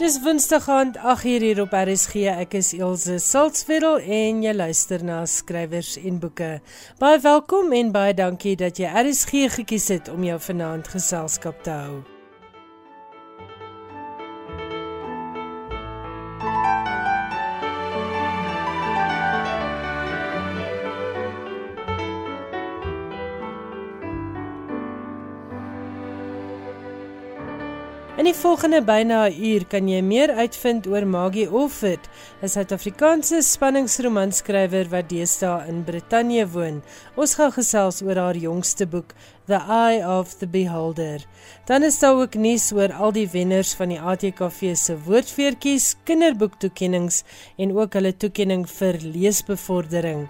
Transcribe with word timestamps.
Dis 0.00 0.22
Woensdag 0.24 0.68
aand 0.68 0.96
8uur 0.96 1.42
hier 1.44 1.58
op 1.60 1.74
RSG. 1.76 2.22
Ek 2.32 2.54
is 2.56 2.70
Elsje 2.72 3.18
Salzwetel 3.20 3.98
en 4.00 4.38
jy 4.40 4.54
luister 4.56 5.02
na 5.04 5.18
skrywers 5.28 5.90
en 6.00 6.16
boeke. 6.22 6.48
Baie 7.02 7.18
welkom 7.20 7.74
en 7.76 7.90
baie 7.92 8.14
dankie 8.16 8.54
dat 8.56 8.80
jy 8.80 8.88
RSG 8.88 9.50
gekies 9.58 9.90
het 9.92 10.08
om 10.08 10.24
jou 10.24 10.38
vanaand 10.40 10.88
geselskap 10.88 11.60
te 11.68 11.76
hou. 11.76 12.00
Die 28.30 28.38
volgende 28.38 28.78
byna 28.86 29.26
'n 29.26 29.42
uur 29.42 29.64
kan 29.66 29.88
jy 29.88 30.00
meer 30.02 30.30
uitvind 30.30 30.86
oor 30.86 31.06
Maggie 31.06 31.50
Offord, 31.50 32.04
'n 32.42 32.48
Suid-Afrikaanse 32.48 33.42
spanningsromanskrywer 33.42 34.86
wat 34.88 35.08
deesdae 35.08 35.66
in 35.68 35.82
Brittanje 35.84 36.46
woon. 36.46 36.82
Ons 37.16 37.34
gaan 37.34 37.52
gesels 37.52 38.02
oor 38.02 38.16
haar 38.16 38.36
jongste 38.36 38.86
boek, 38.86 39.14
The 39.46 39.58
Eye 39.58 40.18
of 40.18 40.34
the 40.38 40.46
Beholder. 40.46 41.26
Dan 41.66 41.82
is 41.82 41.98
daar 41.98 42.14
ook 42.14 42.34
nuus 42.34 42.72
oor 42.72 42.92
al 42.92 43.12
die 43.12 43.28
wenners 43.28 43.74
van 43.74 43.88
die 43.88 44.00
ATKV 44.00 44.76
se 44.76 44.94
woordfeertjies, 45.06 45.96
kinderboektoekennings 46.04 47.24
en 47.56 47.76
ook 47.76 47.92
hulle 47.92 48.16
toekenning 48.16 48.68
vir 48.68 48.94
leesbevordering. 49.02 50.28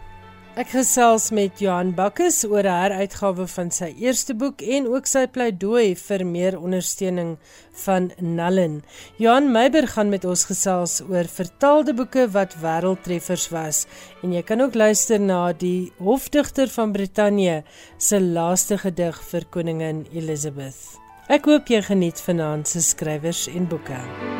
Ek 0.59 0.73
gesels 0.75 1.29
met 1.31 1.61
Johan 1.62 1.93
Bakkes 1.95 2.43
oor 2.43 2.67
'n 2.67 2.79
heruitgawe 2.83 3.47
van 3.47 3.70
sy 3.70 3.95
eerste 4.03 4.34
boek 4.34 4.62
en 4.62 4.89
ook 4.91 5.06
sy 5.06 5.27
pleidooi 5.27 5.95
vir 5.95 6.27
meer 6.27 6.59
ondersteuning 6.59 7.39
van 7.84 8.11
Nallen. 8.19 8.83
Johan 9.17 9.53
Meiber 9.53 9.87
gaan 9.87 10.11
met 10.11 10.25
ons 10.25 10.45
gesels 10.45 11.03
oor 11.09 11.25
vertaalde 11.25 11.95
boeke 11.95 12.27
wat 12.33 12.56
wêreldtreffers 12.62 13.48
was 13.51 13.87
en 14.23 14.33
jy 14.33 14.43
kan 14.43 14.61
ook 14.61 14.75
luister 14.75 15.21
na 15.21 15.53
die 15.53 15.93
hofdigter 15.98 16.69
van 16.69 16.93
Brittanje 16.93 17.62
se 17.98 18.21
laaste 18.21 18.78
gedig 18.78 19.23
vir 19.31 19.45
koningin 19.51 20.06
Elizabeth. 20.12 20.98
Ek 21.28 21.45
hoop 21.45 21.69
jy 21.69 21.83
geniet 21.83 22.21
vanaand 22.21 22.69
se 22.69 22.83
skrywers 22.83 23.47
en 23.47 23.69
boeke. 23.69 24.40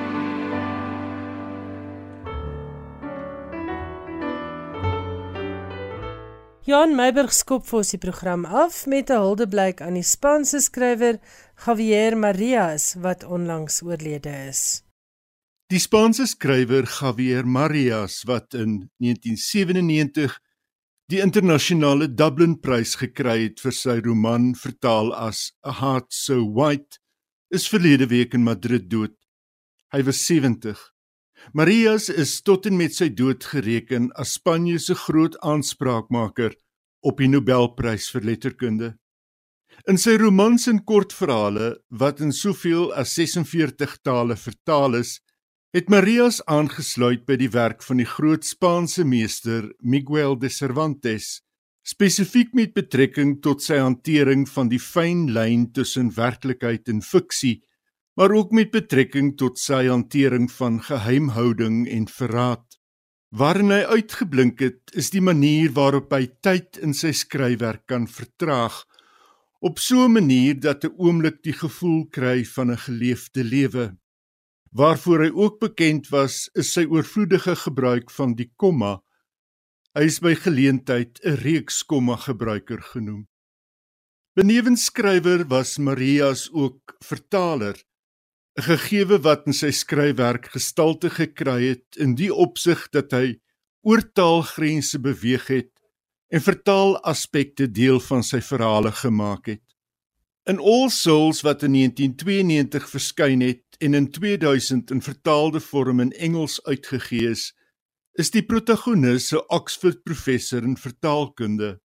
Jan 6.71 6.93
Meiberg 6.95 7.33
skop 7.35 7.65
vir 7.67 7.81
ons 7.81 7.89
die 7.91 7.99
program 7.99 8.45
af 8.47 8.85
met 8.87 9.11
'n 9.11 9.23
huldeblyk 9.25 9.81
aan 9.83 9.97
die 9.99 10.07
Spaanse 10.07 10.61
skrywer 10.63 11.17
Javier 11.65 12.15
Marias 12.17 12.95
wat 12.95 13.25
onlangs 13.25 13.83
oorlede 13.83 14.31
is. 14.51 14.85
Die 15.67 15.81
Spaanse 15.81 16.27
skrywer 16.27 16.87
Javier 16.87 17.45
Marias 17.45 18.23
wat 18.25 18.55
in 18.55 18.91
1997 19.03 20.39
die 21.09 21.19
internasionale 21.19 22.07
Dublin 22.07 22.61
Prys 22.61 22.95
gekry 22.95 23.43
het 23.49 23.59
vir 23.61 23.73
sy 23.73 23.99
roman 24.07 24.55
vertaal 24.55 25.11
as 25.13 25.51
A 25.67 25.73
Heart 25.73 26.13
So 26.13 26.39
White 26.55 27.01
is 27.51 27.67
verlede 27.67 28.07
week 28.07 28.35
in 28.35 28.45
Madrid 28.45 28.89
dood. 28.91 29.17
Hy 29.93 30.03
was 30.07 30.23
70. 30.27 30.79
Marias 31.53 32.09
is 32.09 32.39
tot 32.47 32.67
en 32.69 32.77
met 32.79 32.95
sy 32.95 33.09
dood 33.11 33.45
gereken 33.53 34.11
as 34.21 34.37
Spanje 34.39 34.79
se 34.79 34.95
groot 34.95 35.37
aanspraakmaker 35.43 36.55
op 37.07 37.19
die 37.19 37.31
Nobelprys 37.33 38.11
vir 38.15 38.27
letterkunde. 38.29 38.91
In 39.89 39.97
sy 39.99 40.17
romans 40.21 40.67
en 40.69 40.83
kortverhale 40.85 41.73
wat 41.89 42.21
in 42.21 42.33
soveel 42.37 42.91
as 42.93 43.15
46 43.17 43.97
tale 44.05 44.37
vertaal 44.37 44.99
is, 45.01 45.19
het 45.75 45.89
Marias 45.89 46.41
aangesluit 46.51 47.23
by 47.27 47.37
die 47.41 47.51
werk 47.55 47.85
van 47.87 48.03
die 48.03 48.09
groot 48.09 48.45
Spaanse 48.45 49.05
meester 49.07 49.71
Miguel 49.81 50.37
de 50.43 50.51
Cervantes, 50.51 51.41
spesifiek 51.87 52.53
met 52.59 52.75
betrekking 52.77 53.39
tot 53.43 53.63
sy 53.65 53.79
hantering 53.81 54.45
van 54.51 54.69
die 54.69 54.83
fyn 54.83 55.29
lyn 55.33 55.69
tussen 55.75 56.11
werklikheid 56.17 56.91
en 56.93 57.01
fiksie 57.07 57.61
maar 58.21 58.31
ook 58.37 58.51
met 58.53 58.69
betrekking 58.69 59.31
tot 59.41 59.57
sy 59.57 59.87
hantering 59.89 60.51
van 60.53 60.75
geheimhouding 60.85 61.87
en 61.89 62.05
verraad. 62.05 62.77
Waarin 63.33 63.73
hy 63.73 63.79
uitgeblink 63.97 64.61
het, 64.61 64.93
is 64.93 65.09
die 65.15 65.23
manier 65.25 65.73
waarop 65.73 66.13
hy 66.13 66.27
tyd 66.45 66.77
in 66.85 66.93
sy 66.93 67.15
skryfwerk 67.17 67.87
kan 67.89 68.05
vertraag 68.05 68.83
op 69.65 69.81
so 69.81 70.05
'n 70.05 70.13
manier 70.13 70.61
dat 70.61 70.85
'n 70.85 70.93
oomblik 71.01 71.41
die 71.43 71.57
gevoel 71.57 72.05
kry 72.13 72.45
van 72.45 72.71
'n 72.71 72.77
geleefde 72.77 73.45
lewe. 73.45 73.97
Waarvoor 74.71 75.21
hy 75.25 75.31
ook 75.33 75.59
bekend 75.61 76.09
was, 76.09 76.51
is 76.55 76.73
sy 76.73 76.85
oorvloedige 76.85 77.57
gebruik 77.57 78.11
van 78.11 78.35
die 78.35 78.53
komma. 78.57 79.01
Hy 79.95 80.05
is 80.05 80.21
by 80.21 80.35
geleentheid 80.35 81.21
'n 81.25 81.41
reeks 81.41 81.83
komma 81.83 82.17
gebruiker 82.17 82.83
genoem. 82.83 83.29
Benewens 84.35 84.85
skrywer 84.85 85.49
was 85.49 85.79
Marias 85.79 86.51
ook 86.53 86.97
vertaler 87.01 87.89
'n 88.61 88.77
gegewe 88.77 89.17
wat 89.25 89.47
in 89.49 89.55
sy 89.57 89.71
skryfwerk 89.73 90.51
gestalte 90.53 91.09
gekry 91.09 91.71
het 91.71 91.97
in 91.97 92.13
die 92.15 92.29
opsig 92.29 92.81
dat 92.93 93.15
hy 93.17 93.39
oor 93.89 94.03
taalgrense 94.13 94.99
beweeg 95.01 95.47
het 95.49 95.71
en 96.29 96.45
vertaal 96.45 96.99
aspekte 97.09 97.71
deel 97.73 98.01
van 98.05 98.21
sy 98.23 98.43
verhale 98.45 98.93
gemaak 98.93 99.49
het. 99.49 99.65
In 100.45 100.61
All 100.61 100.91
Souls 100.93 101.41
wat 101.47 101.65
in 101.65 101.73
1992 101.73 102.85
verskyn 102.91 103.41
het 103.41 103.81
en 103.81 103.97
in 103.97 104.11
2000 104.13 104.93
in 104.93 105.01
vertaalde 105.01 105.61
vorm 105.61 106.05
in 106.05 106.13
Engels 106.13 106.61
uitgegee 106.69 107.31
is, 107.31 107.55
is 108.13 108.29
die 108.31 108.45
protagonis 108.45 109.33
'n 109.33 109.41
Oxford 109.49 110.05
professor 110.05 110.63
in 110.63 110.77
vertaalkunde. 110.77 111.81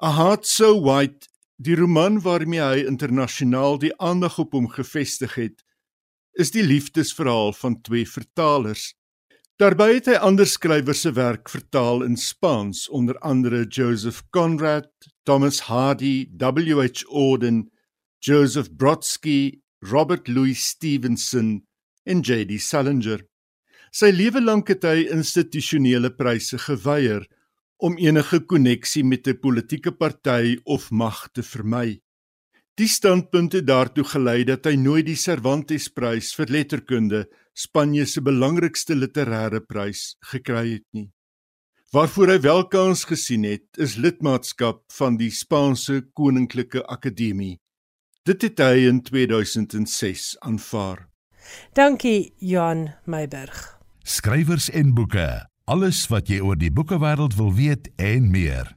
A 0.00 0.16
Heart 0.16 0.46
So 0.46 0.80
White, 0.80 1.28
die 1.56 1.76
roman 1.76 2.20
waarmee 2.20 2.60
hy 2.60 2.88
internasionaal 2.88 3.78
die 3.78 3.92
aandag 4.00 4.38
op 4.38 4.52
hom 4.52 4.68
gefestig 4.68 5.34
het, 5.34 5.64
is 6.34 6.50
die 6.50 6.62
liefdesverhaal 6.62 7.52
van 7.52 7.80
twee 7.82 8.06
vertalers. 8.08 8.92
Daarby 9.62 9.86
het 9.94 10.08
hy 10.10 10.16
ander 10.18 10.48
skrywers 10.50 11.04
se 11.04 11.12
werk 11.14 11.50
vertaal 11.52 12.02
in 12.02 12.16
Spaans, 12.18 12.88
onder 12.90 13.18
andere 13.22 13.64
Joseph 13.70 14.24
Conrad, 14.34 14.90
Thomas 15.22 15.60
Hardy, 15.68 16.26
W.H. 16.38 17.04
Auden, 17.06 17.68
Joseph 18.18 18.72
Brodsky, 18.74 19.60
Robert 19.78 20.28
Louis 20.28 20.58
Stevenson 20.58 21.62
en 22.04 22.20
J.D. 22.20 22.58
Salinger. 22.60 23.22
Sy 23.94 24.10
lewe 24.10 24.42
lank 24.42 24.72
het 24.72 24.82
hy 24.88 25.04
institusionele 25.14 26.10
pryse 26.10 26.58
geweier 26.58 27.22
om 27.78 27.94
enige 28.00 28.40
koneksie 28.42 29.04
met 29.04 29.28
'n 29.28 29.38
politieke 29.38 29.92
party 29.92 30.58
of 30.64 30.90
mag 30.90 31.28
te 31.32 31.42
vermy. 31.42 32.00
Die 32.74 32.88
standpunt 32.90 33.52
het 33.54 33.66
daartoe 33.68 34.02
gelei 34.10 34.42
dat 34.44 34.64
hy 34.66 34.74
nooit 34.74 35.06
die 35.06 35.18
Cervantes-prys 35.18 36.32
vir 36.34 36.50
letterkunde, 36.50 37.20
Spanje 37.54 38.02
se 38.10 38.18
belangrikste 38.18 38.96
literêre 38.98 39.60
prys, 39.62 40.16
gekry 40.26 40.72
het 40.72 40.86
nie. 40.90 41.12
Waarvoor 41.94 42.32
hy 42.32 42.38
wel 42.42 42.64
kans 42.66 43.04
gesien 43.06 43.46
het, 43.46 43.68
is 43.78 43.94
lidmaatskap 43.94 44.82
van 44.96 45.14
die 45.20 45.30
Spaanse 45.30 46.00
Koninklike 46.18 46.82
Akademie. 46.90 47.60
Dit 48.26 48.42
het 48.42 48.58
hy 48.58 48.88
in 48.88 49.04
2006 49.06 50.32
aanvaar. 50.42 51.06
Dankie 51.78 52.34
Johan 52.42 52.88
Meiberg. 53.06 53.78
Skrywers 54.02 54.66
en 54.74 54.96
boeke. 54.98 55.44
Alles 55.70 56.08
wat 56.10 56.26
jy 56.26 56.42
oor 56.42 56.58
die 56.58 56.74
boekewêreld 56.74 57.38
wil 57.38 57.54
weet 57.54 57.92
en 58.02 58.32
meer. 58.34 58.74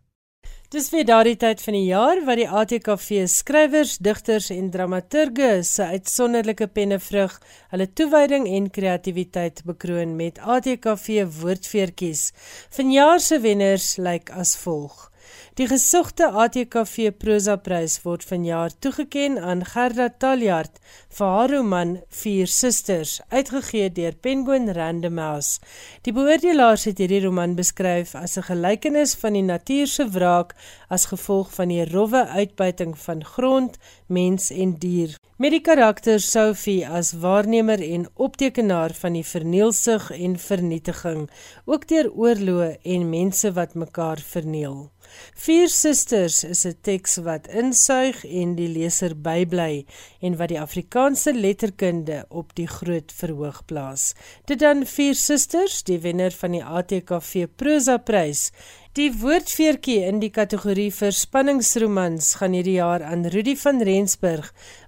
Dis 0.67 0.89
weer 0.91 1.05
daardie 1.07 1.37
tyd 1.39 1.61
van 1.63 1.75
die 1.77 1.85
jaar 1.87 2.19
wat 2.27 2.41
die 2.41 2.47
ATKV 2.59 3.21
skrywers, 3.31 3.93
digters 4.03 4.49
en 4.51 4.65
dramaturge 4.67 5.61
se 5.63 5.85
uitsonderlike 5.93 6.67
pennevrug 6.75 7.37
hulle 7.71 7.87
toewyding 7.87 8.49
en 8.51 8.67
kreatiwiteit 8.75 9.61
bekroon 9.69 10.17
met 10.19 10.41
ATKV 10.43 11.23
woordfeertjies. 11.37 12.33
Vanjaar 12.75 13.23
se 13.23 13.39
wenners 13.47 13.93
lyk 13.95 14.27
as 14.35 14.57
volg: 14.65 15.07
Die 15.57 15.65
gesogte 15.65 16.27
ATKV 16.37 17.15
prosa 17.17 17.55
prys 17.57 17.95
word 18.03 18.21
vanjaar 18.29 18.75
toegekend 18.85 19.39
aan 19.41 19.63
Gerda 19.65 20.05
Taljaard 20.21 20.75
vir 21.17 21.31
haar 21.33 21.49
roman 21.49 21.93
Vier 22.13 22.51
Susters, 22.53 23.15
uitgegee 23.33 23.87
deur 23.89 24.13
Penguin 24.21 24.69
Random 24.77 25.17
House. 25.17 25.57
Die 26.05 26.13
beoordelaars 26.13 26.83
het 26.85 27.01
hierdie 27.01 27.23
roman 27.23 27.55
beskryf 27.57 28.13
as 28.19 28.37
'n 28.37 28.45
gelykenis 28.51 29.15
van 29.17 29.33
die 29.33 29.47
natuur 29.47 29.87
se 29.87 30.05
wraak 30.05 30.53
as 30.93 31.09
gevolg 31.09 31.49
van 31.55 31.73
die 31.73 31.85
rowwe 31.89 32.27
uitbuiting 32.27 32.93
van 32.93 33.25
grond, 33.25 33.79
mens 34.05 34.51
en 34.51 34.77
dier. 34.77 35.17
Met 35.37 35.51
die 35.51 35.61
karakter 35.61 36.19
Sophie 36.19 36.87
as 36.87 37.13
waarnemer 37.13 37.81
en 37.81 38.05
optekenaar 38.13 38.93
van 38.93 39.13
die 39.13 39.25
vernielsig 39.25 40.11
en 40.11 40.37
vernietiging, 40.37 41.29
ook 41.65 41.87
deur 41.87 42.13
oorloë 42.13 42.77
en 42.83 43.09
mense 43.09 43.53
wat 43.53 43.73
mekaar 43.73 44.21
verniel. 44.21 44.91
Vier 45.35 45.69
Susters 45.69 46.43
is 46.43 46.65
'n 46.65 46.77
teks 46.81 47.17
wat 47.17 47.47
insuig 47.47 48.25
en 48.25 48.55
die 48.55 48.67
leser 48.67 49.15
bybly 49.15 49.85
en 50.21 50.37
wat 50.37 50.49
die 50.49 50.59
Afrikaanse 50.61 51.33
letterkunde 51.33 52.25
op 52.29 52.55
die 52.55 52.67
groot 52.67 53.11
verhoog 53.11 53.65
plaas. 53.65 54.13
Dit 54.45 54.59
dan 54.59 54.85
Vier 54.85 55.15
Susters, 55.15 55.83
die 55.83 55.99
wenner 55.99 56.31
van 56.31 56.51
die 56.51 56.63
ATKV 56.63 57.47
Prosa 57.55 57.97
Prys 57.97 58.51
Die 58.97 59.11
woordfeertjie 59.13 59.99
in 60.09 60.17
die 60.23 60.31
kategorie 60.33 60.89
vir 60.95 61.11
spanningsromans 61.13 62.31
gaan 62.39 62.55
hierdie 62.57 62.79
jaar 62.79 63.03
aan 63.05 63.27
Rudy 63.29 63.53
van 63.61 63.83
Rensburg 63.85 64.47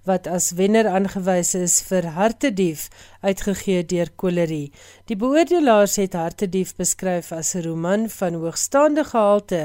wat 0.09 0.25
as 0.25 0.47
wenner 0.57 0.87
aangewys 0.89 1.51
is 1.59 1.75
vir 1.85 2.07
Hartedief 2.15 2.87
uitgegee 3.21 3.83
deur 3.91 4.09
Kolerie. 4.23 4.71
Die 5.05 5.17
beoordelaars 5.23 5.99
het 6.01 6.17
Hartedief 6.17 6.71
beskryf 6.79 7.29
as 7.37 7.53
'n 7.53 7.67
roman 7.67 8.07
van 8.15 8.39
hoogstaande 8.41 9.03
gehalte 9.11 9.61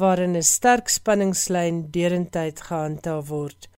waarin 0.00 0.34
'n 0.34 0.42
sterk 0.42 0.88
spanningslyn 0.88 1.78
derentyd 1.94 2.66
gehandhaaf 2.66 3.28
word. 3.28 3.70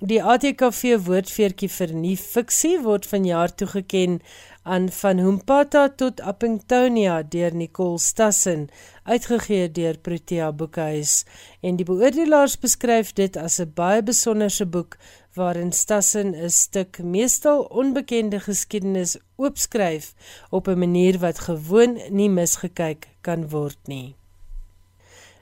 Die 0.00 0.22
ATKV 0.24 0.94
woordfeertjie 1.04 1.68
vir 1.68 1.90
nuwe 1.92 2.16
fiksie 2.16 2.78
word 2.80 3.04
vanjaar 3.04 3.52
toegekend 3.52 4.22
aan 4.64 4.86
Van 4.88 5.18
Humpata 5.20 5.82
tot 6.02 6.22
Appingtonia 6.24 7.18
deur 7.34 7.52
Nicole 7.54 7.98
Stassen, 8.00 8.70
uitgegee 9.10 9.70
deur 9.70 9.98
Protea 9.98 10.52
Boekhuis. 10.52 11.24
En 11.66 11.76
die 11.76 11.86
beoordelaars 11.88 12.58
beskryf 12.62 13.12
dit 13.22 13.36
as 13.36 13.58
'n 13.60 13.72
baie 13.74 14.02
besonderse 14.02 14.66
boek 14.66 14.96
waarin 15.38 15.72
Stassen 15.72 16.30
'n 16.34 16.50
stuk 16.50 17.02
meestal 17.02 17.60
onbekende 17.80 18.40
geskiedenis 18.40 19.16
oopskryf 19.36 20.14
op 20.50 20.68
'n 20.68 20.78
manier 20.78 21.18
wat 21.18 21.38
gewoon 21.38 21.92
nie 22.10 22.30
misgekyk 22.30 23.08
kan 23.20 23.48
word 23.48 23.78
nie. 23.86 24.14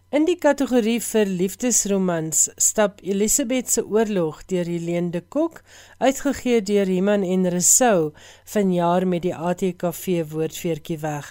In 0.08 0.24
die 0.24 0.38
kategorie 0.40 1.02
vir 1.04 1.28
liefdesromans 1.28 2.46
stap 2.56 3.02
Elisabeth 3.04 3.68
se 3.68 3.82
oorlog 3.84 4.38
deur 4.48 4.64
Helene 4.64 5.10
de 5.10 5.20
Kok, 5.20 5.58
uitgegee 5.98 6.62
deur 6.62 6.88
Iman 6.88 7.22
en 7.22 7.44
Resou, 7.52 8.14
vanjaar 8.44 9.04
met 9.06 9.22
die 9.26 9.34
ATKV 9.36 10.24
woordfeertjie 10.30 10.96
weg. 11.02 11.28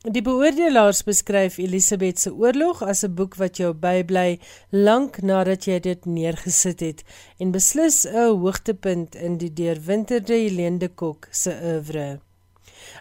Die 0.00 0.22
beoordelaars 0.24 1.02
beskryf 1.04 1.58
Elisabeth 1.60 2.22
se 2.22 2.30
oorlog 2.32 2.78
as 2.82 3.02
'n 3.04 3.14
boek 3.14 3.34
wat 3.36 3.58
jou 3.60 3.74
bybly 3.74 4.40
lank 4.70 5.20
nadat 5.20 5.66
jy 5.68 5.78
dit 5.78 6.06
neergesit 6.06 6.80
het 6.80 7.04
en 7.38 7.52
beslis 7.52 8.06
'n 8.06 8.32
hoogtepunt 8.40 9.14
in 9.14 9.36
die 9.36 9.52
deurwinterde 9.52 10.32
Helene 10.32 10.78
de 10.78 10.88
Kok 10.88 11.28
se 11.30 11.52
oeuvre. 11.52 12.20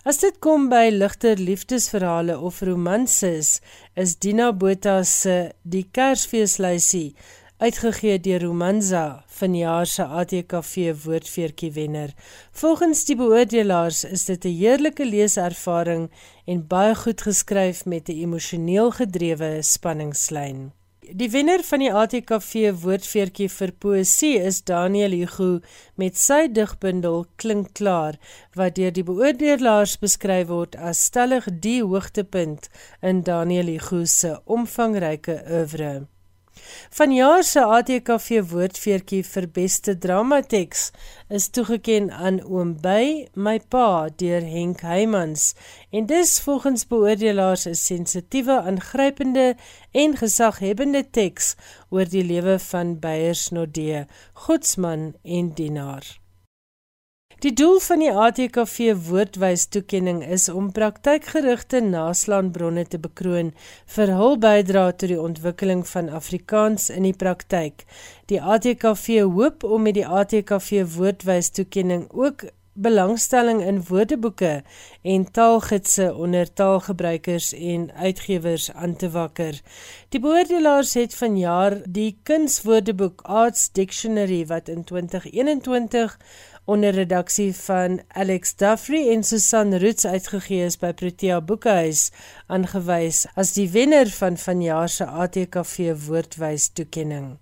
As 0.04 0.18
dit 0.18 0.40
kom 0.40 0.68
by 0.69 0.90
ligter 0.92 1.38
liefdesverhale 1.38 2.38
of 2.38 2.62
romanses, 2.62 3.62
is 3.96 4.18
Dina 4.18 4.51
Botha 4.51 5.04
se 5.04 5.51
Die 5.63 5.88
Kersfeeslysie 5.92 7.16
uitgegee 7.60 8.20
deur 8.24 8.44
Romanza 8.46 9.04
vanjaar 9.40 9.88
se 9.88 10.04
ATKV 10.04 10.94
woordfeertjie 11.04 11.72
wenner. 11.76 12.14
Volgens 12.52 13.04
die 13.06 13.16
beoordelaars 13.20 14.04
is 14.08 14.26
dit 14.26 14.46
'n 14.46 14.58
heerlike 14.62 15.06
leeservaring 15.06 16.10
en 16.46 16.68
baie 16.68 16.96
goed 16.96 17.22
geskryf 17.22 17.86
met 17.86 18.10
'n 18.10 18.22
emosioneel 18.26 18.92
gedrewe 18.92 19.62
spanningslyn. 19.62 20.72
Die 21.12 21.30
wenner 21.30 21.64
van 21.64 21.80
die 21.80 21.94
ATKV 21.94 22.52
woordfeertjie 22.82 23.50
vir 23.50 23.72
poësie 23.72 24.38
is 24.50 24.64
Daniel 24.64 25.12
Hugo 25.12 25.60
met 25.96 26.18
sy 26.18 26.48
digbundel 26.48 27.26
Klink 27.36 27.74
klaar 27.74 28.20
wat 28.54 28.76
deur 28.76 28.92
die 28.92 29.04
beoordelaars 29.04 29.98
beskryf 29.98 30.48
word 30.48 30.76
as 30.76 31.04
stellig 31.06 31.48
die 31.60 31.82
hoogtepunt 31.84 32.70
in 33.02 33.24
Daniel 33.24 33.66
Hugo 33.66 34.06
se 34.06 34.42
omvangryke 34.46 35.44
oeuvre. 35.50 36.08
Vanjaar 36.98 37.44
se 37.44 37.62
ATKV 37.77 38.42
woordfeertjie 38.51 39.24
vir 39.24 39.48
beste 39.56 39.95
dramateks 40.06 40.83
is 41.39 41.50
toegekend 41.56 42.12
aan 42.12 42.39
Oom 42.45 42.75
By, 42.83 43.27
my 43.36 43.57
pa 43.74 44.10
deur 44.21 44.45
Henk 44.54 44.81
Heymans 44.88 45.54
en 45.92 46.07
dis 46.12 46.38
volgens 46.45 46.88
beoordelaars 46.92 47.66
'n 47.68 47.75
sensitiewe, 47.75 48.62
aangrypende 48.69 49.56
en 49.92 50.18
gesaghebende 50.21 51.04
teks 51.10 51.56
oor 51.89 52.06
die 52.06 52.24
lewe 52.24 52.60
van 52.60 53.00
Beyers 53.00 53.50
Nodee, 53.50 54.06
godsman 54.33 55.13
en 55.24 55.54
dienaar. 55.54 56.06
Die 57.39 57.53
doel 57.56 57.77
van 57.80 58.01
die 58.03 58.09
ATKV 58.12 58.97
woordwys 59.07 59.62
toekenning 59.71 60.18
is 60.27 60.50
om 60.51 60.65
praktykgerigte 60.75 61.80
naslaanbronne 61.86 62.83
te 62.91 63.00
bekroon 63.00 63.53
vir 63.95 64.12
hul 64.18 64.36
bydrae 64.44 64.91
tot 64.91 65.07
die 65.13 65.21
ontwikkeling 65.24 65.86
van 65.88 66.12
Afrikaans 66.19 66.89
in 66.91 67.07
die 67.07 67.15
praktyk. 67.15 67.86
Die 68.27 68.41
ATKV 68.44 69.21
hoop 69.31 69.63
om 69.63 69.88
met 69.88 69.95
die 69.95 70.03
ATKV 70.03 70.83
woordwys 70.97 71.53
toekenning 71.56 72.09
ook 72.12 72.50
belangstelling 72.80 73.62
in 73.63 73.80
woordeboeke 73.88 74.51
en 75.01 75.31
taalgidse 75.31 76.13
onder 76.15 76.53
taalgebruikers 76.53 77.53
en 77.53 77.91
uitgewers 77.94 78.71
aan 78.71 78.95
te 78.95 79.09
wakker. 79.15 79.62
Die 80.09 80.19
beoordelaars 80.19 80.94
het 80.94 81.15
vanjaar 81.15 81.80
die 81.88 82.19
Kunswoordeboek 82.24 83.21
Arts 83.21 83.71
Dictionary 83.71 84.45
wat 84.45 84.68
in 84.68 84.83
2021 84.83 86.19
onder 86.69 86.94
redaksie 86.94 87.56
van 87.56 88.01
Alex 88.07 88.56
Duffrey 88.56 89.10
en 89.12 89.24
Susan 89.24 89.74
Roots 89.77 90.06
uitgegee 90.06 90.66
is 90.66 90.77
by 90.77 90.92
Protea 90.94 91.42
Boekhuis 91.42 92.12
aangewys 92.45 93.24
as 93.33 93.56
die 93.57 93.66
wenner 93.74 94.12
van 94.19 94.38
vanjaar 94.38 94.89
se 94.94 95.07
ATKV 95.25 95.95
woordwys 96.06 96.69
toekenning. 96.77 97.38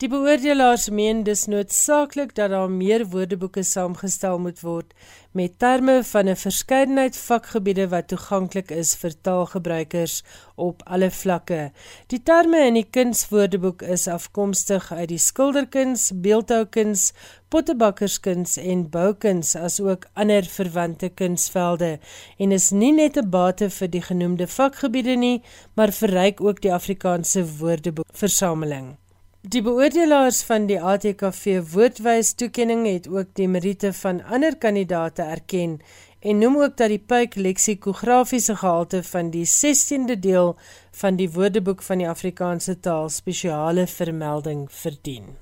Die 0.00 0.08
beoordelaars 0.08 0.86
meen 0.96 1.18
dis 1.26 1.42
noodsaaklik 1.52 2.30
dat 2.38 2.54
daar 2.54 2.70
meer 2.72 3.02
woordeboeke 3.12 3.60
saamgestel 3.68 4.38
moet 4.40 4.60
word 4.64 4.94
met 5.36 5.58
terme 5.60 5.96
van 6.10 6.28
'n 6.28 6.36
verskeidenheid 6.42 7.16
vakgebiede 7.16 7.84
wat 7.88 8.08
toeganklik 8.08 8.70
is 8.70 8.94
vir 9.00 9.12
taalgebruikers 9.20 10.22
op 10.54 10.80
alle 10.84 11.10
vlakke. 11.10 11.72
Die 12.06 12.22
terme 12.22 12.64
in 12.66 12.74
die 12.74 12.86
kunswoordeboek 12.90 13.82
is 13.82 14.08
afkomstig 14.08 14.92
uit 14.92 15.08
die 15.08 15.18
skilderkuns, 15.18 16.10
beeldhoukuns, 16.14 17.12
pottebakkerskuns 17.48 18.56
en 18.56 18.88
boukuns 18.90 19.56
asook 19.56 20.08
ander 20.14 20.44
verwante 20.44 21.08
kunsvelde 21.08 21.98
en 22.38 22.52
is 22.52 22.70
nie 22.70 22.92
net 22.92 23.16
'n 23.16 23.30
bate 23.30 23.70
vir 23.70 23.90
die 23.90 24.02
genoemde 24.02 24.46
vakgebiede 24.46 25.16
nie, 25.16 25.42
maar 25.74 25.92
verryk 25.92 26.40
ook 26.40 26.60
die 26.60 26.72
Afrikaanse 26.72 27.44
woordeboek 27.58 28.08
versameling. 28.12 28.99
Die 29.40 29.62
beoordelaars 29.64 30.42
van 30.44 30.66
die 30.68 30.76
ATKV 30.76 31.62
woordwys 31.72 32.34
toekenning 32.36 32.82
het 32.84 33.06
ook 33.08 33.30
die 33.38 33.46
meriete 33.48 33.92
van 33.96 34.20
ander 34.28 34.56
kandidate 34.60 35.22
erken 35.22 35.78
en 36.20 36.38
noem 36.38 36.58
ook 36.60 36.76
dat 36.76 36.92
die 36.92 37.00
pyk 37.00 37.38
leksikografiese 37.40 38.58
gehalte 38.60 39.00
van 39.02 39.30
die 39.32 39.46
16de 39.48 40.18
deel 40.20 40.58
van 40.92 41.16
die 41.16 41.30
Woordeboek 41.32 41.80
van 41.82 42.04
die 42.04 42.08
Afrikaanse 42.08 42.80
taal 42.80 43.08
spesiale 43.08 43.86
vermelding 43.86 44.66
verdien. 44.68 45.32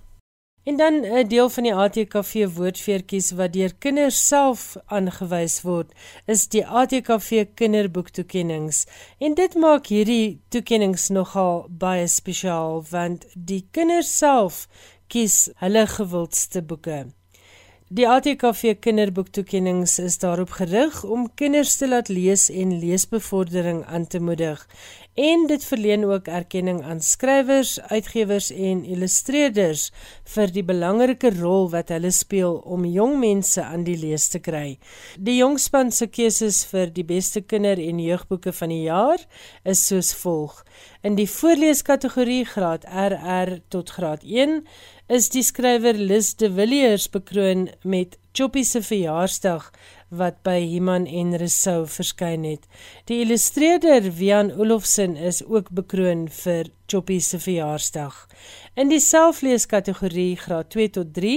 En 0.68 0.76
dan 0.76 0.94
'n 1.00 1.26
deel 1.26 1.48
van 1.48 1.62
die 1.62 1.74
ATKV 1.74 2.32
woordfeertjies 2.54 3.30
wat 3.30 3.52
deur 3.52 3.74
kinders 3.84 4.26
self 4.26 4.76
aangewys 4.86 5.62
word, 5.62 5.92
is 6.26 6.48
die 6.48 6.66
ATKV 6.66 7.46
kinderboektoekennings. 7.54 8.86
En 9.18 9.34
dit 9.34 9.54
maak 9.54 9.86
hierdie 9.86 10.40
toekennings 10.48 11.08
nogal 11.08 11.66
baie 11.70 12.06
spesiaal 12.06 12.84
want 12.90 13.24
die 13.34 13.64
kinders 13.70 14.18
self 14.18 14.68
kies 15.06 15.48
hulle 15.54 15.86
gewildste 15.86 16.62
boeke. 16.62 16.98
Die 17.88 18.08
ATKV 18.08 18.74
kinderboektoekennings 18.84 19.98
is 19.98 20.18
daarop 20.18 20.50
gerig 20.50 21.04
om 21.04 21.30
kinders 21.34 21.76
te 21.76 21.88
laat 21.88 22.08
lees 22.08 22.50
en 22.50 22.78
leesbevordering 22.78 23.84
aan 23.86 24.06
te 24.06 24.20
moedig 24.20 24.66
en 25.18 25.46
dit 25.50 25.64
verleen 25.66 26.04
ook 26.06 26.28
erkenning 26.30 26.84
aan 26.86 27.00
skrywers, 27.02 27.80
uitgewers 27.90 28.52
en 28.54 28.84
illustreerders 28.86 29.88
vir 30.34 30.52
die 30.54 30.62
belangrike 30.62 31.32
rol 31.40 31.66
wat 31.72 31.90
hulle 31.90 32.12
speel 32.14 32.60
om 32.62 32.86
jong 32.86 33.16
mense 33.18 33.64
aan 33.64 33.82
die 33.88 33.96
lees 33.98 34.28
te 34.30 34.38
kry. 34.38 34.76
Die 35.18 35.40
jongspan 35.40 35.90
se 35.90 36.06
keuses 36.06 36.60
vir 36.70 36.92
die 36.94 37.06
beste 37.08 37.42
kinder- 37.42 37.82
en 37.82 37.98
jeugboeke 37.98 38.52
van 38.60 38.70
die 38.70 38.84
jaar 38.86 39.18
is 39.64 39.82
soos 39.86 40.12
volg: 40.14 40.62
In 41.02 41.18
die 41.18 41.26
voorleeskategorie 41.26 42.44
graad 42.44 42.86
RR 42.86 43.58
tot 43.68 43.90
graad 43.90 44.22
1 44.22 44.62
is 45.08 45.28
die 45.34 45.42
skrywer 45.42 45.98
Lis 45.98 46.34
de 46.36 46.52
Villiers 46.52 47.10
bekroon 47.10 47.68
met 47.82 48.18
Choppie 48.32 48.64
se 48.64 48.82
verjaarsdag 48.82 49.72
wat 50.08 50.40
by 50.46 50.56
Iman 50.76 51.06
en 51.06 51.34
Resou 51.36 51.86
verskyn 51.90 52.44
het. 52.48 52.64
Die 53.10 53.20
illustreerder 53.24 54.08
Wian 54.16 54.52
Olofsen 54.56 55.16
is 55.16 55.42
ook 55.44 55.70
bekroon 55.70 56.28
vir 56.32 56.70
Choppie 56.88 57.20
se 57.20 57.36
verjaarsdag. 57.38 58.14
In 58.80 58.88
die 58.88 59.00
selfleeskategorie 59.04 60.38
graad 60.40 60.70
2 60.72 60.90
tot 60.96 61.12
3 61.14 61.34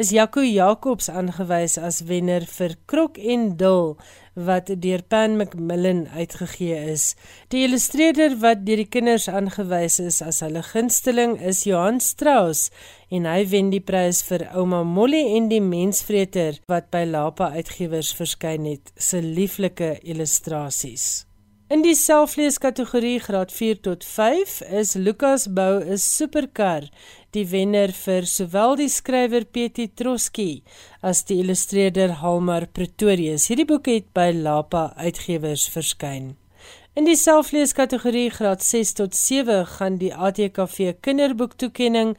is 0.00 0.14
Jaco 0.16 0.40
Jacobs 0.40 1.10
aangewys 1.12 1.76
as 1.76 2.04
wenner 2.08 2.46
vir 2.56 2.78
Krok 2.88 3.20
en 3.20 3.50
Dil 3.60 3.96
wat 4.34 4.70
deur 4.82 5.02
Pan 5.02 5.36
Macmillan 5.36 6.08
uitgegee 6.08 6.78
is. 6.92 7.14
Die 7.48 7.64
illustreerder 7.66 8.36
wat 8.42 8.64
deur 8.66 8.82
die 8.82 8.90
kinders 8.90 9.28
aangewys 9.28 10.00
is 10.02 10.20
as 10.22 10.42
hulle 10.44 10.62
gunsteling 10.66 11.36
is 11.40 11.64
Johan 11.64 12.00
Strauss 12.02 12.70
en 13.14 13.28
hy 13.30 13.44
wen 13.50 13.70
die 13.70 13.82
prys 13.82 14.24
vir 14.26 14.48
Ouma 14.52 14.82
Molly 14.84 15.22
en 15.36 15.50
die 15.52 15.62
mensvreter 15.62 16.58
wat 16.70 16.90
by 16.94 17.04
Lapa 17.06 17.52
Uitgewers 17.54 18.14
verskyn 18.14 18.66
het 18.70 18.92
se 18.98 19.22
lieflike 19.22 19.96
illustrasies. 20.02 21.24
In 21.72 21.80
die 21.80 21.94
selfleeskategorie 21.96 23.18
graad 23.24 23.52
4 23.52 23.78
tot 23.86 24.04
5 24.04 24.58
is 24.80 24.92
Lukas 24.94 25.46
Bou 25.48 25.80
'n 25.80 25.98
superkar, 25.98 26.84
die 27.34 27.44
wenner 27.50 27.90
vir 27.94 28.26
sowel 28.30 28.76
die 28.78 28.88
skrywer 28.92 29.44
PT 29.44 29.88
Troski 29.98 30.62
as 31.02 31.24
die 31.28 31.40
illustreerder 31.42 32.20
Halmar 32.20 32.68
Pretorius. 32.70 33.48
Hierdie 33.50 33.66
boek 33.68 33.90
het 33.90 34.08
by 34.14 34.30
Lapa 34.36 34.92
Uitgewers 34.96 35.66
verskyn. 35.74 36.34
In 36.94 37.08
die 37.08 37.16
selfleeskategorie 37.18 38.28
graad 38.30 38.62
6 38.62 38.92
tot 39.00 39.16
7 39.18 39.64
gaan 39.66 39.96
die 39.98 40.12
ATKV 40.14 40.92
kinderboektoekenning 41.02 42.12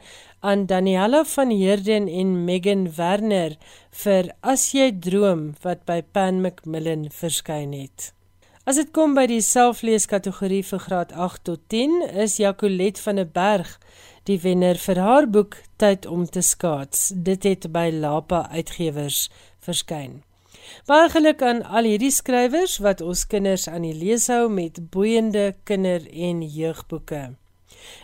aan 0.44 0.66
Daniella 0.68 1.22
van 1.24 1.50
Heerden 1.50 2.10
en 2.12 2.34
Megan 2.44 2.84
Werner 2.98 3.56
vir 4.02 4.28
As 4.42 4.68
jy 4.76 4.90
droom 4.92 5.54
wat 5.64 5.86
by 5.88 6.02
Pan 6.04 6.42
Macmillan 6.44 7.08
verskyn 7.08 7.72
het. 7.72 8.12
As 8.68 8.76
dit 8.76 8.88
kom 8.92 9.12
by 9.14 9.24
die 9.30 9.40
selfleeskategorie 9.40 10.64
vir 10.66 10.80
graad 10.82 11.12
8 11.14 11.44
tot 11.48 11.60
10, 11.72 12.00
is 12.18 12.36
Jacolet 12.42 12.98
van 12.98 13.20
der 13.22 13.28
Berg 13.30 13.78
die 14.26 14.38
wenner 14.42 14.78
vir 14.82 14.98
haar 14.98 15.26
boek 15.30 15.56
Tyd 15.78 16.06
om 16.06 16.24
te 16.26 16.42
skaats. 16.42 17.12
Dit 17.14 17.44
het 17.46 17.68
by 17.72 17.90
Lapa 17.94 18.48
Uitgewers 18.50 19.26
verskyn. 19.62 20.22
Baie 20.86 21.08
geluk 21.12 21.42
aan 21.46 21.62
al 21.62 21.86
hierdie 21.86 22.10
skrywers 22.10 22.78
wat 22.82 23.00
ons 23.04 23.26
kinders 23.30 23.68
aan 23.70 23.86
die 23.86 23.94
lees 23.94 24.26
hou 24.32 24.48
met 24.50 24.80
boeiende 24.90 25.54
kinder- 25.64 26.08
en 26.10 26.42
jeugboeke. 26.42 27.36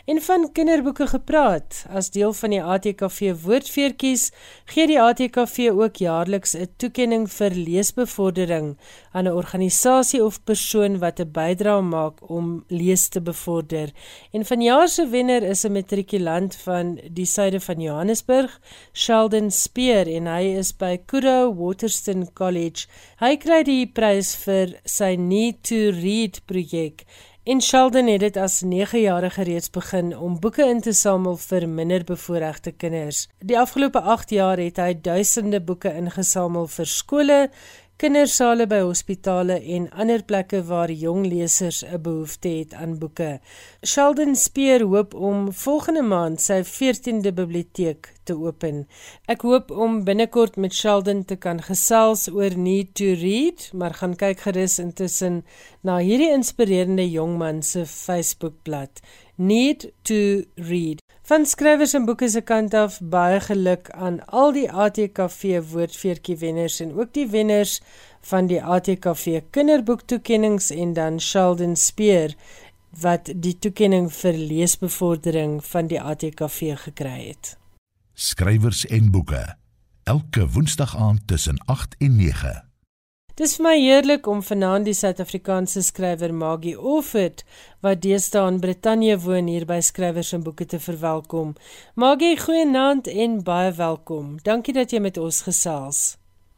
En 0.04 0.20
van 0.20 0.48
kinderboeke 0.52 1.06
gepraat, 1.06 1.84
as 1.88 2.10
deel 2.10 2.32
van 2.32 2.50
die 2.50 2.62
ATKV 2.62 3.32
woordfeertjies, 3.44 4.30
gee 4.74 4.86
die 4.90 5.00
ATKV 5.00 5.70
ook 5.70 6.00
jaarliks 6.02 6.54
'n 6.54 6.68
toekenning 6.76 7.28
vir 7.30 7.50
leesbevordering 7.50 8.76
aan 9.12 9.24
'n 9.28 9.36
organisasie 9.42 10.24
of 10.24 10.42
persoon 10.44 10.98
wat 10.98 11.20
'n 11.20 11.30
bydrae 11.32 11.82
maak 11.82 12.30
om 12.30 12.64
lees 12.68 13.08
te 13.08 13.20
bevorder. 13.20 13.92
En 14.32 14.44
vanjaar 14.44 14.88
se 14.88 15.08
wenner 15.08 15.42
is 15.42 15.64
'n 15.64 15.72
matrikulant 15.72 16.56
van 16.56 17.00
die 17.10 17.26
suide 17.26 17.60
van 17.60 17.80
Johannesburg, 17.80 18.60
Sheldon 18.92 19.50
Speer 19.50 20.06
en 20.08 20.26
hy 20.26 20.56
is 20.58 20.76
by 20.76 20.98
Kudo 21.06 21.54
Waterston 21.54 22.32
College. 22.32 22.86
Hy 23.20 23.36
kry 23.36 23.62
die 23.62 23.86
prys 23.86 24.34
vir 24.36 24.80
sy 24.84 25.14
Need 25.14 25.62
to 25.62 25.90
Read 25.90 26.40
projek 26.46 27.04
En 27.44 27.60
Sheldon 27.60 28.06
het 28.06 28.20
dit 28.20 28.36
as 28.36 28.60
9-jarige 28.62 29.42
reeds 29.42 29.70
begin 29.70 30.12
om 30.16 30.36
boeke 30.40 30.62
in 30.62 30.80
te 30.80 30.92
samel 30.94 31.34
vir 31.42 31.64
minderbevoorregte 31.68 32.70
kinders. 32.70 33.24
Die 33.42 33.58
afgelope 33.58 33.98
8 34.00 34.30
jaar 34.30 34.62
het 34.62 34.78
hy 34.78 34.92
duisende 35.02 35.58
boeke 35.58 35.90
ingesamel 35.90 36.68
vir 36.70 36.86
skole, 36.86 37.38
kindersale 37.96 38.66
by 38.66 38.78
hospitale 38.82 39.58
en 39.76 39.88
ander 39.90 40.22
plekke 40.26 40.62
waar 40.68 40.90
jong 40.90 41.26
lesers 41.26 41.82
'n 41.84 42.00
behoefte 42.02 42.48
het 42.48 42.74
aan 42.74 42.98
boeke. 42.98 43.40
Sheldon 43.84 44.34
Speer 44.36 44.82
hoop 44.82 45.14
om 45.14 45.52
volgende 45.52 46.02
maand 46.02 46.40
sy 46.40 46.62
14de 46.64 47.32
biblioteek 47.32 48.12
te 48.24 48.34
open. 48.34 48.86
Ek 49.26 49.42
hoop 49.42 49.70
om 49.70 50.04
binnekort 50.04 50.56
met 50.56 50.74
Sheldon 50.74 51.24
te 51.24 51.36
kan 51.36 51.62
gesels 51.62 52.28
oor 52.28 52.56
Need 52.56 52.94
to 52.94 53.04
Read, 53.04 53.70
maar 53.72 53.94
gaan 53.94 54.16
kyk 54.16 54.40
gerus 54.40 54.78
intussen 54.78 55.44
na 55.80 55.98
hierdie 55.98 56.32
inspirerende 56.32 57.10
jongman 57.10 57.62
se 57.62 57.86
Facebookblad. 57.86 59.00
Need 59.36 59.92
to 60.02 60.42
Read. 60.54 61.01
Van 61.22 61.44
skrywers 61.46 61.92
en 61.94 62.04
boeke 62.04 62.26
se 62.28 62.40
kant 62.42 62.74
af 62.74 62.96
baie 63.14 63.38
geluk 63.40 63.90
aan 63.94 64.16
al 64.26 64.50
die 64.56 64.66
ATKV 64.66 65.60
woordfeertjie 65.70 66.36
wenners 66.40 66.80
en 66.82 66.90
ook 66.98 67.12
die 67.14 67.28
wenners 67.30 67.76
van 68.30 68.50
die 68.50 68.58
ATKV 68.62 69.40
kinderboektoekennings 69.54 70.70
en 70.74 70.92
dan 70.98 71.20
Sheldon 71.20 71.76
Speer 71.76 72.34
wat 73.00 73.30
die 73.36 73.54
toekenning 73.58 74.10
vir 74.12 74.34
leesbevordering 74.34 75.60
van 75.64 75.86
die 75.86 76.00
ATKV 76.02 76.74
gekry 76.88 77.16
het. 77.28 77.56
Skrywers 78.14 78.86
en 78.86 79.10
boeke 79.14 79.44
elke 80.02 80.48
woensdag 80.48 80.96
aand 80.96 81.26
tussen 81.26 81.58
8 81.64 81.94
en 81.98 82.16
9. 82.16 82.71
Dis 83.42 83.56
vir 83.58 83.64
my 83.66 83.72
heerlik 83.74 84.28
om 84.30 84.38
vanaand 84.46 84.86
die 84.86 84.92
Suid-Afrikaanse 84.94 85.80
skrywer 85.82 86.30
Maggie 86.30 86.76
Offit 86.78 87.40
wat 87.82 88.04
deesdae 88.04 88.52
in 88.52 88.60
Brittanje 88.62 89.16
woon 89.24 89.48
hier 89.50 89.64
by 89.66 89.80
Skrywers 89.82 90.30
en 90.36 90.44
Boeke 90.46 90.62
te 90.70 90.78
verwelkom. 90.84 91.56
Maggie, 91.98 92.36
goeienaand 92.38 93.10
en 93.10 93.34
baie 93.42 93.72
welkom. 93.80 94.36
Dankie 94.46 94.76
dat 94.76 94.94
jy 94.94 95.00
met 95.02 95.18
ons 95.18 95.42
gesels. 95.48 96.04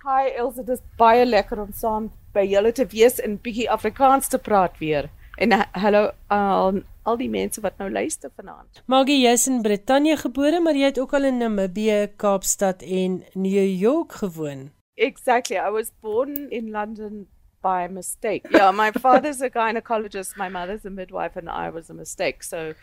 Hi 0.04 0.34
Elsə, 0.34 0.60
dit 0.60 0.74
is 0.76 0.84
baie 1.00 1.24
lekker 1.24 1.64
om 1.64 1.72
saam 1.72 2.12
by 2.36 2.44
julle 2.50 2.74
te 2.76 2.84
wees 2.92 3.16
en 3.24 3.40
bietjie 3.40 3.70
Afrikaans 3.72 4.28
te 4.28 4.42
praat 4.50 4.76
weer. 4.84 5.08
En 5.40 5.56
hallo 5.72 6.10
aan 6.28 6.84
al 7.08 7.20
die 7.24 7.32
mense 7.32 7.64
wat 7.64 7.80
nou 7.80 7.88
luister 7.88 8.28
vanaand. 8.36 8.84
Maggie, 8.84 9.22
jy's 9.24 9.48
in 9.48 9.62
Brittanje 9.64 10.20
gebore, 10.26 10.60
maar 10.60 10.76
jy 10.76 10.92
het 10.92 11.00
ook 11.00 11.16
al 11.16 11.32
in 11.32 11.40
Namibië, 11.40 12.10
Kaapstad 12.20 12.84
en 12.84 13.22
New 13.32 13.70
York 13.72 14.20
gewoon. 14.20 14.68
Exactly. 14.96 15.58
I 15.58 15.70
was 15.70 15.90
born 15.90 16.48
in 16.50 16.70
London 16.70 17.26
by 17.64 17.88
mistake. 17.88 18.46
Yeah, 18.50 18.70
my 18.70 18.90
father's 18.90 19.40
a 19.40 19.50
gynecologist, 19.50 20.36
my 20.36 20.48
mother's 20.48 20.84
a 20.84 20.90
midwife, 20.90 21.34
and 21.34 21.48
I 21.48 21.70
was 21.70 21.90
a 21.90 21.94
mistake. 21.94 22.44
So 22.44 22.74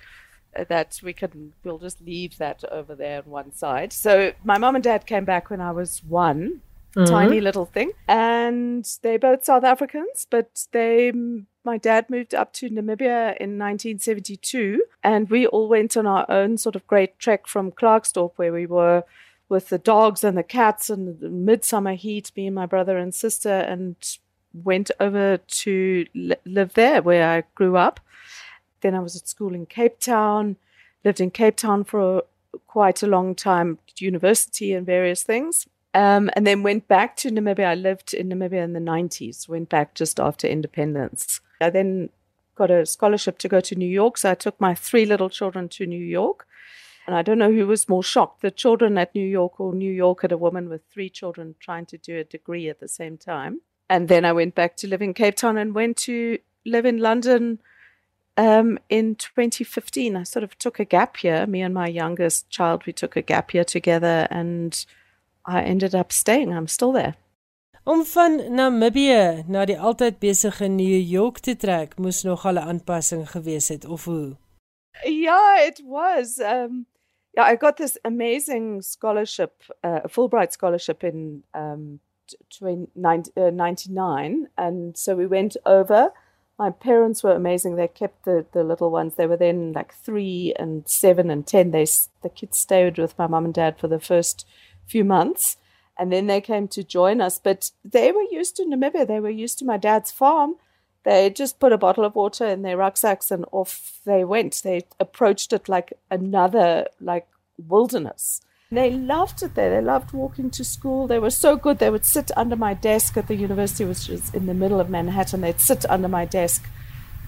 uh, 0.56 0.66
that 0.68 1.00
we 1.04 1.14
can, 1.14 1.54
we'll 1.64 1.78
just 1.78 2.02
leave 2.02 2.38
that 2.40 2.64
over 2.72 2.96
there 2.96 3.20
on 3.20 3.30
one 3.30 3.54
side. 3.54 3.94
So 3.94 4.34
my 4.44 4.58
mom 4.58 4.76
and 4.76 4.84
dad 4.84 5.06
came 5.06 5.24
back 5.24 5.50
when 5.50 5.62
I 5.62 5.72
was 5.72 6.04
one, 6.04 6.62
mm-hmm. 6.96 7.06
tiny 7.06 7.40
little 7.40 7.66
thing, 7.66 7.92
and 8.08 8.84
they're 9.04 9.20
both 9.20 9.46
South 9.46 9.64
Africans, 9.64 10.28
but 10.30 10.68
they. 10.72 11.14
My 11.64 11.78
dad 11.78 12.10
moved 12.10 12.34
up 12.34 12.54
to 12.54 12.72
Namibia 12.72 13.38
in 13.38 13.60
1972, 13.60 14.84
and 15.04 15.30
we 15.30 15.46
all 15.46 15.70
went 15.70 15.96
on 15.96 16.08
our 16.08 16.26
own 16.28 16.58
sort 16.58 16.76
of 16.76 16.88
great 16.88 17.20
trek 17.20 17.46
from 17.46 17.72
Clarksdorp, 17.72 18.32
where 18.38 18.52
we 18.52 18.66
were 18.66 19.04
with 19.52 19.68
the 19.68 19.78
dogs 19.78 20.24
and 20.24 20.38
the 20.38 20.44
cats 20.44 20.90
and 20.90 21.20
the 21.20 21.30
midsummer 21.30 21.94
heat, 21.94 22.32
me 22.38 22.48
and 22.48 22.56
my 22.56 22.66
brother 22.66 22.98
and 22.98 23.14
sister, 23.14 23.50
and 23.50 23.98
went 24.54 24.90
over 24.98 25.38
to 25.46 26.06
li- 26.16 26.36
live 26.46 26.74
there 26.74 27.02
where 27.02 27.30
I 27.30 27.44
grew 27.54 27.76
up. 27.76 28.00
Then 28.80 28.96
I 28.96 29.00
was 29.00 29.18
at 29.18 29.28
school 29.28 29.54
in 29.54 29.66
Cape 29.66 30.00
Town, 30.00 30.56
lived 31.04 31.20
in 31.20 31.32
Cape 31.32 31.58
Town 31.58 31.84
for 31.84 32.20
a, 32.20 32.22
quite 32.68 33.04
a 33.04 33.08
long 33.08 33.36
time, 33.36 33.78
university 33.98 34.74
and 34.74 34.86
various 34.86 35.22
things. 35.22 35.68
Um, 35.94 36.30
and 36.34 36.48
then 36.48 36.64
went 36.64 36.88
back 36.88 37.18
to 37.18 37.30
Namibia. 37.30 37.68
I 37.68 37.76
lived 37.76 38.14
in 38.14 38.30
Namibia 38.30 38.64
in 38.64 38.72
the 38.72 38.80
90s, 38.80 39.50
went 39.50 39.68
back 39.68 39.96
just 39.96 40.18
after 40.18 40.48
independence. 40.48 41.42
I 41.60 41.70
then 41.70 42.10
got 42.56 42.72
a 42.72 42.86
scholarship 42.86 43.38
to 43.40 43.50
go 43.50 43.60
to 43.60 43.76
New 43.76 43.86
York. 43.86 44.18
So 44.18 44.32
I 44.32 44.36
took 44.36 44.62
my 44.62 44.74
three 44.74 45.06
little 45.06 45.30
children 45.30 45.68
to 45.70 45.86
New 45.86 46.04
York. 46.04 46.48
And 47.12 47.20
I 47.20 47.24
don't 47.24 47.40
know 47.40 47.52
who 47.52 47.68
was 47.68 47.90
more 47.90 48.04
shocked 48.04 48.42
the 48.42 48.50
children 48.50 48.98
at 48.98 49.14
New 49.14 49.28
York 49.28 49.60
or 49.60 49.74
New 49.74 49.92
York 49.92 50.24
at 50.24 50.32
a 50.32 50.38
woman 50.38 50.70
with 50.70 50.82
three 50.90 51.10
children 51.10 51.56
trying 51.60 51.86
to 51.88 51.98
do 51.98 52.18
a 52.18 52.24
degree 52.24 52.70
at 52.70 52.80
the 52.80 52.88
same 52.88 53.18
time. 53.18 53.60
And 53.90 54.08
then 54.08 54.24
I 54.24 54.32
went 54.32 54.56
back 54.56 54.78
to 54.78 54.88
live 54.88 55.02
in 55.02 55.14
Cape 55.14 55.36
Town 55.36 55.58
and 55.58 55.76
went 55.76 55.98
to 56.08 56.40
live 56.66 56.86
in 56.86 57.00
London 57.00 57.60
um, 58.38 58.80
in 58.88 59.16
2015. 59.16 60.16
I 60.16 60.24
sort 60.24 60.44
of 60.44 60.58
took 60.58 60.80
a 60.80 60.86
gap 60.86 61.22
year. 61.22 61.46
Me 61.46 61.62
and 61.62 61.74
my 61.74 61.90
youngest 61.90 62.50
child, 62.50 62.86
we 62.86 62.94
took 62.94 63.18
a 63.18 63.22
gap 63.22 63.54
year 63.54 63.66
together 63.66 64.26
and 64.32 64.86
I 65.44 65.64
ended 65.64 65.94
up 65.94 66.14
staying. 66.14 66.54
I'm 66.54 66.70
still 66.70 66.94
there. 66.94 67.16
Om 67.84 68.06
van 68.06 68.56
Namibië 68.56 69.44
na 69.48 69.66
die 69.66 69.80
altyd 69.80 70.20
besige 70.20 70.68
New 70.68 71.02
York 71.12 71.40
te 71.40 71.58
trek, 71.58 71.98
moes 71.98 72.24
nog 72.24 72.46
'n 72.46 72.58
aanpassing 72.58 73.30
gewees 73.30 73.68
het 73.68 73.86
of 73.86 74.06
hoe? 74.06 74.38
Yeah, 75.04 75.68
it 75.68 75.82
was. 75.86 76.40
Um 76.40 76.86
yeah, 77.36 77.44
I 77.44 77.56
got 77.56 77.78
this 77.78 77.98
amazing 78.04 78.82
scholarship, 78.82 79.64
uh, 79.84 80.02
a 80.04 80.10
Fulbright 80.10 80.52
scholarship 80.52 81.04
in 81.04 81.44
um, 81.54 82.00
1999. 82.60 84.44
Uh, 84.44 84.48
and 84.62 84.98
so 84.98 85.16
we 85.16 85.28
went 85.28 85.56
over. 85.66 86.12
My 86.60 86.70
parents 86.70 87.24
were 87.24 87.32
amazing. 87.32 87.76
They 87.76 87.88
kept 87.88 88.26
the, 88.26 88.46
the 88.52 88.64
little 88.64 88.92
ones. 88.92 89.16
They 89.16 89.28
were 89.28 89.38
then 89.38 89.72
like 89.72 89.94
three 89.94 90.54
and 90.60 90.88
seven 90.88 91.32
and 91.32 91.48
10. 91.48 91.72
They, 91.72 91.86
the 92.22 92.30
kids 92.30 92.58
stayed 92.58 92.98
with 92.98 93.18
my 93.18 93.28
mom 93.28 93.46
and 93.46 93.54
dad 93.54 93.80
for 93.80 93.88
the 93.88 94.00
first 94.00 94.46
few 94.86 95.06
months. 95.06 95.58
And 95.98 96.12
then 96.12 96.28
they 96.28 96.42
came 96.42 96.68
to 96.70 96.84
join 96.84 97.22
us. 97.22 97.40
But 97.40 97.72
they 97.84 98.12
were 98.12 98.26
used 98.30 98.58
to 98.58 98.64
Namibia. 98.66 99.08
They 99.08 99.20
were 99.22 99.30
used 99.30 99.58
to 99.60 99.66
my 99.66 99.78
dad's 99.78 100.12
farm. 100.12 100.56
They 101.04 101.30
just 101.30 101.60
put 101.60 101.74
a 101.74 101.78
bottle 101.78 102.06
of 102.06 102.16
water 102.16 102.46
in 102.46 102.62
their 102.62 102.78
rucksacks 102.78 103.32
and 103.32 103.46
off 103.52 104.00
they 104.06 104.24
went. 104.24 104.62
They 104.64 104.82
approached 105.00 105.52
it 105.52 105.68
like 105.68 105.94
another 106.10 106.88
like 107.00 107.28
wilderness. 107.68 108.42
They 108.72 108.92
loved 108.92 109.44
it 109.44 109.56
there. 109.56 109.70
They 109.70 109.86
loved 109.86 110.14
walking 110.14 110.50
to 110.52 110.64
school. 110.64 111.06
They 111.06 111.20
were 111.20 111.30
so 111.30 111.58
good. 111.58 111.80
They 111.80 111.90
would 111.90 112.06
sit 112.06 112.32
under 112.38 112.56
my 112.56 112.74
desk 112.74 113.18
at 113.18 113.28
the 113.28 113.36
university, 113.36 113.84
which 113.84 114.08
was 114.08 114.34
in 114.34 114.46
the 114.46 114.54
middle 114.54 114.80
of 114.80 114.90
Manhattan. 114.90 115.42
They'd 115.42 115.60
sit 115.60 115.86
under 115.90 116.08
my 116.08 116.24
desk 116.24 116.70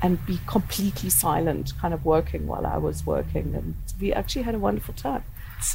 and 0.01 0.25
be 0.25 0.39
completely 0.47 1.09
silent, 1.09 1.73
kind 1.79 1.93
of 1.93 2.05
working 2.05 2.47
while 2.47 2.65
I 2.65 2.77
was 2.77 3.05
working. 3.05 3.53
And 3.55 3.75
we 3.99 4.13
actually 4.13 4.43
had 4.43 4.55
a 4.55 4.59
wonderful 4.59 4.93
time. 4.93 5.25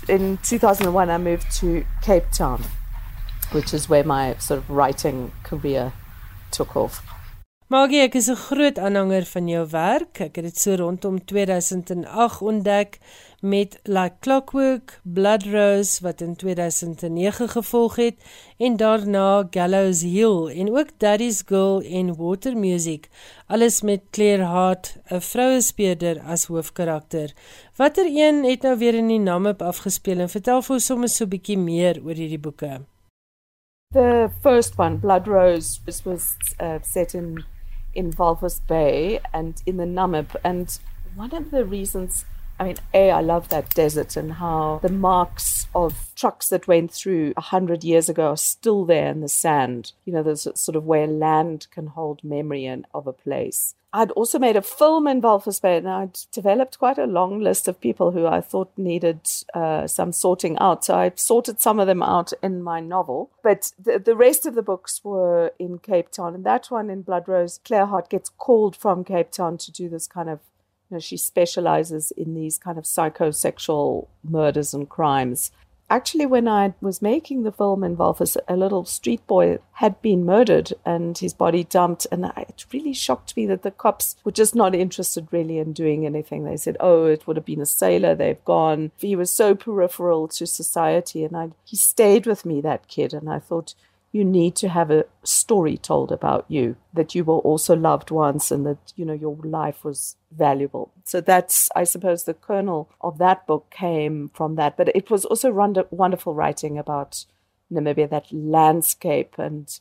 In 0.09 0.38
2001, 0.38 1.11
I 1.11 1.19
moved 1.19 1.50
to 1.57 1.85
Cape 2.00 2.31
Town, 2.33 2.62
which 3.52 3.75
is 3.75 3.90
where 3.90 4.05
my 4.05 4.37
sort 4.37 4.59
of 4.59 4.71
writing 4.71 5.33
career 5.43 5.93
took 6.50 6.76
off. 6.76 7.02
Maggie, 7.69 8.01
ek 8.01 8.15
is 8.17 8.31
'n 8.33 8.41
groot 8.49 8.79
aanhanger 8.79 9.27
van 9.29 9.49
jou 9.49 9.67
werk. 9.69 10.21
Ek 10.21 10.37
het 10.37 10.45
dit 10.45 10.59
so 10.59 10.75
rondom 10.75 11.25
2008 11.25 12.41
ontdek 12.41 12.99
met 13.41 13.79
Like 13.85 14.17
Clockwork, 14.21 15.01
Blood 15.05 15.43
Rose 15.45 16.01
wat 16.03 16.21
in 16.21 16.37
2009 16.37 17.49
gevolg 17.49 17.97
het 17.97 18.17
en 18.57 18.77
daarna 18.77 19.47
Gallows 19.51 20.01
Hill 20.01 20.49
en 20.49 20.77
ook 20.79 20.89
Daddy's 20.99 21.43
Girl 21.47 21.83
en 21.83 22.17
Water 22.17 22.57
Music, 22.57 23.09
alles 23.47 23.83
met 23.83 24.01
Claire 24.11 24.45
Hart, 24.45 24.97
'n 25.11 25.21
vrouespeler 25.21 26.21
as 26.21 26.45
hoofkarakter. 26.45 27.35
Watter 27.77 28.07
een 28.07 28.45
het 28.45 28.63
nou 28.63 28.79
weer 28.79 28.95
in 28.95 29.09
die 29.09 29.21
Namib 29.21 29.63
afgespeel 29.63 30.19
en 30.19 30.29
vertel 30.29 30.63
vir 30.63 30.75
ons 30.75 30.87
sommer 30.87 31.09
so 31.09 31.25
'n 31.25 31.29
bietjie 31.29 31.59
meer 31.59 32.01
oor 32.05 32.15
hierdie 32.15 32.41
boeke? 32.41 32.81
The 33.93 34.31
first 34.43 34.79
one, 34.79 34.99
Blood 34.99 35.27
Rose, 35.27 35.81
was, 35.85 36.03
was 36.05 36.37
uh, 36.61 36.79
set 36.83 37.15
in 37.15 37.45
in 37.95 38.12
Walvis 38.12 38.61
Bay 38.66 39.21
and 39.33 39.62
in 39.66 39.76
the 39.76 39.85
Namib. 39.85 40.37
And 40.45 40.78
one 41.14 41.35
of 41.35 41.50
the 41.50 41.64
reasons, 41.64 42.25
I 42.59 42.65
mean, 42.65 42.77
A, 42.93 43.11
I 43.11 43.21
love 43.21 43.49
that 43.50 43.71
desert 43.71 44.17
and 44.17 44.33
how 44.35 44.81
the 44.83 44.88
marks 44.88 45.67
of 45.75 46.12
trucks 46.17 46.49
that 46.49 46.67
went 46.67 46.91
through 46.91 47.35
a 47.37 47.41
hundred 47.41 47.85
years 47.85 48.09
ago 48.09 48.31
are 48.31 48.37
still 48.37 48.85
there 48.85 49.09
in 49.09 49.21
the 49.21 49.29
sand. 49.29 49.93
You 50.05 50.12
know, 50.12 50.23
there's 50.23 50.49
sort 50.55 50.77
of 50.77 50.85
where 50.85 51.07
land 51.07 51.69
can 51.71 51.88
hold 51.88 52.25
memory 52.25 52.65
and, 52.65 52.85
of 52.93 53.07
a 53.07 53.12
place. 53.12 53.75
I'd 53.91 54.11
also 54.11 54.38
made 54.38 54.57
a 54.57 54.62
film 54.62 55.07
in 55.07 55.23
Walvis 55.23 55.62
Bay, 55.62 55.79
and 55.79 55.88
I'd 55.88 56.19
developed 56.31 56.79
quite 56.79 56.99
a 56.99 57.07
long 57.07 57.41
list 57.41 57.69
of 57.69 57.81
people 57.81 58.11
who 58.11 58.27
I 58.27 58.43
thought 58.43 58.71
needed 58.77 59.21
uh, 59.55 59.87
some 59.87 60.12
sorting 60.12 60.59
out. 60.59 60.85
So 60.85 60.95
I 60.95 61.12
sorted 61.15 61.61
some 61.61 61.81
of 61.81 61.87
them 61.87 62.03
out 62.03 62.35
in 62.43 62.62
my 62.62 62.81
novel. 62.81 63.31
But 63.43 63.73
the, 63.83 63.99
the 63.99 64.15
rest 64.15 64.45
of 64.45 64.55
the 64.55 64.62
books 64.62 65.00
were 65.03 65.53
in 65.59 65.79
Cape 65.79 66.11
Town. 66.11 66.35
And 66.35 66.45
that 66.45 66.67
one 66.71 66.91
in 66.91 67.00
Blood 67.00 67.29
Rose, 67.29 67.61
Claire 67.65 67.87
Hart 67.87 68.11
gets 68.11 68.29
called 68.29 68.77
from 68.77 69.05
Cape 69.05 69.31
Town 69.31 69.57
to 69.57 69.73
do 69.73 69.88
this 69.88 70.07
kind 70.07 70.29
of, 70.29 70.41
you 70.90 70.97
know, 70.97 71.00
she 71.00 71.16
specializes 71.16 72.11
in 72.12 72.35
these 72.35 72.59
kind 72.59 72.78
of 72.78 72.85
psychosexual 72.85 74.09
murders 74.25 74.75
and 74.75 74.88
crimes 74.88 75.50
actually, 75.90 76.26
when 76.26 76.49
I 76.49 76.75
was 76.80 77.02
making 77.02 77.42
the 77.42 77.52
film 77.52 77.83
in 77.83 77.97
Walvis, 77.97 78.37
a 78.47 78.57
little 78.57 78.85
street 78.85 79.26
boy 79.26 79.59
had 79.73 80.00
been 80.02 80.25
murdered 80.25 80.73
and 80.85 81.16
his 81.16 81.33
body 81.33 81.64
dumped. 81.64 82.07
And 82.11 82.30
it 82.37 82.66
really 82.73 82.92
shocked 82.92 83.37
me 83.37 83.47
that 83.47 83.62
the 83.62 83.71
cops 83.71 84.16
were 84.25 84.33
just 84.33 84.54
not 84.54 84.75
interested 84.75 85.28
really 85.30 85.59
in 85.59 85.73
doing 85.73 86.07
anything. 86.07 86.45
They 86.45 86.57
said, 86.57 86.76
oh, 86.80 87.07
it 87.07 87.26
would 87.26 87.37
have 87.37 87.47
been 87.47 87.61
a 87.61 87.66
sailor, 87.66 88.14
they've 88.14 88.45
gone. 88.45 88.90
He 88.99 89.16
was 89.16 89.30
so 89.30 89.54
peripheral 89.54 90.28
to 90.28 90.47
society. 90.47 91.25
And 91.25 91.37
I, 91.37 91.50
he 91.64 91.76
stayed 91.76 92.26
with 92.26 92.45
me, 92.45 92.61
that 92.61 92.88
kid. 92.88 93.12
And 93.14 93.30
I 93.30 93.38
thought, 93.38 93.75
you 94.11 94.25
need 94.25 94.57
to 94.57 94.69
have 94.69 94.91
a 94.91 95.05
story 95.23 95.77
told 95.77 96.11
about 96.11 96.47
you 96.49 96.77
that 96.95 97.15
you 97.15 97.25
were 97.25 97.38
also 97.38 97.77
loved 97.77 98.11
once 98.11 98.50
and 98.50 98.65
that 98.65 98.93
you 98.97 99.05
know 99.05 99.12
your 99.12 99.37
life 99.45 99.85
was 99.85 100.17
valuable. 100.31 100.93
So 101.05 101.21
that's 101.21 101.69
i 101.77 101.85
suppose 101.85 102.25
the 102.25 102.35
kernel 102.35 102.91
of 103.00 103.19
that 103.19 103.47
book 103.47 103.71
came 103.71 104.31
from 104.35 104.57
that. 104.57 104.77
But 104.77 104.88
it 104.94 105.11
was 105.11 105.25
also 105.25 105.53
wonderful 105.90 106.35
writing 106.35 106.79
about 106.79 107.27
namibia 107.71 108.09
that 108.09 108.33
landscape 108.33 109.35
and 109.38 109.79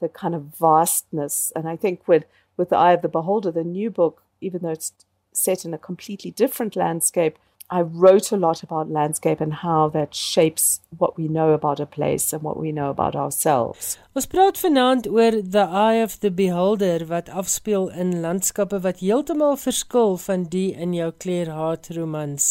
the 0.00 0.08
kind 0.08 0.34
of 0.34 0.54
vastness. 0.58 1.52
And 1.56 1.68
i 1.68 1.76
think 1.76 2.06
with 2.06 2.24
with 2.56 2.68
the 2.68 2.76
eye 2.76 2.92
of 2.92 3.02
the 3.02 3.08
beholder 3.08 3.50
the 3.50 3.64
new 3.64 3.90
book 3.90 4.22
even 4.40 4.62
though 4.62 4.70
it's 4.70 4.92
set 5.32 5.64
in 5.64 5.74
a 5.74 5.78
completely 5.78 6.30
different 6.30 6.76
landscape 6.76 7.38
I 7.70 7.80
wrote 7.80 8.30
a 8.30 8.36
lot 8.36 8.62
about 8.62 8.90
landscape 8.90 9.40
and 9.40 9.52
how 9.52 9.88
that 9.88 10.14
shapes 10.14 10.80
what 10.98 11.16
we 11.16 11.28
know 11.28 11.52
about 11.52 11.80
a 11.80 11.86
place 11.86 12.32
and 12.32 12.42
what 12.42 12.58
we 12.58 12.72
know 12.72 12.90
about 12.90 13.16
ourselves. 13.16 13.96
Ons 14.14 14.26
praat 14.30 14.58
vanaand 14.60 15.08
oor 15.08 15.38
The 15.40 15.64
Eye 15.64 16.02
of 16.04 16.18
the 16.20 16.30
Beholder 16.30 17.06
wat 17.08 17.30
afspeel 17.32 17.88
in 17.88 18.12
landskappe 18.22 18.82
wat 18.84 19.00
heeltemal 19.00 19.56
verskil 19.62 20.18
van 20.26 20.44
die 20.52 20.74
in 20.76 20.92
jou 20.94 21.08
Claire 21.24 21.56
Hart 21.56 21.88
romans. 21.96 22.50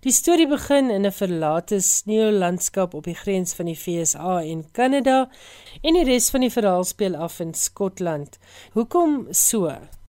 Die 0.00 0.14
storie 0.16 0.48
begin 0.48 0.88
in 0.90 1.04
'n 1.06 1.12
verlate 1.12 1.80
sneeulandskap 1.80 2.94
op 2.94 3.04
die 3.04 3.18
grens 3.20 3.54
van 3.54 3.66
die 3.66 3.78
VSA 3.78 4.40
en 4.42 4.64
Kanada 4.72 5.28
en 5.82 5.94
die 5.94 6.04
res 6.08 6.30
van 6.30 6.40
die 6.40 6.54
verhaal 6.56 6.84
speel 6.84 7.14
af 7.14 7.38
in 7.40 7.54
Skotland. 7.54 8.38
Hoekom 8.72 9.26
so? 9.30 9.68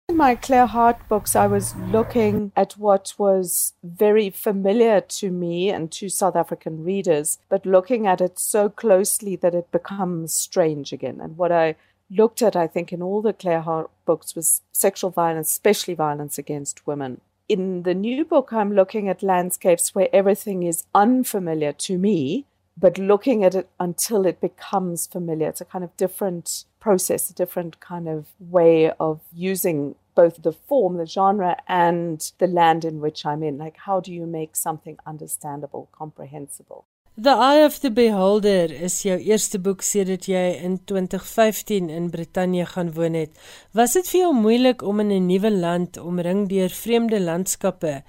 In 0.09 0.17
my 0.19 0.35
Claire 0.35 0.67
Hart 0.67 1.09
books, 1.09 1.35
I 1.35 1.47
was 1.47 1.75
looking 1.77 2.53
at 2.55 2.75
what 2.75 3.15
was 3.17 3.73
very 3.83 4.31
familiar 4.31 5.01
to 5.01 5.31
me 5.31 5.71
and 5.71 5.91
to 5.93 6.09
South 6.09 6.37
African 6.37 6.85
readers, 6.85 7.39
but 7.49 7.65
looking 7.65 8.07
at 8.07 8.21
it 8.21 8.39
so 8.39 8.69
closely 8.69 9.37
that 9.37 9.55
it 9.55 9.73
becomes 9.73 10.35
strange 10.35 10.93
again. 10.93 11.21
And 11.21 11.39
what 11.39 11.51
I 11.51 11.77
looked 12.11 12.43
at, 12.43 12.55
I 12.57 12.67
think, 12.67 12.93
in 12.93 13.01
all 13.01 13.23
the 13.23 13.33
Claire 13.33 13.63
Hart 13.63 13.91
books 14.05 14.35
was 14.35 14.61
sexual 14.73 15.11
violence, 15.11 15.51
especially 15.51 15.95
violence 15.95 16.37
against 16.37 16.87
women. 16.87 17.21
In 17.49 17.85
the 17.85 17.95
new 17.95 18.25
book, 18.25 18.53
I'm 18.53 18.75
looking 18.75 19.09
at 19.09 19.23
landscapes 19.23 19.95
where 19.95 20.09
everything 20.13 20.63
is 20.63 20.85
unfamiliar 20.95 21.73
to 21.73 21.97
me, 21.97 22.45
but 22.77 22.99
looking 22.99 23.45
at 23.45 23.55
it 23.55 23.69
until 23.79 24.27
it 24.27 24.41
becomes 24.41 25.07
familiar. 25.07 25.49
It's 25.49 25.61
a 25.61 25.65
kind 25.65 25.85
of 25.85 25.97
different 25.97 26.65
process, 26.83 27.31
a 27.31 27.35
different 27.35 27.75
kind 27.81 28.09
of 28.09 28.27
way 28.39 28.93
of 28.99 29.21
using 29.33 29.95
both 30.15 30.43
the 30.43 30.53
form, 30.53 30.97
the 30.99 31.07
genre, 31.07 31.57
and 31.69 32.33
the 32.39 32.47
land 32.47 32.85
in 32.85 33.01
which 33.01 33.25
I'm 33.25 33.43
in. 33.43 33.57
Like, 33.59 33.77
how 33.87 34.01
do 34.01 34.13
you 34.13 34.27
make 34.27 34.57
something 34.57 34.99
understandable, 35.07 35.89
comprehensible? 35.93 36.85
The 37.17 37.31
Eye 37.31 37.65
of 37.67 37.81
the 37.83 37.91
Beholder 37.91 38.73
is 38.73 39.03
jou 39.05 39.19
eerste 39.21 39.59
boek 39.61 39.83
sedert 39.85 40.31
jy 40.33 40.45
in 40.65 40.79
2015 40.89 41.91
in 41.93 42.07
Brittanje 42.11 42.65
gaan 42.71 42.95
woon 42.97 43.19
het. 43.19 43.37
Was 43.77 43.99
dit 43.99 44.09
vir 44.09 44.21
jou 44.23 44.31
moeilik 44.33 44.81
om 44.81 45.05
in 45.05 45.13
'n 45.13 45.27
nuwe 45.27 45.51
land 45.53 46.01
omring 46.01 46.49
deur 46.49 46.73
vreemde 46.73 47.21
landskappe 47.21 48.03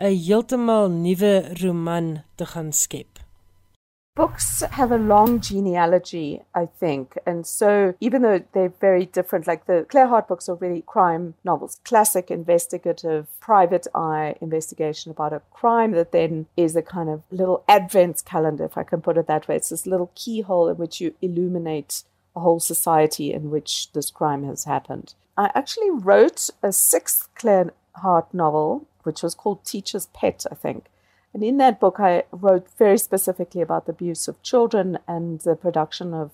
'n 0.00 0.18
heeltemal 0.26 0.90
nuwe 0.90 1.54
roman 1.62 2.24
te 2.34 2.46
gaan 2.46 2.72
skep? 2.72 3.17
Books 4.18 4.64
have 4.72 4.90
a 4.90 4.98
long 4.98 5.38
genealogy, 5.38 6.42
I 6.52 6.66
think. 6.66 7.16
And 7.24 7.46
so 7.46 7.94
even 8.00 8.22
though 8.22 8.42
they're 8.52 8.74
very 8.80 9.06
different, 9.06 9.46
like 9.46 9.66
the 9.66 9.86
Claire 9.88 10.08
Hart 10.08 10.26
books 10.26 10.48
are 10.48 10.56
really 10.56 10.82
crime 10.84 11.34
novels, 11.44 11.78
classic 11.84 12.28
investigative, 12.28 13.28
private 13.38 13.86
eye 13.94 14.34
investigation 14.40 15.12
about 15.12 15.32
a 15.32 15.42
crime 15.52 15.92
that 15.92 16.10
then 16.10 16.46
is 16.56 16.74
a 16.74 16.82
kind 16.82 17.08
of 17.08 17.22
little 17.30 17.62
advent 17.68 18.24
calendar, 18.24 18.64
if 18.64 18.76
I 18.76 18.82
can 18.82 19.00
put 19.00 19.16
it 19.16 19.28
that 19.28 19.46
way. 19.46 19.54
It's 19.54 19.68
this 19.68 19.86
little 19.86 20.10
keyhole 20.16 20.68
in 20.68 20.78
which 20.78 21.00
you 21.00 21.14
illuminate 21.22 22.02
a 22.34 22.40
whole 22.40 22.58
society 22.58 23.32
in 23.32 23.50
which 23.50 23.92
this 23.92 24.10
crime 24.10 24.42
has 24.42 24.64
happened. 24.64 25.14
I 25.36 25.52
actually 25.54 25.90
wrote 25.92 26.50
a 26.60 26.72
sixth 26.72 27.28
Claire 27.36 27.70
Hart 27.94 28.34
novel, 28.34 28.88
which 29.04 29.22
was 29.22 29.36
called 29.36 29.64
Teacher's 29.64 30.06
Pet, 30.06 30.44
I 30.50 30.56
think 30.56 30.86
and 31.38 31.44
in 31.44 31.58
that 31.58 31.78
book, 31.78 32.00
I 32.00 32.24
wrote 32.32 32.66
very 32.78 32.98
specifically 32.98 33.60
about 33.60 33.86
the 33.86 33.92
abuse 33.92 34.26
of 34.26 34.42
children 34.42 34.98
and 35.06 35.38
the 35.42 35.54
production 35.54 36.12
of 36.12 36.32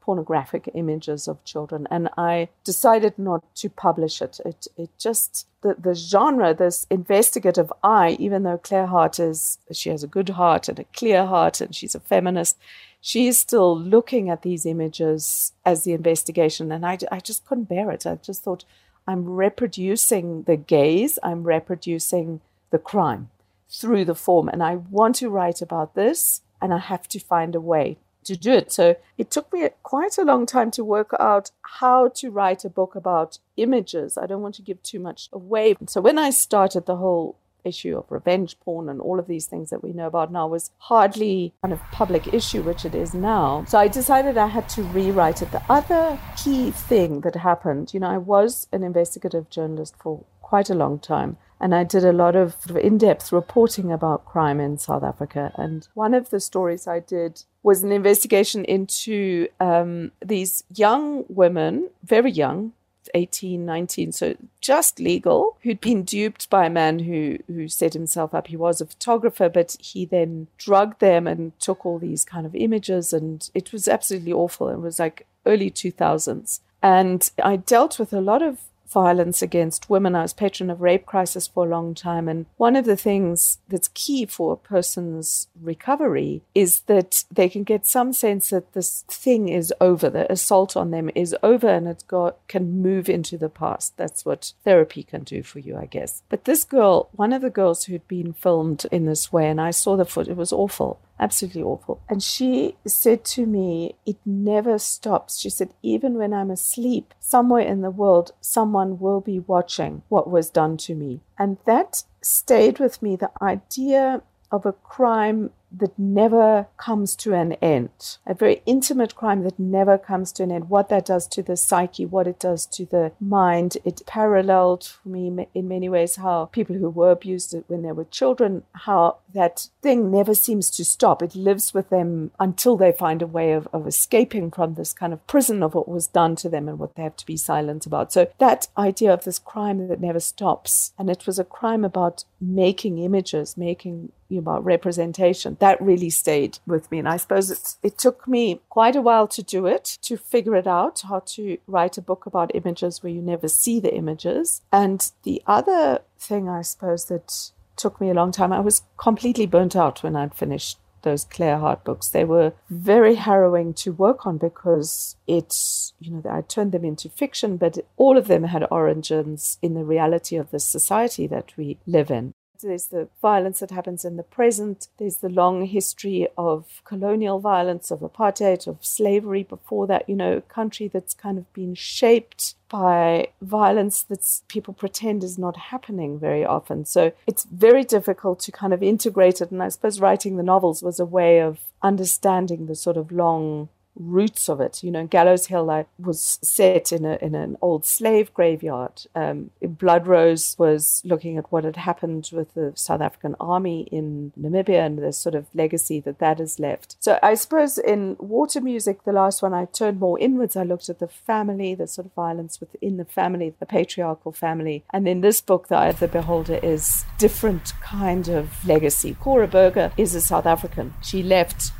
pornographic 0.00 0.70
images 0.72 1.28
of 1.28 1.44
children. 1.44 1.86
And 1.90 2.08
I 2.16 2.48
decided 2.64 3.18
not 3.18 3.44
to 3.56 3.68
publish 3.68 4.22
it. 4.22 4.40
It, 4.46 4.66
it 4.78 4.88
just, 4.98 5.46
the, 5.60 5.74
the 5.78 5.94
genre, 5.94 6.54
this 6.54 6.86
investigative 6.88 7.70
eye, 7.82 8.16
even 8.18 8.44
though 8.44 8.56
Claire 8.56 8.86
Hart 8.86 9.20
is, 9.20 9.58
she 9.70 9.90
has 9.90 10.02
a 10.02 10.06
good 10.06 10.30
heart 10.30 10.70
and 10.70 10.78
a 10.78 10.84
clear 10.96 11.26
heart 11.26 11.60
and 11.60 11.74
she's 11.74 11.94
a 11.94 12.00
feminist, 12.00 12.56
she 13.02 13.28
is 13.28 13.38
still 13.38 13.78
looking 13.78 14.30
at 14.30 14.40
these 14.40 14.64
images 14.64 15.52
as 15.66 15.84
the 15.84 15.92
investigation. 15.92 16.72
And 16.72 16.86
I, 16.86 16.96
I 17.12 17.20
just 17.20 17.44
couldn't 17.44 17.68
bear 17.68 17.90
it. 17.90 18.06
I 18.06 18.14
just 18.14 18.44
thought, 18.44 18.64
I'm 19.06 19.26
reproducing 19.26 20.44
the 20.44 20.56
gaze, 20.56 21.18
I'm 21.22 21.44
reproducing 21.44 22.40
the 22.70 22.78
crime 22.78 23.28
through 23.70 24.04
the 24.04 24.14
form. 24.14 24.48
And 24.48 24.62
I 24.62 24.76
want 24.76 25.16
to 25.16 25.30
write 25.30 25.62
about 25.62 25.94
this, 25.94 26.42
and 26.60 26.72
I 26.72 26.78
have 26.78 27.08
to 27.08 27.18
find 27.18 27.54
a 27.54 27.60
way 27.60 27.98
to 28.24 28.36
do 28.36 28.52
it. 28.52 28.72
So 28.72 28.96
it 29.16 29.30
took 29.30 29.52
me 29.52 29.68
quite 29.82 30.18
a 30.18 30.24
long 30.24 30.46
time 30.46 30.70
to 30.72 30.84
work 30.84 31.14
out 31.18 31.50
how 31.62 32.08
to 32.08 32.30
write 32.30 32.64
a 32.64 32.70
book 32.70 32.94
about 32.94 33.38
images. 33.56 34.18
I 34.18 34.26
don't 34.26 34.42
want 34.42 34.54
to 34.56 34.62
give 34.62 34.82
too 34.82 35.00
much 35.00 35.28
away. 35.32 35.76
So 35.86 36.00
when 36.00 36.18
I 36.18 36.30
started 36.30 36.86
the 36.86 36.96
whole 36.96 37.36
issue 37.64 37.96
of 37.96 38.10
revenge 38.10 38.58
porn 38.60 38.88
and 38.88 39.00
all 39.00 39.18
of 39.18 39.26
these 39.26 39.46
things 39.46 39.70
that 39.70 39.82
we 39.82 39.92
know 39.92 40.06
about 40.06 40.32
now 40.32 40.46
was 40.46 40.70
hardly 40.78 41.52
kind 41.62 41.72
of 41.72 41.80
public 41.90 42.32
issue, 42.32 42.62
which 42.62 42.84
it 42.84 42.94
is 42.94 43.14
now. 43.14 43.64
So 43.66 43.78
I 43.78 43.88
decided 43.88 44.38
I 44.38 44.46
had 44.46 44.68
to 44.70 44.82
rewrite 44.82 45.42
it. 45.42 45.50
The 45.50 45.62
other 45.68 46.18
key 46.36 46.70
thing 46.70 47.20
that 47.22 47.36
happened, 47.36 47.92
you 47.92 48.00
know, 48.00 48.08
I 48.08 48.18
was 48.18 48.68
an 48.72 48.82
investigative 48.82 49.50
journalist 49.50 49.94
for 49.98 50.24
quite 50.40 50.70
a 50.70 50.74
long 50.74 50.98
time. 50.98 51.36
And 51.60 51.74
I 51.74 51.84
did 51.84 52.04
a 52.04 52.12
lot 52.12 52.36
of 52.36 52.54
in 52.76 52.98
depth 52.98 53.32
reporting 53.32 53.92
about 53.92 54.24
crime 54.24 54.60
in 54.60 54.78
South 54.78 55.02
Africa. 55.02 55.52
And 55.56 55.88
one 55.94 56.14
of 56.14 56.30
the 56.30 56.40
stories 56.40 56.86
I 56.86 57.00
did 57.00 57.42
was 57.62 57.82
an 57.82 57.92
investigation 57.92 58.64
into 58.64 59.48
um, 59.58 60.12
these 60.24 60.64
young 60.74 61.24
women, 61.28 61.90
very 62.04 62.30
young, 62.30 62.72
18, 63.14 63.64
19, 63.64 64.12
so 64.12 64.36
just 64.60 65.00
legal, 65.00 65.56
who'd 65.62 65.80
been 65.80 66.04
duped 66.04 66.48
by 66.50 66.66
a 66.66 66.70
man 66.70 67.00
who, 67.00 67.38
who 67.46 67.68
set 67.68 67.94
himself 67.94 68.34
up. 68.34 68.48
He 68.48 68.56
was 68.56 68.80
a 68.80 68.86
photographer, 68.86 69.48
but 69.48 69.76
he 69.80 70.04
then 70.04 70.48
drugged 70.58 71.00
them 71.00 71.26
and 71.26 71.58
took 71.58 71.84
all 71.84 71.98
these 71.98 72.24
kind 72.24 72.46
of 72.46 72.54
images. 72.54 73.12
And 73.12 73.48
it 73.54 73.72
was 73.72 73.88
absolutely 73.88 74.32
awful. 74.32 74.68
It 74.68 74.80
was 74.80 74.98
like 74.98 75.26
early 75.46 75.70
2000s. 75.70 76.60
And 76.82 77.30
I 77.42 77.56
dealt 77.56 77.98
with 77.98 78.12
a 78.12 78.20
lot 78.20 78.42
of 78.42 78.58
violence 78.88 79.42
against 79.42 79.90
women. 79.90 80.14
I 80.14 80.22
was 80.22 80.32
patron 80.32 80.70
of 80.70 80.80
Rape 80.80 81.06
Crisis 81.06 81.46
for 81.46 81.66
a 81.66 81.70
long 81.70 81.94
time. 81.94 82.28
And 82.28 82.46
one 82.56 82.76
of 82.76 82.84
the 82.84 82.96
things 82.96 83.58
that's 83.68 83.88
key 83.94 84.26
for 84.26 84.52
a 84.52 84.56
person's 84.56 85.48
recovery 85.60 86.42
is 86.54 86.80
that 86.82 87.24
they 87.30 87.48
can 87.48 87.64
get 87.64 87.86
some 87.86 88.12
sense 88.12 88.50
that 88.50 88.72
this 88.72 89.04
thing 89.08 89.48
is 89.48 89.72
over, 89.80 90.10
the 90.10 90.30
assault 90.30 90.76
on 90.76 90.90
them 90.90 91.10
is 91.14 91.36
over 91.42 91.68
and 91.68 91.88
it 91.88 92.04
can 92.48 92.82
move 92.82 93.08
into 93.08 93.36
the 93.36 93.48
past. 93.48 93.96
That's 93.96 94.24
what 94.24 94.52
therapy 94.64 95.02
can 95.02 95.24
do 95.24 95.42
for 95.42 95.58
you, 95.58 95.76
I 95.76 95.86
guess. 95.86 96.22
But 96.28 96.44
this 96.44 96.64
girl, 96.64 97.08
one 97.12 97.32
of 97.32 97.42
the 97.42 97.50
girls 97.50 97.84
who'd 97.84 98.06
been 98.08 98.32
filmed 98.32 98.86
in 98.90 99.06
this 99.06 99.32
way, 99.32 99.48
and 99.48 99.60
I 99.60 99.70
saw 99.70 99.96
the 99.96 100.04
foot, 100.04 100.28
it 100.28 100.36
was 100.36 100.52
awful 100.52 101.00
absolutely 101.18 101.62
awful. 101.62 102.00
And 102.08 102.22
she 102.22 102.76
said 102.86 103.24
to 103.26 103.46
me, 103.46 103.96
It 104.06 104.16
never 104.24 104.78
stops. 104.78 105.38
She 105.38 105.50
said, 105.50 105.74
Even 105.82 106.14
when 106.14 106.32
I'm 106.32 106.50
asleep, 106.50 107.14
somewhere 107.20 107.66
in 107.66 107.82
the 107.82 107.90
world, 107.90 108.32
someone 108.40 108.98
will 108.98 109.20
be 109.20 109.40
watching 109.40 110.02
what 110.08 110.30
was 110.30 110.50
done 110.50 110.76
to 110.78 110.94
me. 110.94 111.20
And 111.38 111.58
that 111.66 112.04
stayed 112.22 112.78
with 112.78 113.02
me 113.02 113.16
the 113.16 113.30
idea 113.40 114.22
of 114.50 114.64
a 114.64 114.72
crime 114.72 115.50
that 115.70 115.98
never 115.98 116.66
comes 116.76 117.14
to 117.16 117.34
an 117.34 117.52
end, 117.54 118.18
a 118.26 118.34
very 118.34 118.62
intimate 118.66 119.14
crime 119.14 119.42
that 119.42 119.58
never 119.58 119.98
comes 119.98 120.32
to 120.32 120.42
an 120.42 120.52
end. 120.52 120.70
What 120.70 120.88
that 120.88 121.06
does 121.06 121.26
to 121.28 121.42
the 121.42 121.56
psyche, 121.56 122.06
what 122.06 122.26
it 122.26 122.38
does 122.38 122.66
to 122.66 122.86
the 122.86 123.12
mind. 123.20 123.76
It 123.84 124.02
paralleled 124.06 124.84
for 124.84 125.08
me 125.08 125.46
in 125.54 125.68
many 125.68 125.88
ways 125.88 126.16
how 126.16 126.46
people 126.46 126.76
who 126.76 126.88
were 126.88 127.10
abused 127.10 127.54
when 127.66 127.82
they 127.82 127.92
were 127.92 128.04
children, 128.04 128.64
how 128.72 129.18
that 129.34 129.68
thing 129.82 130.10
never 130.10 130.34
seems 130.34 130.70
to 130.70 130.84
stop. 130.84 131.22
It 131.22 131.34
lives 131.34 131.74
with 131.74 131.90
them 131.90 132.30
until 132.40 132.76
they 132.76 132.92
find 132.92 133.22
a 133.22 133.26
way 133.26 133.52
of, 133.52 133.68
of 133.72 133.86
escaping 133.86 134.50
from 134.50 134.74
this 134.74 134.92
kind 134.92 135.12
of 135.12 135.26
prison 135.26 135.62
of 135.62 135.74
what 135.74 135.88
was 135.88 136.06
done 136.06 136.36
to 136.36 136.48
them 136.48 136.68
and 136.68 136.78
what 136.78 136.94
they 136.94 137.02
have 137.02 137.16
to 137.16 137.26
be 137.26 137.36
silent 137.36 137.86
about. 137.86 138.12
So 138.12 138.30
that 138.38 138.68
idea 138.76 139.12
of 139.12 139.24
this 139.24 139.38
crime 139.38 139.88
that 139.88 140.00
never 140.00 140.20
stops, 140.20 140.92
and 140.98 141.10
it 141.10 141.26
was 141.26 141.38
a 141.38 141.44
crime 141.44 141.84
about 141.84 142.24
making 142.40 142.98
images, 142.98 143.56
making 143.56 144.12
you 144.28 144.40
know, 144.40 144.60
representation 144.60 145.56
that 145.60 145.80
really 145.80 146.10
stayed 146.10 146.58
with 146.66 146.90
me. 146.90 146.98
And 146.98 147.08
I 147.08 147.16
suppose 147.16 147.50
it, 147.50 147.76
it 147.82 147.98
took 147.98 148.28
me 148.28 148.60
quite 148.68 148.96
a 148.96 149.00
while 149.00 149.26
to 149.28 149.42
do 149.42 149.66
it, 149.66 149.98
to 150.02 150.16
figure 150.16 150.54
it 150.54 150.66
out, 150.66 151.02
how 151.08 151.20
to 151.26 151.58
write 151.66 151.98
a 151.98 152.02
book 152.02 152.26
about 152.26 152.54
images 152.54 153.02
where 153.02 153.12
you 153.12 153.22
never 153.22 153.48
see 153.48 153.80
the 153.80 153.94
images. 153.94 154.60
And 154.72 155.10
the 155.22 155.42
other 155.46 156.00
thing, 156.18 156.48
I 156.48 156.62
suppose, 156.62 157.06
that 157.06 157.50
took 157.76 158.00
me 158.00 158.10
a 158.10 158.14
long 158.14 158.32
time, 158.32 158.52
I 158.52 158.60
was 158.60 158.82
completely 158.96 159.46
burnt 159.46 159.76
out 159.76 160.02
when 160.02 160.16
I'd 160.16 160.34
finished 160.34 160.78
those 161.02 161.24
Claire 161.24 161.58
Hart 161.58 161.84
books. 161.84 162.08
They 162.08 162.24
were 162.24 162.52
very 162.68 163.16
harrowing 163.16 163.74
to 163.74 163.92
work 163.92 164.26
on 164.26 164.38
because 164.38 165.16
it's, 165.26 165.92
you 165.98 166.10
know, 166.10 166.22
I 166.30 166.42
turned 166.42 166.72
them 166.72 166.84
into 166.84 167.08
fiction, 167.08 167.56
but 167.56 167.78
all 167.96 168.16
of 168.16 168.28
them 168.28 168.44
had 168.44 168.66
origins 168.70 169.58
in 169.62 169.74
the 169.74 169.84
reality 169.84 170.36
of 170.36 170.50
the 170.50 170.60
society 170.60 171.26
that 171.26 171.56
we 171.56 171.78
live 171.86 172.10
in. 172.10 172.34
There's 172.60 172.86
the 172.86 173.08
violence 173.22 173.60
that 173.60 173.70
happens 173.70 174.04
in 174.04 174.16
the 174.16 174.22
present. 174.22 174.88
There's 174.98 175.18
the 175.18 175.28
long 175.28 175.66
history 175.66 176.26
of 176.36 176.82
colonial 176.84 177.38
violence, 177.38 177.90
of 177.90 178.00
apartheid, 178.00 178.66
of 178.66 178.84
slavery 178.84 179.44
before 179.44 179.86
that, 179.86 180.08
you 180.08 180.16
know, 180.16 180.40
country 180.42 180.88
that's 180.88 181.14
kind 181.14 181.38
of 181.38 181.52
been 181.52 181.74
shaped 181.74 182.54
by 182.68 183.28
violence 183.40 184.02
that 184.02 184.40
people 184.48 184.74
pretend 184.74 185.24
is 185.24 185.38
not 185.38 185.56
happening 185.56 186.18
very 186.18 186.44
often. 186.44 186.84
So 186.84 187.12
it's 187.26 187.44
very 187.44 187.84
difficult 187.84 188.40
to 188.40 188.52
kind 188.52 188.72
of 188.72 188.82
integrate 188.82 189.40
it. 189.40 189.50
And 189.50 189.62
I 189.62 189.68
suppose 189.68 190.00
writing 190.00 190.36
the 190.36 190.42
novels 190.42 190.82
was 190.82 191.00
a 191.00 191.06
way 191.06 191.40
of 191.40 191.60
understanding 191.82 192.66
the 192.66 192.74
sort 192.74 192.96
of 192.96 193.12
long 193.12 193.68
roots 193.98 194.48
of 194.48 194.60
it. 194.60 194.82
You 194.82 194.90
know, 194.90 195.06
Gallows 195.06 195.46
Hill 195.46 195.86
was 195.98 196.38
set 196.42 196.92
in 196.92 197.04
a 197.04 197.18
in 197.20 197.34
an 197.34 197.56
old 197.60 197.84
slave 197.84 198.32
graveyard. 198.32 199.02
Um, 199.14 199.50
Blood 199.60 200.06
Rose 200.06 200.56
was 200.58 201.02
looking 201.04 201.36
at 201.36 201.50
what 201.52 201.64
had 201.64 201.76
happened 201.76 202.30
with 202.32 202.54
the 202.54 202.72
South 202.74 203.00
African 203.00 203.34
army 203.40 203.88
in 203.92 204.32
Namibia 204.40 204.84
and 204.86 204.98
the 204.98 205.12
sort 205.12 205.34
of 205.34 205.46
legacy 205.54 206.00
that 206.00 206.18
that 206.18 206.38
has 206.38 206.58
left. 206.58 206.96
So 207.00 207.18
I 207.22 207.34
suppose 207.34 207.78
in 207.78 208.16
Water 208.18 208.60
Music, 208.60 209.04
the 209.04 209.12
last 209.12 209.42
one, 209.42 209.54
I 209.54 209.66
turned 209.66 210.00
more 210.00 210.18
inwards. 210.18 210.56
I 210.56 210.62
looked 210.62 210.88
at 210.88 210.98
the 210.98 211.08
family, 211.08 211.74
the 211.74 211.86
sort 211.86 212.06
of 212.06 212.14
violence 212.14 212.60
within 212.60 212.96
the 212.96 213.04
family, 213.04 213.54
the 213.58 213.66
patriarchal 213.66 214.32
family, 214.32 214.84
and 214.92 215.08
in 215.08 215.20
this 215.20 215.40
book, 215.40 215.68
The 215.68 215.76
Eye 215.76 215.88
of 215.88 216.00
the 216.00 216.08
Beholder, 216.08 216.60
is 216.62 217.04
different 217.18 217.72
kind 217.80 218.28
of 218.28 218.66
legacy. 218.66 219.16
Cora 219.20 219.48
Berger 219.48 219.92
is 219.96 220.14
a 220.14 220.20
South 220.20 220.46
African. 220.46 220.94
She 221.02 221.22
left 221.22 221.72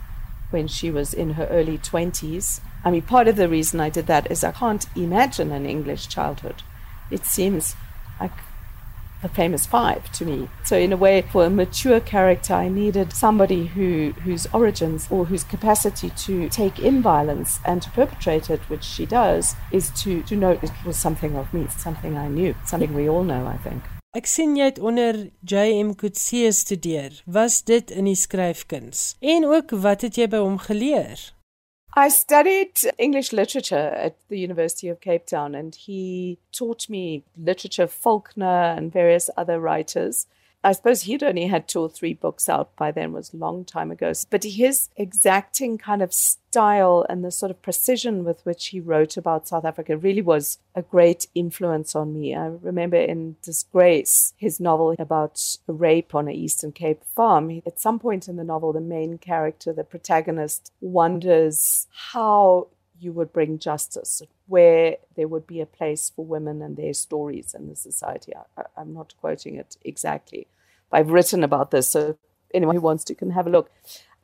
when 0.50 0.68
she 0.68 0.90
was 0.90 1.12
in 1.12 1.30
her 1.30 1.46
early 1.46 1.78
20s. 1.78 2.60
I 2.84 2.90
mean, 2.90 3.02
part 3.02 3.28
of 3.28 3.36
the 3.36 3.48
reason 3.48 3.80
I 3.80 3.90
did 3.90 4.06
that 4.06 4.30
is 4.30 4.44
I 4.44 4.52
can't 4.52 4.86
imagine 4.96 5.52
an 5.52 5.66
English 5.66 6.08
childhood. 6.08 6.62
It 7.10 7.24
seems 7.24 7.74
like 8.20 8.32
the 9.22 9.28
famous 9.28 9.66
five 9.66 10.10
to 10.12 10.24
me. 10.24 10.48
So 10.64 10.76
in 10.76 10.92
a 10.92 10.96
way, 10.96 11.22
for 11.22 11.44
a 11.44 11.50
mature 11.50 12.00
character, 12.00 12.54
I 12.54 12.68
needed 12.68 13.12
somebody 13.12 13.66
who 13.66 14.12
whose 14.22 14.46
origins 14.52 15.08
or 15.10 15.26
whose 15.26 15.44
capacity 15.44 16.10
to 16.10 16.48
take 16.48 16.78
in 16.78 17.02
violence 17.02 17.58
and 17.64 17.82
to 17.82 17.90
perpetrate 17.90 18.48
it, 18.48 18.60
which 18.68 18.84
she 18.84 19.06
does, 19.06 19.56
is 19.72 19.90
to 20.02 20.22
to 20.22 20.36
know 20.36 20.52
it 20.52 20.70
was 20.84 20.96
something 20.96 21.36
of 21.36 21.52
me, 21.52 21.66
something 21.68 22.16
I 22.16 22.28
knew, 22.28 22.54
something 22.64 22.94
we 22.94 23.08
all 23.08 23.24
know, 23.24 23.46
I 23.46 23.56
think. 23.56 23.82
Ek 24.16 24.24
sien 24.24 24.54
jy 24.56 24.70
het 24.70 24.78
onder 24.80 25.18
J.M. 25.44 25.90
Coetzee 26.00 26.48
studeer. 26.56 27.12
Was 27.26 27.60
dit 27.68 27.90
in 27.92 28.06
die 28.08 28.16
skryfkuns? 28.16 29.18
En 29.20 29.44
ook 29.44 29.74
wat 29.84 30.00
het 30.06 30.16
jy 30.16 30.24
by 30.32 30.40
hom 30.40 30.56
geleer? 30.64 31.20
I 31.92 32.08
studied 32.08 32.80
English 32.96 33.32
literature 33.32 33.90
at 33.92 34.16
the 34.28 34.40
University 34.40 34.88
of 34.88 35.00
Cape 35.00 35.26
Town 35.26 35.54
and 35.54 35.74
he 35.74 36.38
taught 36.52 36.88
me 36.88 37.22
literature 37.36 37.88
Faulkner 37.88 38.76
and 38.76 38.92
various 38.92 39.28
other 39.36 39.60
writers. 39.60 40.26
I 40.68 40.72
suppose 40.72 41.04
he'd 41.04 41.22
only 41.22 41.46
had 41.46 41.66
two 41.66 41.80
or 41.80 41.88
three 41.88 42.12
books 42.12 42.46
out 42.46 42.76
by 42.76 42.90
then, 42.90 43.14
was 43.14 43.32
a 43.32 43.38
long 43.38 43.64
time 43.64 43.90
ago. 43.90 44.12
But 44.28 44.44
his 44.44 44.90
exacting 44.98 45.78
kind 45.78 46.02
of 46.02 46.12
style 46.12 47.06
and 47.08 47.24
the 47.24 47.30
sort 47.30 47.50
of 47.50 47.62
precision 47.62 48.22
with 48.22 48.44
which 48.44 48.66
he 48.66 48.78
wrote 48.78 49.16
about 49.16 49.48
South 49.48 49.64
Africa 49.64 49.96
really 49.96 50.20
was 50.20 50.58
a 50.74 50.82
great 50.82 51.26
influence 51.34 51.96
on 51.96 52.12
me. 52.12 52.34
I 52.34 52.48
remember 52.48 52.98
in 52.98 53.36
Disgrace, 53.40 54.34
his 54.36 54.60
novel 54.60 54.94
about 54.98 55.56
a 55.66 55.72
rape 55.72 56.14
on 56.14 56.28
an 56.28 56.34
Eastern 56.34 56.72
Cape 56.72 57.02
farm. 57.16 57.62
At 57.64 57.80
some 57.80 57.98
point 57.98 58.28
in 58.28 58.36
the 58.36 58.44
novel, 58.44 58.74
the 58.74 58.82
main 58.82 59.16
character, 59.16 59.72
the 59.72 59.84
protagonist, 59.84 60.70
wonders 60.82 61.86
how 62.12 62.68
you 63.00 63.12
would 63.12 63.32
bring 63.32 63.58
justice, 63.58 64.20
where 64.46 64.96
there 65.16 65.28
would 65.28 65.46
be 65.46 65.62
a 65.62 65.66
place 65.66 66.12
for 66.14 66.26
women 66.26 66.60
and 66.60 66.76
their 66.76 66.92
stories 66.92 67.54
in 67.54 67.70
the 67.70 67.76
society. 67.76 68.34
I, 68.36 68.64
am 68.78 68.92
not 68.92 69.14
quoting 69.18 69.54
it 69.54 69.78
exactly. 69.82 70.46
I've 70.92 71.10
written 71.10 71.44
about 71.44 71.70
this, 71.70 71.88
so 71.88 72.16
anyone 72.54 72.76
who 72.76 72.80
wants 72.82 73.04
to 73.04 73.14
can 73.14 73.30
have 73.30 73.46
a 73.46 73.50
look. 73.50 73.70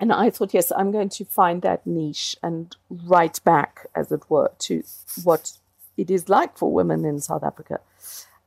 And 0.00 0.12
I 0.12 0.30
thought, 0.30 0.54
yes, 0.54 0.72
I'm 0.76 0.90
going 0.90 1.08
to 1.10 1.24
find 1.24 1.62
that 1.62 1.86
niche 1.86 2.36
and 2.42 2.74
write 2.90 3.42
back, 3.44 3.86
as 3.94 4.10
it 4.10 4.28
were, 4.28 4.50
to 4.60 4.82
what 5.22 5.58
it 5.96 6.10
is 6.10 6.28
like 6.28 6.58
for 6.58 6.72
women 6.72 7.04
in 7.04 7.20
South 7.20 7.44
Africa 7.44 7.80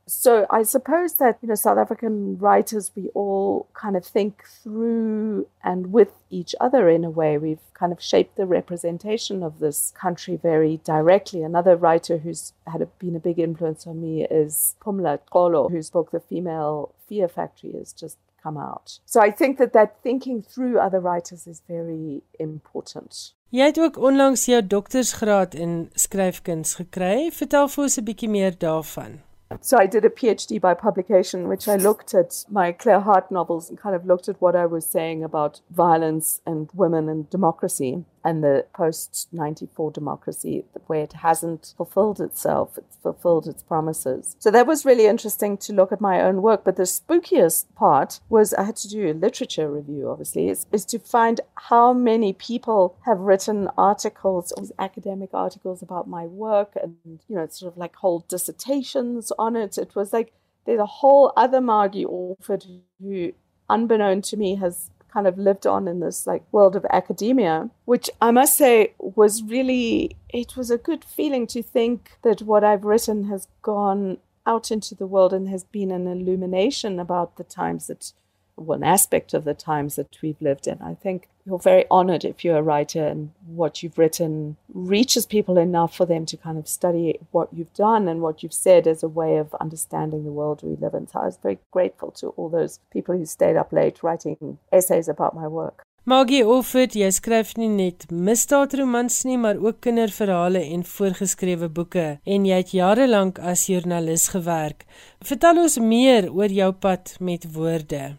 so 0.08 0.46
I 0.50 0.62
suppose 0.62 1.14
that 1.14 1.38
you 1.42 1.48
know 1.48 1.54
South 1.54 1.78
African 1.78 2.38
writers 2.38 2.90
we 2.96 3.08
all 3.14 3.68
kind 3.74 3.96
of 3.96 4.04
think 4.04 4.44
through 4.62 5.46
and 5.62 5.92
with 5.92 6.12
each 6.30 6.54
other 6.60 6.88
in 6.88 7.04
a 7.04 7.10
way 7.10 7.36
we've 7.36 7.72
kind 7.74 7.92
of 7.92 8.02
shaped 8.02 8.36
the 8.36 8.46
representation 8.46 9.42
of 9.42 9.58
this 9.58 9.92
country 9.96 10.36
very 10.36 10.80
directly 10.84 11.42
another 11.42 11.76
writer 11.76 12.18
who's 12.18 12.52
had 12.66 12.80
a, 12.80 12.86
been 12.86 13.16
a 13.16 13.20
big 13.20 13.38
influence 13.38 13.86
on 13.86 14.00
me 14.00 14.24
is 14.24 14.74
Phumla 14.82 15.20
Xolo 15.32 15.70
whose 15.70 15.90
book 15.90 16.10
The 16.10 16.20
Female 16.20 16.94
Fear 17.06 17.28
Factory 17.28 17.72
has 17.72 17.92
just 17.92 18.16
come 18.42 18.56
out 18.56 18.98
so 19.04 19.20
I 19.20 19.30
think 19.30 19.58
that 19.58 19.72
that 19.74 20.02
thinking 20.02 20.42
through 20.42 20.78
other 20.78 21.00
writers 21.00 21.46
is 21.46 21.62
very 21.68 22.22
important 22.38 23.34
Jy 23.50 23.64
het 23.64 23.78
ook 23.80 23.96
onlangs 23.96 24.44
jou 24.44 24.60
doktorsgraad 24.60 25.54
in 25.54 25.88
skryfkuns 25.96 26.74
gekry. 26.76 27.30
Vertel 27.32 27.68
vir 27.68 27.82
ons 27.82 27.96
'n 27.96 28.04
bietjie 28.04 28.28
meer 28.28 28.58
daarvan. 28.58 29.27
So 29.60 29.78
I 29.78 29.86
did 29.86 30.04
a 30.04 30.10
PhD 30.10 30.60
by 30.60 30.74
publication, 30.74 31.48
which 31.48 31.68
I 31.68 31.76
looked 31.76 32.12
at 32.14 32.44
my 32.50 32.70
Claire 32.72 33.00
Hart 33.00 33.30
novels 33.30 33.70
and 33.70 33.78
kind 33.78 33.96
of 33.96 34.04
looked 34.04 34.28
at 34.28 34.40
what 34.40 34.54
I 34.54 34.66
was 34.66 34.86
saying 34.86 35.24
about 35.24 35.60
violence 35.70 36.40
and 36.46 36.68
women 36.74 37.08
and 37.08 37.28
democracy 37.30 38.04
and 38.24 38.42
the 38.42 38.66
post 38.74 39.28
94 39.32 39.92
democracy 39.92 40.64
where 40.86 41.02
it 41.02 41.14
hasn't 41.14 41.74
fulfilled 41.76 42.20
itself, 42.20 42.76
it's 42.76 42.96
fulfilled 43.02 43.46
its 43.46 43.62
promises. 43.62 44.36
So 44.38 44.50
that 44.50 44.66
was 44.66 44.84
really 44.84 45.06
interesting 45.06 45.56
to 45.58 45.72
look 45.72 45.92
at 45.92 46.00
my 46.00 46.20
own 46.20 46.42
work. 46.42 46.64
But 46.64 46.76
the 46.76 46.82
spookiest 46.84 47.66
part 47.74 48.20
was 48.28 48.54
I 48.54 48.64
had 48.64 48.76
to 48.76 48.88
do 48.88 49.10
a 49.10 49.12
literature 49.12 49.70
review, 49.70 50.08
obviously, 50.08 50.48
is, 50.48 50.66
is 50.72 50.84
to 50.86 50.98
find 50.98 51.40
how 51.54 51.92
many 51.92 52.32
people 52.32 52.96
have 53.06 53.20
written 53.20 53.68
articles, 53.76 54.52
academic 54.78 55.30
articles 55.32 55.82
about 55.82 56.08
my 56.08 56.26
work 56.26 56.72
and, 56.82 56.96
you 57.04 57.36
know, 57.36 57.46
sort 57.48 57.72
of 57.72 57.78
like 57.78 57.96
whole 57.96 58.24
dissertations 58.28 59.32
on 59.38 59.56
it. 59.56 59.78
It 59.78 59.94
was 59.94 60.12
like 60.12 60.32
there's 60.66 60.80
a 60.80 60.86
whole 60.86 61.32
other 61.36 61.60
Margie 61.60 62.04
Alford 62.04 62.64
who, 63.00 63.32
unbeknown 63.70 64.20
to 64.22 64.36
me, 64.36 64.56
has 64.56 64.90
kind 65.18 65.26
of 65.26 65.36
lived 65.36 65.66
on 65.66 65.88
in 65.88 65.98
this 65.98 66.28
like 66.28 66.44
world 66.52 66.76
of 66.76 66.86
academia, 66.90 67.68
which 67.86 68.08
I 68.22 68.30
must 68.30 68.56
say 68.56 68.94
was 68.98 69.42
really 69.42 70.16
it 70.28 70.56
was 70.56 70.70
a 70.70 70.78
good 70.78 71.04
feeling 71.04 71.48
to 71.48 71.60
think 71.60 72.12
that 72.22 72.42
what 72.42 72.62
I've 72.62 72.84
written 72.84 73.24
has 73.24 73.48
gone 73.62 74.18
out 74.46 74.70
into 74.70 74.94
the 74.94 75.08
world 75.08 75.32
and 75.32 75.48
has 75.48 75.64
been 75.64 75.90
an 75.90 76.06
illumination 76.06 77.00
about 77.00 77.36
the 77.36 77.42
times 77.42 77.88
that 77.88 78.12
one 78.58 78.82
aspect 78.82 79.34
of 79.34 79.44
the 79.44 79.54
times 79.54 79.96
that 79.96 80.18
we've 80.22 80.40
lived 80.40 80.66
in. 80.66 80.80
I 80.82 80.94
think 80.94 81.28
you're 81.46 81.58
very 81.58 81.86
honored 81.90 82.24
if 82.24 82.44
you're 82.44 82.58
a 82.58 82.62
writer 82.62 83.06
and 83.06 83.30
what 83.46 83.82
you've 83.82 83.96
written 83.96 84.56
reaches 84.72 85.24
people 85.24 85.56
enough 85.56 85.96
for 85.96 86.04
them 86.04 86.26
to 86.26 86.36
kind 86.36 86.58
of 86.58 86.68
study 86.68 87.18
what 87.30 87.48
you've 87.52 87.72
done 87.74 88.08
and 88.08 88.20
what 88.20 88.42
you've 88.42 88.52
said 88.52 88.86
as 88.86 89.02
a 89.02 89.08
way 89.08 89.38
of 89.38 89.54
understanding 89.60 90.24
the 90.24 90.32
world 90.32 90.62
we 90.62 90.76
live 90.76 90.94
in. 90.94 91.06
So 91.08 91.20
I 91.20 91.26
was 91.26 91.38
very 91.42 91.58
grateful 91.70 92.10
to 92.12 92.28
all 92.36 92.48
those 92.48 92.80
people 92.92 93.16
who 93.16 93.24
stayed 93.24 93.56
up 93.56 93.72
late 93.72 94.02
writing 94.02 94.58
essays 94.72 95.08
about 95.08 95.34
my 95.34 95.46
work. 95.46 95.84
Maggie 96.08 96.40
Offord, 96.40 96.94
jy 96.96 97.08
skryf 97.12 97.50
nie 97.60 97.66
net 97.68 98.06
misdaadromans 98.08 99.18
nie, 99.28 99.36
maar 99.36 99.58
ook 99.60 99.82
kinderverhale 99.84 100.62
en 100.72 100.84
voorgeskrewe 100.88 101.68
boeke 101.68 102.06
en 102.24 102.46
jy 102.48 102.60
het 102.62 102.72
jare 102.72 103.04
lank 103.10 103.36
as 103.44 103.66
joernalis 103.68 104.30
gewerk. 104.32 104.86
Vertel 105.20 105.60
ons 105.66 105.76
meer 105.84 106.30
oor 106.32 106.48
jou 106.48 106.70
pad 106.72 107.12
met 107.20 107.44
woorde. 107.52 108.14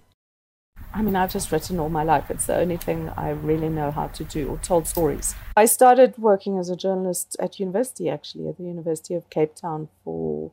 I 0.93 1.01
mean, 1.01 1.15
I've 1.15 1.31
just 1.31 1.51
written 1.51 1.79
all 1.79 1.89
my 1.89 2.03
life. 2.03 2.31
It's 2.31 2.47
the 2.47 2.55
only 2.57 2.77
thing 2.77 3.09
I 3.15 3.29
really 3.29 3.69
know 3.69 3.91
how 3.91 4.07
to 4.07 4.23
do, 4.23 4.49
or 4.49 4.57
told 4.57 4.87
stories. 4.87 5.35
I 5.55 5.65
started 5.65 6.17
working 6.17 6.57
as 6.57 6.69
a 6.69 6.75
journalist 6.75 7.37
at 7.39 7.59
university, 7.59 8.09
actually, 8.09 8.47
at 8.49 8.57
the 8.57 8.63
University 8.63 9.13
of 9.13 9.29
Cape 9.29 9.55
Town 9.55 9.89
for 10.03 10.51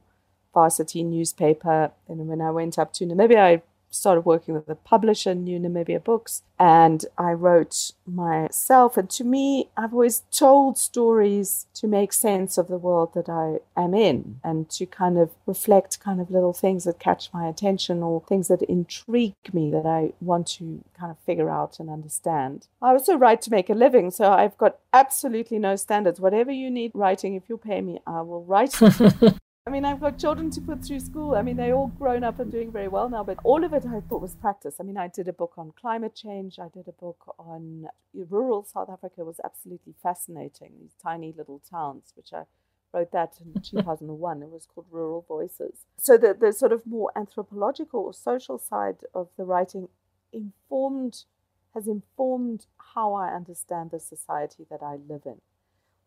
varsity 0.53 1.03
newspaper. 1.03 1.91
And 2.09 2.29
when 2.29 2.41
I 2.41 2.51
went 2.51 2.79
up 2.79 2.93
to 2.95 3.07
Namibia, 3.07 3.39
I 3.39 3.63
started 3.97 4.23
working 4.23 4.55
with 4.55 4.69
a 4.69 4.75
publisher, 4.75 5.35
New 5.35 5.59
Namibia 5.59 6.03
Books, 6.03 6.43
and 6.59 7.05
I 7.19 7.33
wrote 7.33 7.93
myself. 8.07 8.97
And 8.97 9.11
to 9.11 9.25
me, 9.25 9.71
I've 9.77 9.93
always 9.93 10.23
told 10.31 10.79
stories 10.79 11.67
to 11.75 11.87
make 11.87 12.13
sense 12.13 12.57
of 12.59 12.69
the 12.69 12.79
world 12.79 13.15
that 13.15 13.29
I 13.29 13.59
am 13.81 13.95
in 13.95 14.41
and 14.43 14.69
to 14.71 14.87
kind 14.87 15.19
of 15.19 15.31
reflect 15.47 16.01
kind 16.01 16.21
of 16.21 16.31
little 16.31 16.53
things 16.53 16.85
that 16.85 16.99
catch 16.99 17.31
my 17.33 17.47
attention 17.47 18.03
or 18.03 18.23
things 18.23 18.49
that 18.49 18.63
intrigue 18.63 19.35
me 19.53 19.71
that 19.71 19.87
I 19.87 20.13
want 20.21 20.47
to 20.59 20.83
kind 20.99 21.11
of 21.11 21.19
figure 21.19 21.51
out 21.51 21.79
and 21.79 21.91
understand. 21.91 22.67
I 22.81 22.91
also 22.91 23.17
write 23.17 23.43
to 23.43 23.51
make 23.51 23.71
a 23.71 23.75
living, 23.75 24.11
so 24.11 24.31
I've 24.33 24.57
got 24.59 24.79
absolutely 24.93 25.59
no 25.59 25.77
standards. 25.77 26.21
Whatever 26.21 26.51
you 26.51 26.71
need 26.71 26.93
writing, 26.95 27.35
if 27.35 27.49
you 27.49 27.57
pay 27.57 27.81
me, 27.81 28.01
I 28.07 28.23
will 28.23 28.45
write. 28.45 28.79
I 29.67 29.73
mean, 29.73 29.85
I've 29.85 30.01
got 30.01 30.17
children 30.17 30.49
to 30.53 30.61
put 30.61 30.85
through 30.85 31.01
school. 31.01 31.35
I 31.35 31.43
mean, 31.43 31.57
they're 31.57 31.75
all 31.75 31.89
grown 31.89 32.23
up 32.23 32.39
and 32.39 32.53
doing 32.53 32.71
very 32.71 32.87
well 32.87 33.09
now, 33.09 33.25
but 33.25 33.39
all 33.43 33.65
of 33.65 33.73
it 33.73 33.85
I 33.85 34.01
thought 34.01 34.23
was 34.23 34.37
practice. 34.37 34.77
I 34.79 34.85
mean, 34.85 34.97
I 34.97 35.09
did 35.09 35.27
a 35.27 35.33
book 35.33 35.55
on 35.57 35.73
climate 35.73 36.15
change. 36.15 36.61
I 36.61 36.69
did 36.69 36.87
a 36.87 36.93
book 36.93 37.35
on 37.37 37.89
rural 38.15 38.63
South 38.63 38.89
Africa. 38.89 39.23
It 39.23 39.27
was 39.27 39.41
absolutely 39.45 39.95
fascinating. 40.01 40.71
These 40.81 40.95
tiny 41.03 41.35
little 41.37 41.61
towns, 41.69 42.13
which 42.15 42.33
I 42.33 42.45
wrote 42.95 43.11
that 43.11 43.39
in 43.41 43.61
2001. 43.61 44.43
It 44.45 44.51
was 44.51 44.69
called 44.73 44.87
Rural 44.89 45.25
Voices. 45.27 45.81
So 45.99 46.17
the, 46.17 46.33
the 46.33 46.53
sort 46.53 46.71
of 46.71 46.87
more 46.87 47.11
anthropological 47.17 48.03
or 48.03 48.15
social 48.15 48.61
side 48.61 48.99
of 49.17 49.31
the 49.37 49.45
writing 49.45 49.89
informed, 50.33 51.25
has 51.75 51.89
informed 51.89 52.67
how 52.95 53.15
I 53.15 53.35
understand 53.35 53.91
the 53.91 53.99
society 53.99 54.65
that 54.71 54.81
I 54.81 54.95
live 55.09 55.23
in 55.27 55.41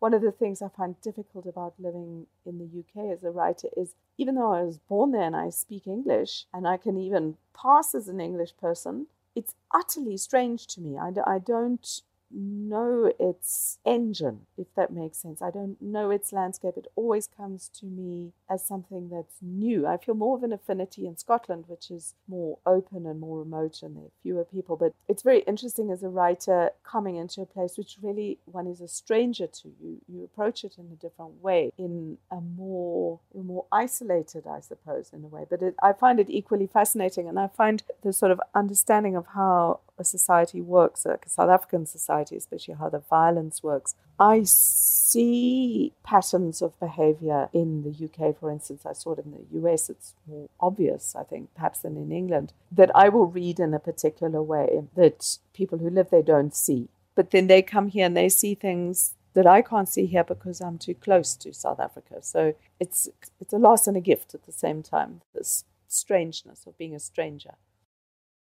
one 0.00 0.14
of 0.14 0.22
the 0.22 0.32
things 0.32 0.60
I 0.60 0.68
find 0.68 1.00
difficult 1.00 1.46
about 1.46 1.74
living 1.78 2.26
in 2.44 2.58
the 2.58 2.80
UK 2.80 3.12
as 3.12 3.22
a 3.22 3.30
writer 3.30 3.68
is 3.76 3.94
even 4.18 4.34
though 4.34 4.52
I 4.52 4.62
was 4.62 4.78
born 4.78 5.12
there 5.12 5.22
and 5.22 5.36
I 5.36 5.50
speak 5.50 5.86
English 5.86 6.46
and 6.52 6.66
I 6.66 6.78
can 6.78 6.96
even 6.96 7.36
pass 7.54 7.94
as 7.94 8.08
an 8.08 8.20
English 8.20 8.56
person, 8.56 9.06
it's 9.36 9.54
utterly 9.72 10.16
strange 10.16 10.66
to 10.68 10.80
me. 10.80 10.98
I, 10.98 11.12
I 11.26 11.38
don't 11.38 12.02
know 12.32 13.12
its 13.18 13.78
engine, 13.84 14.46
if 14.56 14.66
that 14.76 14.92
makes 14.92 15.18
sense. 15.18 15.42
I 15.42 15.50
don't 15.50 15.80
know 15.80 16.10
its 16.10 16.32
landscape. 16.32 16.74
It 16.76 16.86
always 16.96 17.26
comes 17.26 17.68
to 17.80 17.86
me 17.86 18.32
as 18.48 18.64
something 18.64 19.08
that's 19.08 19.36
new. 19.42 19.86
I 19.86 19.96
feel 19.96 20.14
more 20.14 20.36
of 20.36 20.42
an 20.42 20.52
affinity 20.52 21.06
in 21.06 21.16
Scotland, 21.16 21.64
which 21.66 21.90
is 21.90 22.14
more 22.28 22.58
open 22.66 23.06
and 23.06 23.20
more 23.20 23.38
remote, 23.38 23.82
and 23.82 23.96
there 23.96 24.04
are 24.04 24.22
fewer 24.22 24.44
people. 24.44 24.76
But 24.76 24.94
it's 25.08 25.22
very 25.22 25.40
interesting 25.40 25.90
as 25.90 26.02
a 26.02 26.08
writer 26.08 26.70
coming 26.84 27.16
into 27.16 27.40
a 27.42 27.46
place 27.46 27.76
which 27.76 27.98
really 28.02 28.38
one 28.44 28.66
is 28.66 28.80
a 28.80 28.88
stranger 28.88 29.46
to. 29.46 29.68
You 29.80 30.00
you 30.08 30.24
approach 30.24 30.64
it 30.64 30.76
in 30.78 30.86
a 30.92 30.96
different 30.96 31.42
way, 31.42 31.72
in 31.78 32.18
a 32.30 32.40
more 32.40 33.20
more 33.34 33.66
isolated, 33.72 34.46
I 34.46 34.60
suppose, 34.60 35.10
in 35.12 35.24
a 35.24 35.28
way. 35.28 35.46
But 35.48 35.62
it, 35.62 35.74
I 35.82 35.92
find 35.92 36.20
it 36.20 36.30
equally 36.30 36.66
fascinating, 36.66 37.28
and 37.28 37.38
I 37.38 37.48
find 37.48 37.82
the 38.02 38.12
sort 38.12 38.32
of 38.32 38.40
understanding 38.54 39.16
of 39.16 39.26
how 39.34 39.80
a 40.00 40.04
society 40.04 40.60
works, 40.60 41.04
like 41.04 41.26
a 41.26 41.28
South 41.28 41.50
African 41.50 41.86
society, 41.86 42.36
especially 42.36 42.74
how 42.74 42.88
the 42.88 42.98
violence 42.98 43.62
works. 43.62 43.94
I 44.18 44.42
see 44.44 45.92
patterns 46.02 46.62
of 46.62 46.78
behavior 46.80 47.48
in 47.52 47.82
the 47.82 48.06
UK, 48.06 48.38
for 48.38 48.50
instance. 48.50 48.84
I 48.84 48.94
saw 48.94 49.12
it 49.12 49.24
in 49.24 49.32
the 49.32 49.60
US. 49.60 49.90
It's 49.90 50.14
more 50.26 50.48
obvious, 50.58 51.14
I 51.14 51.22
think, 51.22 51.54
perhaps 51.54 51.80
than 51.80 51.96
in 51.96 52.10
England, 52.10 52.52
that 52.72 52.90
I 52.94 53.08
will 53.08 53.26
read 53.26 53.60
in 53.60 53.74
a 53.74 53.78
particular 53.78 54.42
way 54.42 54.82
that 54.96 55.38
people 55.54 55.78
who 55.78 55.90
live 55.90 56.10
there 56.10 56.22
don't 56.22 56.54
see. 56.54 56.88
But 57.14 57.30
then 57.30 57.46
they 57.46 57.62
come 57.62 57.88
here 57.88 58.06
and 58.06 58.16
they 58.16 58.28
see 58.28 58.54
things 58.54 59.14
that 59.34 59.46
I 59.46 59.62
can't 59.62 59.88
see 59.88 60.06
here 60.06 60.24
because 60.24 60.60
I'm 60.60 60.78
too 60.78 60.94
close 60.94 61.36
to 61.36 61.52
South 61.52 61.78
Africa. 61.78 62.16
So 62.22 62.54
it's 62.78 63.08
it's 63.40 63.52
a 63.52 63.58
loss 63.58 63.86
and 63.86 63.96
a 63.96 64.00
gift 64.00 64.34
at 64.34 64.44
the 64.44 64.52
same 64.52 64.82
time. 64.82 65.22
This 65.34 65.64
strangeness 65.88 66.66
of 66.66 66.78
being 66.78 66.94
a 66.94 67.00
stranger. 67.00 67.54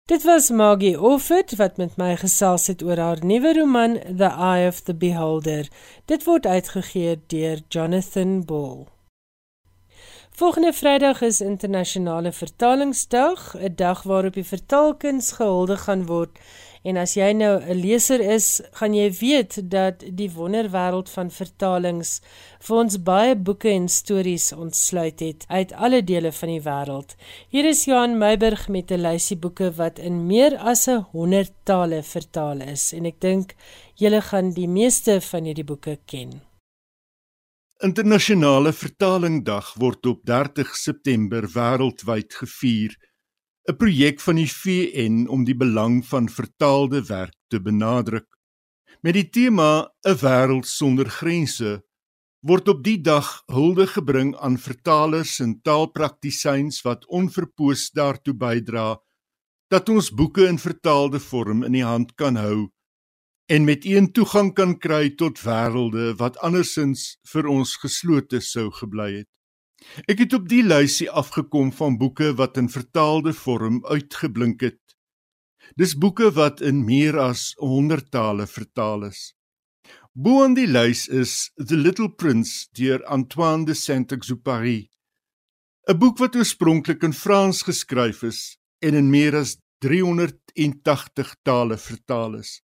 Dit 0.06 0.24
was 0.24 0.50
Maggie 0.50 1.02
Offit 1.02 1.56
wat 1.56 1.78
met 1.78 1.96
my 1.98 2.12
gesels 2.16 2.68
het 2.68 2.84
oor 2.86 3.00
haar 3.02 3.24
nuwe 3.26 3.54
roman 3.58 3.96
The 4.18 4.30
Eye 4.30 4.68
of 4.68 4.80
the 4.86 4.94
Beholder. 4.94 5.66
Dit 6.06 6.24
word 6.24 6.46
uitgegee 6.46 7.16
deur 7.28 7.64
Jonathan 7.68 8.46
Ball. 8.46 8.86
Volgende 10.30 10.74
Vrydag 10.74 11.22
is 11.22 11.42
internasionale 11.42 12.32
vertalingsdag, 12.32 13.56
'n 13.58 13.74
dag 13.76 14.04
waarop 14.04 14.34
die 14.34 14.46
vertaalkuns 14.46 15.32
gehuldig 15.32 15.84
gaan 15.84 16.06
word 16.06 16.38
En 16.86 17.00
as 17.02 17.16
jy 17.18 17.32
nou 17.34 17.54
'n 17.58 17.80
leser 17.82 18.22
is, 18.22 18.62
gaan 18.78 18.94
jy 18.94 19.10
weet 19.20 19.58
dat 19.72 20.04
die 20.06 20.30
wonderwêreld 20.30 21.10
van 21.10 21.32
vertalings 21.32 22.22
vir 22.62 22.76
ons 22.78 22.98
baie 23.02 23.36
boeke 23.36 23.70
en 23.70 23.88
stories 23.90 24.52
ontsluit 24.54 25.20
het 25.20 25.46
uit 25.48 25.74
alle 25.74 26.04
dele 26.04 26.32
van 26.32 26.50
die 26.50 26.62
wêreld. 26.62 27.16
Hier 27.50 27.66
is 27.66 27.86
Johan 27.86 28.18
Meiburg 28.18 28.68
met 28.70 28.92
'n 28.92 29.02
lysie 29.02 29.38
boeke 29.38 29.72
wat 29.72 30.00
in 30.00 30.28
meer 30.28 30.58
as 30.58 30.88
'n 30.88 31.06
100 31.12 31.52
tale 31.64 32.04
vertaal 32.04 32.62
is 32.62 32.94
en 32.94 33.06
ek 33.06 33.20
dink 33.20 33.56
julle 33.96 34.22
gaan 34.22 34.54
die 34.54 34.68
meeste 34.68 35.22
van 35.22 35.44
hierdie 35.44 35.66
boeke 35.66 35.98
ken. 36.06 36.42
Internasionale 37.82 38.74
Vertalingdag 38.74 39.74
word 39.74 40.06
op 40.06 40.26
30 40.26 40.76
September 40.76 41.42
wêreldwyd 41.42 42.34
gevier 42.34 42.96
'n 43.66 43.78
projek 43.82 44.20
van 44.22 44.38
die 44.38 44.50
VN 44.50 45.26
om 45.28 45.44
die 45.46 45.58
belang 45.58 46.04
van 46.06 46.30
vertaalde 46.30 47.02
werk 47.08 47.34
te 47.50 47.58
benadruk. 47.62 48.28
Met 49.02 49.14
die 49.18 49.30
tema 49.30 49.90
'n 50.06 50.18
wêreld 50.22 50.68
sonder 50.70 51.10
grense 51.10 51.82
word 52.46 52.68
op 52.68 52.84
die 52.84 53.02
dag 53.02 53.42
hulde 53.50 53.88
gebring 53.88 54.36
aan 54.38 54.58
vertalers 54.58 55.40
en 55.40 55.62
taalpraktisyns 55.62 56.84
wat 56.86 57.08
onverpoos 57.08 57.90
daartoe 57.90 58.36
bydra 58.38 59.02
dat 59.74 59.90
ons 59.90 60.12
boeke 60.14 60.46
in 60.46 60.60
vertaalde 60.62 61.20
vorm 61.20 61.64
in 61.64 61.74
die 61.74 61.84
hand 61.84 62.14
kan 62.16 62.36
hou 62.36 62.70
en 63.50 63.66
met 63.66 63.86
een 63.86 64.12
toegang 64.12 64.54
kan 64.54 64.78
kry 64.78 65.10
tot 65.10 65.42
wêrelde 65.42 66.14
wat 66.22 66.38
andersins 66.38 67.16
vir 67.34 67.50
ons 67.50 67.76
geslote 67.82 68.42
sou 68.42 68.70
gebly 68.72 69.12
het. 69.20 69.30
Ek 70.12 70.20
het 70.20 70.34
op 70.34 70.50
die 70.50 70.64
lysie 70.64 71.08
afgekom 71.10 71.72
van 71.72 71.98
boeke 71.98 72.34
wat 72.40 72.58
in 72.58 72.70
vertaalde 72.70 73.34
vorm 73.34 73.80
uitgeblink 73.86 74.62
het. 74.66 74.82
Dis 75.80 75.96
boeke 75.98 76.32
wat 76.36 76.62
in 76.62 76.84
meer 76.86 77.18
as 77.20 77.54
100 77.58 78.12
tale 78.12 78.48
vertaal 78.48 79.08
is. 79.10 79.34
Bo 80.14 80.44
aan 80.44 80.54
die 80.56 80.68
lys 80.68 81.08
is 81.08 81.52
The 81.56 81.78
Little 81.78 82.10
Prince 82.10 82.68
deur 82.78 83.04
Antoine 83.06 83.66
de 83.66 83.74
Saint-Exupéry, 83.74 84.90
'n 85.88 85.98
boek 86.00 86.18
wat 86.18 86.36
oorspronklik 86.36 87.04
in 87.04 87.14
Frans 87.14 87.62
geskryf 87.62 88.24
is 88.24 88.58
en 88.80 88.94
in 88.94 89.10
meer 89.10 89.36
as 89.36 89.58
380 89.84 91.36
tale 91.44 91.78
vertaal 91.78 92.36
is. 92.40 92.62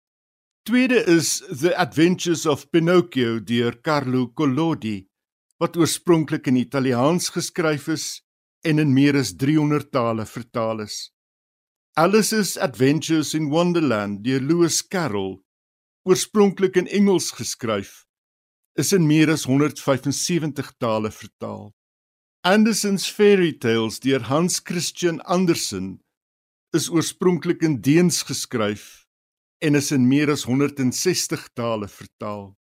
Tweede 0.63 0.99
is 1.07 1.43
The 1.61 1.77
Adventures 1.77 2.45
of 2.45 2.69
Pinocchio 2.69 3.39
deur 3.39 3.81
Carlo 3.81 4.27
Collodi 4.27 5.07
wat 5.57 5.77
oorspronklik 5.77 6.47
in 6.47 6.59
Italiaans 6.59 7.29
geskryf 7.33 7.87
is 7.89 8.07
en 8.61 8.79
in 8.79 8.93
meer 8.93 9.17
as 9.17 9.33
300 9.35 9.91
tale 9.91 10.25
vertaal 10.25 10.81
is. 10.85 11.11
Alice's 11.97 12.57
Adventures 12.57 13.33
in 13.33 13.49
Wonderland 13.49 14.23
deur 14.23 14.41
Lewis 14.41 14.81
Carroll, 14.87 15.39
oorspronklik 16.05 16.77
in 16.77 16.87
Engels 16.87 17.31
geskryf, 17.33 18.05
is 18.77 18.93
in 18.93 19.07
meer 19.07 19.31
as 19.33 19.47
175 19.49 20.77
tale 20.77 21.11
vertaal. 21.11 21.73
Andersen's 22.45 23.09
Fairy 23.09 23.51
Tales 23.57 23.99
deur 23.99 24.21
Hans 24.29 24.59
Christian 24.63 25.19
Andersen 25.21 25.97
is 26.71 26.89
oorspronklik 26.89 27.63
in 27.65 27.81
Deens 27.81 28.21
geskryf 28.23 29.07
en 29.59 29.75
is 29.75 29.91
in 29.91 30.05
meer 30.07 30.29
as 30.29 30.45
160 30.45 31.49
tale 31.57 31.87
vertaal. 31.87 32.56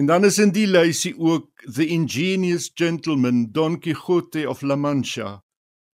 En 0.00 0.06
dan 0.06 0.24
is 0.24 0.38
in 0.40 0.48
die 0.56 0.64
lysie 0.64 1.12
ook 1.20 1.60
The 1.76 1.84
Ingenious 1.86 2.70
Gentleman 2.74 3.50
Don 3.52 3.74
Quixote 3.78 4.46
of 4.48 4.62
La 4.62 4.76
Mancha 4.76 5.42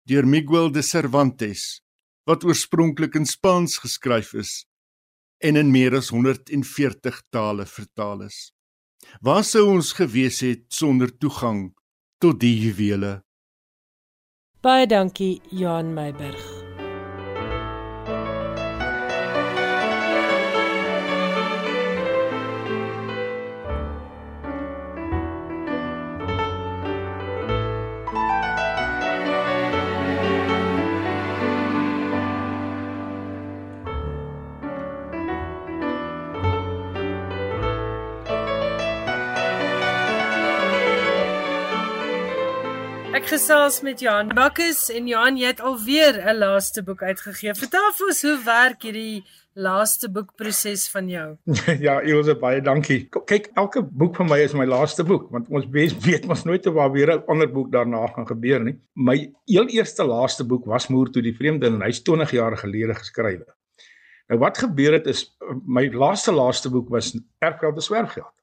deur 0.10 0.26
Miguel 0.26 0.72
de 0.74 0.82
Cervantes 0.82 1.84
wat 2.26 2.42
oorspronklik 2.44 3.14
in 3.20 3.28
Spaans 3.30 3.78
geskryf 3.84 4.32
is 4.34 4.66
en 5.38 5.60
in 5.62 5.70
meer 5.70 5.94
as 6.00 6.10
140 6.10 7.22
tale 7.30 7.68
vertaal 7.70 8.26
is. 8.26 8.40
Waar 9.22 9.46
sou 9.46 9.68
ons 9.76 9.94
gewees 9.94 10.42
het 10.42 10.66
sonder 10.74 11.14
toegang 11.22 11.68
tot 12.18 12.42
die 12.42 12.56
juwele? 12.58 13.20
Baie 14.66 14.90
dankie 14.90 15.36
Johan 15.54 15.94
Meiburg. 15.94 16.61
Gesels 43.32 43.78
met 43.80 44.02
Johan 44.04 44.28
Bakkes 44.36 44.90
en 44.92 45.06
Johan 45.08 45.38
jy 45.40 45.54
het 45.54 45.62
alweer 45.64 46.18
'n 46.20 46.36
laaste 46.36 46.82
boek 46.84 47.02
uitgegee. 47.02 47.54
Vertel 47.56 47.92
vir 47.98 48.08
ons 48.08 48.22
hoe 48.22 48.38
werk 48.44 48.82
hierdie 48.84 49.24
laaste 49.56 50.10
boek 50.12 50.36
proses 50.36 50.90
van 50.92 51.08
jou? 51.08 51.38
ja, 51.86 52.02
Elsje 52.02 52.36
baie 52.36 52.62
dankie. 52.62 53.08
Kyk, 53.26 53.48
elke 53.56 53.82
boek 53.84 54.16
van 54.16 54.28
my 54.28 54.40
is 54.44 54.54
my 54.54 54.66
laaste 54.66 55.04
boek 55.08 55.30
want 55.32 55.48
ons 55.48 55.66
weet 55.72 56.26
mos 56.30 56.44
nooit 56.44 56.68
of 56.68 56.74
waar 56.74 56.92
weer 56.92 57.14
'n 57.16 57.24
ander 57.28 57.48
boek 57.48 57.72
daarna 57.72 58.08
gaan 58.08 58.28
gebeur 58.28 58.60
nie. 58.64 58.76
My 58.96 59.32
heel 59.46 59.68
eerste 59.68 60.04
laaste 60.04 60.44
boek 60.44 60.66
was 60.66 60.90
Moer 60.90 61.10
toe 61.10 61.22
die 61.22 61.36
vreemde 61.36 61.68
en 61.68 61.82
hy's 61.82 62.04
20 62.04 62.32
jaar 62.32 62.58
gelede 62.58 62.94
geskrywe. 62.94 63.48
Nou 64.28 64.40
wat 64.40 64.58
gebeur 64.58 64.94
het 64.94 65.08
is 65.08 65.38
my 65.66 65.88
laaste 65.88 66.32
laaste 66.32 66.70
boek 66.70 66.90
was 66.90 67.16
Erfgeld 67.40 67.76
te 67.76 67.82
swerfgeld. 67.82 68.34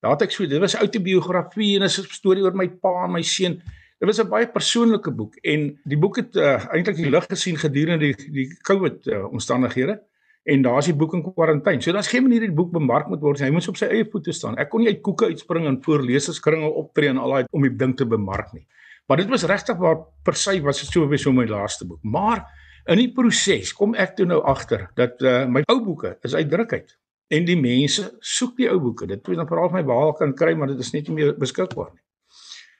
Daar 0.00 0.12
het 0.12 0.22
ek 0.22 0.30
so 0.30 0.46
dit 0.46 0.60
was 0.60 0.76
outobiografie 0.76 1.76
en 1.76 1.82
'n 1.82 1.88
storie 1.88 2.42
oor 2.42 2.54
my 2.54 2.68
pa 2.68 3.04
en 3.04 3.12
my 3.12 3.22
seun. 3.22 3.62
Dit 3.98 4.08
was 4.08 4.18
'n 4.20 4.28
baie 4.28 4.46
persoonlike 4.46 5.10
boek 5.10 5.36
en 5.42 5.80
die 5.84 5.98
boek 5.98 6.16
het 6.16 6.36
uh, 6.36 6.66
eintlik 6.74 6.96
die 6.96 7.10
lig 7.10 7.24
gesien 7.30 7.56
gedurende 7.56 8.12
die 8.12 8.32
die 8.32 8.48
COVID 8.68 9.06
uh, 9.06 9.24
omstandighede 9.32 10.02
en 10.44 10.62
daar's 10.62 10.86
die 10.86 10.94
boek 10.94 11.14
in 11.14 11.22
kwarantyne. 11.24 11.82
So 11.82 11.92
daar's 11.92 12.12
geen 12.12 12.22
manier 12.22 12.40
die 12.40 12.52
boek 12.52 12.72
bemark 12.72 13.08
moet 13.08 13.20
word. 13.20 13.40
Hy 13.40 13.50
moet 13.50 13.68
op 13.68 13.76
sy 13.80 13.88
eie 13.90 14.04
voete 14.10 14.32
staan. 14.32 14.58
Ek 14.60 14.68
kon 14.70 14.84
nie 14.84 14.92
uit 14.92 15.00
koeke 15.02 15.26
uitspring 15.32 15.66
en 15.66 15.80
voor 15.82 16.04
leserskringe 16.04 16.68
optree 16.68 17.08
en 17.08 17.18
al 17.18 17.34
daai 17.34 17.44
om 17.50 17.62
die 17.62 17.72
ding 17.76 17.96
te 17.96 18.06
bemark 18.06 18.52
nie. 18.52 18.66
Maar 19.08 19.16
dit 19.16 19.32
was 19.32 19.46
regtig 19.48 19.80
waar 19.80 19.98
per 20.22 20.34
sy 20.34 20.60
was 20.60 20.84
dit 20.84 20.92
so 20.92 21.16
so 21.16 21.32
my 21.32 21.46
laaste 21.46 21.86
boek. 21.86 22.02
Maar 22.02 22.44
in 22.86 22.98
die 22.98 23.12
proses 23.12 23.72
kom 23.72 23.94
ek 23.94 24.16
toe 24.16 24.26
nou 24.26 24.42
agter 24.44 24.90
dat 24.94 25.22
uh, 25.22 25.46
my 25.46 25.62
ou 25.72 25.80
boeke 25.82 26.18
is 26.22 26.34
uitdrukheid 26.34 26.98
en 27.28 27.44
die 27.44 27.58
mense 27.58 28.12
soek 28.20 28.56
die 28.56 28.68
ou 28.70 28.78
boeke. 28.78 29.06
Dit 29.06 29.26
moet 29.26 29.36
dan 29.36 29.48
veral 29.48 29.72
my 29.72 29.82
behaal 29.82 30.12
kan 30.12 30.34
kry, 30.34 30.54
maar 30.54 30.68
dit 30.68 30.78
is 30.78 30.92
net 30.92 31.08
nie 31.08 31.14
meer 31.14 31.34
beskikbaar 31.38 31.94
nie. 31.94 32.05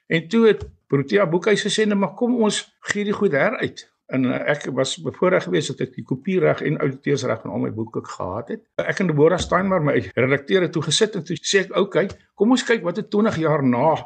En 0.07 0.27
toe 0.27 0.47
het 0.47 0.65
Protea 0.87 1.27
Boekhuis 1.27 1.65
gesê 1.67 1.85
net 1.87 1.99
maar 1.99 2.15
kom 2.15 2.37
ons 2.47 2.61
gee 2.91 3.03
die 3.07 3.15
goed 3.15 3.35
heruit. 3.35 3.83
En 4.07 4.23
uh, 4.23 4.37
ek 4.53 4.69
was 4.75 4.95
bevoorreg 5.03 5.43
geweest 5.43 5.73
dat 5.73 5.89
ek 5.89 5.97
die 5.97 6.05
kopiereg 6.07 6.61
en 6.63 6.79
outeursreg 6.83 7.41
van 7.43 7.51
al 7.51 7.65
my 7.65 7.71
boeke 7.75 7.99
gehad 8.07 8.53
het. 8.53 8.61
Ek 8.79 9.01
en 9.03 9.11
Deborah 9.11 9.39
Steinmar 9.41 9.83
my 9.83 9.97
redakteur 10.15 10.63
het 10.63 10.71
toe 10.75 10.85
gesit 10.85 11.17
en 11.19 11.25
toe 11.27 11.35
sê 11.41 11.65
ek, 11.65 11.73
"Oké, 11.75 11.81
okay, 11.81 12.07
kom 12.35 12.55
ons 12.55 12.63
kyk 12.63 12.85
wat 12.87 13.03
het 13.03 13.11
20 13.11 13.41
jaar 13.43 13.63
na 13.63 13.97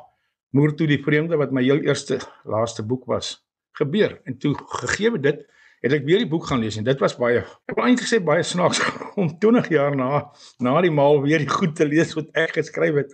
Moer 0.51 0.73
toe 0.75 0.87
die 0.87 0.99
vreemde 0.99 1.37
wat 1.37 1.51
my 1.51 1.61
heel 1.63 1.79
eerste 1.85 2.17
laaste 2.43 2.83
boek 2.83 3.05
was 3.05 3.45
gebeur." 3.77 4.19
En 4.25 4.37
toe 4.37 4.55
gegee 4.81 5.19
dit 5.19 5.45
het 5.81 5.93
ek 5.93 6.05
weer 6.05 6.17
die 6.17 6.29
boek 6.29 6.45
gaan 6.49 6.59
lees 6.59 6.77
en 6.77 6.83
dit 6.83 6.99
was 6.99 7.15
baie 7.17 7.41
ek 7.41 7.75
wil 7.75 7.85
eintlik 7.85 8.09
sê 8.09 8.19
baie 8.21 8.43
snaaks 8.43 8.81
om 9.21 9.29
20 9.39 9.69
jaar 9.69 9.95
na 9.95 10.31
na 10.59 10.81
die 10.81 10.91
maal 10.91 11.21
weer 11.21 11.39
die 11.39 11.49
goed 11.49 11.75
te 11.75 11.85
lees 11.85 12.13
wat 12.17 12.29
ek 12.33 12.57
geskryf 12.57 12.95
het. 12.95 13.13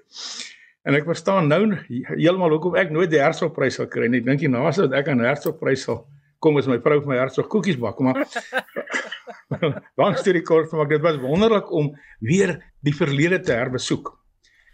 En 0.87 0.95
ek 0.95 1.03
verstaan 1.03 1.49
nou 1.51 1.63
heeltemal 1.87 2.53
hoekom 2.55 2.77
ek 2.79 2.93
nooit 2.95 3.11
die 3.11 3.19
Hertzogprys 3.19 3.75
sal 3.75 3.89
kry 3.91 4.07
nie. 4.07 4.21
Ek 4.23 4.29
dink 4.29 4.39
die 4.45 4.51
naaste 4.51 4.85
wat 4.85 4.93
ek 5.01 5.09
aan 5.11 5.25
Hertzogprys 5.25 5.83
sal 5.89 6.05
kom 6.43 6.59
is 6.61 6.67
my 6.69 6.77
vrou 6.83 6.99
vir 7.01 7.11
my 7.11 7.17
Hertzog 7.17 7.47
koekies 7.51 7.79
bak, 7.81 7.99
maar 8.05 8.21
langs 10.01 10.23
die 10.25 10.35
rekord 10.37 10.73
maak 10.77 10.91
dit 10.93 11.03
was 11.03 11.17
wonderlik 11.21 11.71
om 11.73 11.89
weer 12.23 12.57
die 12.85 12.93
verlede 12.95 13.39
te 13.43 13.55
herbesoek. 13.57 14.11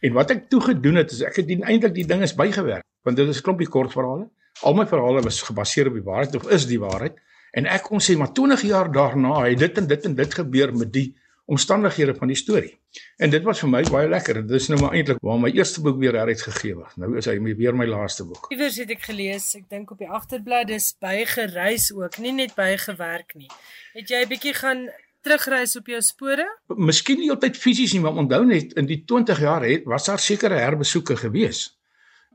En 0.04 0.16
wat 0.18 0.34
ek 0.36 0.50
toe 0.52 0.60
gedoen 0.66 1.00
het 1.00 1.14
is 1.16 1.24
ek 1.24 1.40
het 1.40 1.54
eintlik 1.56 1.96
die 1.96 2.08
ding 2.10 2.24
is 2.26 2.36
bygewerk 2.36 2.84
want 3.04 3.20
dit 3.20 3.28
is 3.28 3.40
'n 3.40 3.48
klompie 3.48 3.68
kortverhale. 3.68 4.30
Al 4.64 4.76
my 4.76 4.86
verhale 4.88 5.24
was 5.24 5.42
gebaseer 5.42 5.88
op 5.88 5.96
die 5.98 6.06
waarheid 6.06 6.36
of 6.36 6.50
is 6.52 6.68
die 6.68 6.80
waarheid. 6.80 7.16
En 7.54 7.66
ek 7.66 7.84
kon 7.84 8.00
sê 8.00 8.16
maar 8.18 8.34
20 8.34 8.62
jaar 8.62 8.92
daarna 8.92 9.44
het 9.44 9.60
dit 9.60 9.78
en 9.78 9.88
dit 9.88 10.06
en 10.06 10.16
dit 10.16 10.34
gebeur 10.34 10.76
met 10.76 10.94
die 10.94 11.16
omstandighede 11.46 12.16
van 12.16 12.28
die 12.32 12.38
storie. 12.38 12.72
En 13.18 13.30
dit 13.30 13.44
was 13.44 13.60
vir 13.64 13.70
my 13.70 13.82
baie 13.92 14.10
lekker. 14.10 14.40
Dit 14.48 14.62
is 14.62 14.70
nou 14.72 14.80
maar 14.82 14.96
eintlik 14.96 15.20
waar 15.22 15.40
my 15.42 15.52
eerste 15.52 15.82
boek 15.84 15.98
weer 16.00 16.16
heruitgegee 16.16 16.76
word. 16.78 16.96
Nou 17.02 17.18
is 17.20 17.28
hy 17.28 17.36
weer 17.44 17.76
my 17.76 17.88
laaste 17.90 18.26
boek. 18.28 18.48
Iewers 18.54 18.78
het 18.80 18.94
ek 18.96 19.04
gelees, 19.10 19.50
ek 19.60 19.68
dink 19.70 19.92
op 19.92 20.00
die 20.00 20.10
agterblad 20.10 20.72
is 20.74 20.94
baie 21.04 21.26
gereis 21.28 21.90
ook, 21.94 22.20
nie 22.24 22.36
net 22.36 22.56
baie 22.56 22.78
gewerk 22.80 23.36
nie. 23.36 23.50
Het 23.98 24.10
jy 24.10 24.24
'n 24.24 24.30
bietjie 24.30 24.54
gaan 24.54 24.88
terugreis 25.24 25.76
op 25.80 25.88
jou 25.88 26.02
spore? 26.02 26.46
Miskien 26.68 27.20
nie 27.20 27.32
altyd 27.32 27.58
fisies 27.58 27.94
nie, 27.94 28.02
maar 28.02 28.20
onthou 28.20 28.46
net 28.46 28.74
in 28.74 28.86
die 28.86 29.04
20 29.06 29.40
jaar 29.40 29.64
het 29.64 29.84
was 29.86 30.06
daar 30.06 30.20
sekere 30.20 30.60
herbesoeke 30.60 31.16
gewees. 31.16 31.78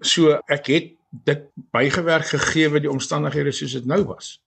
So 0.01 0.41
ek 0.49 0.67
het 0.67 0.95
dit 1.25 1.49
bygewerk 1.73 2.27
gegee 2.27 2.69
wat 2.69 2.85
die 2.85 2.91
omstandighede 2.91 3.53
soos 3.53 3.73
dit 3.73 3.87
nou 3.87 4.05
was. 4.05 4.39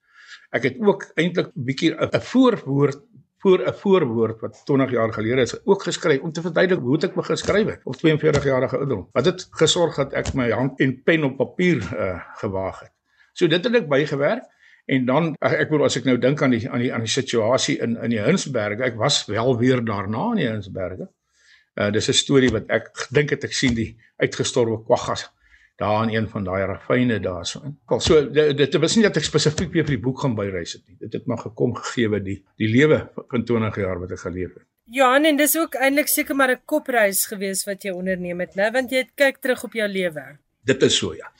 Ek 0.52 0.64
het 0.64 0.80
ook 0.80 1.08
eintlik 1.16 1.52
bietjie 1.56 1.96
'n 1.96 2.22
voorwoord 2.22 3.00
voor 3.42 3.60
'n 3.68 3.74
voorwoord 3.74 4.40
wat 4.40 4.62
20 4.66 4.92
jaar 4.92 5.14
gelede 5.14 5.42
is 5.42 5.66
ook 5.66 5.84
geskryf 5.84 6.22
om 6.22 6.32
te 6.32 6.42
verduidelik 6.42 6.84
hoe 6.84 6.98
ek 6.98 7.16
begin 7.16 7.38
skryf 7.38 7.68
het 7.68 7.82
op 7.84 7.96
42 7.96 8.44
jarige 8.44 8.78
ouderdom. 8.78 9.10
Wat 9.12 9.24
dit 9.24 9.48
gesorg 9.50 9.96
dat 9.96 10.14
ek 10.14 10.34
my 10.34 10.50
hand 10.52 10.80
en 10.80 11.04
pen 11.04 11.24
op 11.24 11.38
papier 11.38 11.78
uh, 11.78 12.22
gewaag 12.36 12.80
het. 12.80 12.92
So 13.34 13.48
dit 13.48 13.64
het 13.64 13.76
ek 13.76 13.88
bygewerk 13.88 14.44
en 14.86 15.06
dan 15.06 15.36
ek 15.40 15.70
bedoel 15.70 15.86
as 15.86 15.98
ek 15.98 16.06
nou 16.06 16.18
dink 16.18 16.42
aan 16.42 16.50
die 16.50 16.70
aan 16.70 16.80
die 16.80 16.94
aan 16.94 17.06
die 17.06 17.10
situasie 17.10 17.78
in 17.80 17.98
in 17.98 18.10
die 18.10 18.22
Hinsberge, 18.22 18.84
ek 18.84 18.96
was 18.96 19.26
wel 19.26 19.58
weer 19.58 19.86
daarna 19.86 20.32
in 20.32 20.42
die 20.44 20.50
Hinsberge. 20.50 21.10
Uh 21.74 21.92
dis 21.92 22.10
'n 22.10 22.14
storie 22.14 22.52
wat 22.52 22.70
ek 22.70 22.90
gedink 22.94 23.30
het 23.30 23.44
ek 23.44 23.54
sien 23.54 23.74
die 23.74 23.98
uitgestorwe 24.18 24.84
kwaggas 24.86 25.30
daar 25.76 26.04
in 26.04 26.16
een 26.16 26.28
van 26.30 26.44
daai 26.44 26.66
rafyne 26.66 27.20
daarso 27.20 27.62
in. 27.66 27.78
So 28.00 28.32
dit, 28.32 28.58
dit 28.58 28.76
was 28.76 28.96
nie 28.96 29.06
dat 29.06 29.18
ek 29.18 29.24
spesifiek 29.24 29.72
weer 29.74 29.86
vir 29.88 29.96
die 29.96 30.04
boek 30.04 30.20
gaan 30.22 30.36
byreis 30.36 30.76
het 30.78 30.84
nie. 30.88 30.98
Dit 31.00 31.14
het 31.14 31.26
maar 31.26 31.42
gekom 31.42 31.74
gegee 31.76 32.12
wat 32.12 32.26
die 32.26 32.38
die 32.62 32.70
lewe 32.70 33.02
van 33.16 33.46
20 33.46 33.80
jaar 33.82 34.00
wat 34.00 34.12
ek 34.12 34.24
geleef 34.28 34.54
het. 34.54 34.68
Johan 34.92 35.26
en 35.26 35.38
dis 35.40 35.56
ook 35.58 35.78
eintlik 35.80 36.10
seker 36.12 36.36
maar 36.36 36.52
'n 36.52 36.62
kopreis 36.66 37.26
gewees 37.26 37.64
wat 37.66 37.84
jy 37.84 37.92
onderneem 37.92 38.40
het, 38.40 38.56
né, 38.56 38.72
want 38.72 38.92
jy 38.92 39.08
kyk 39.16 39.38
terug 39.40 39.64
op 39.64 39.74
jou 39.74 39.88
lewe. 39.88 40.38
Dit 40.64 40.84
is 40.84 40.98
so 40.98 41.14
ja. 41.14 41.32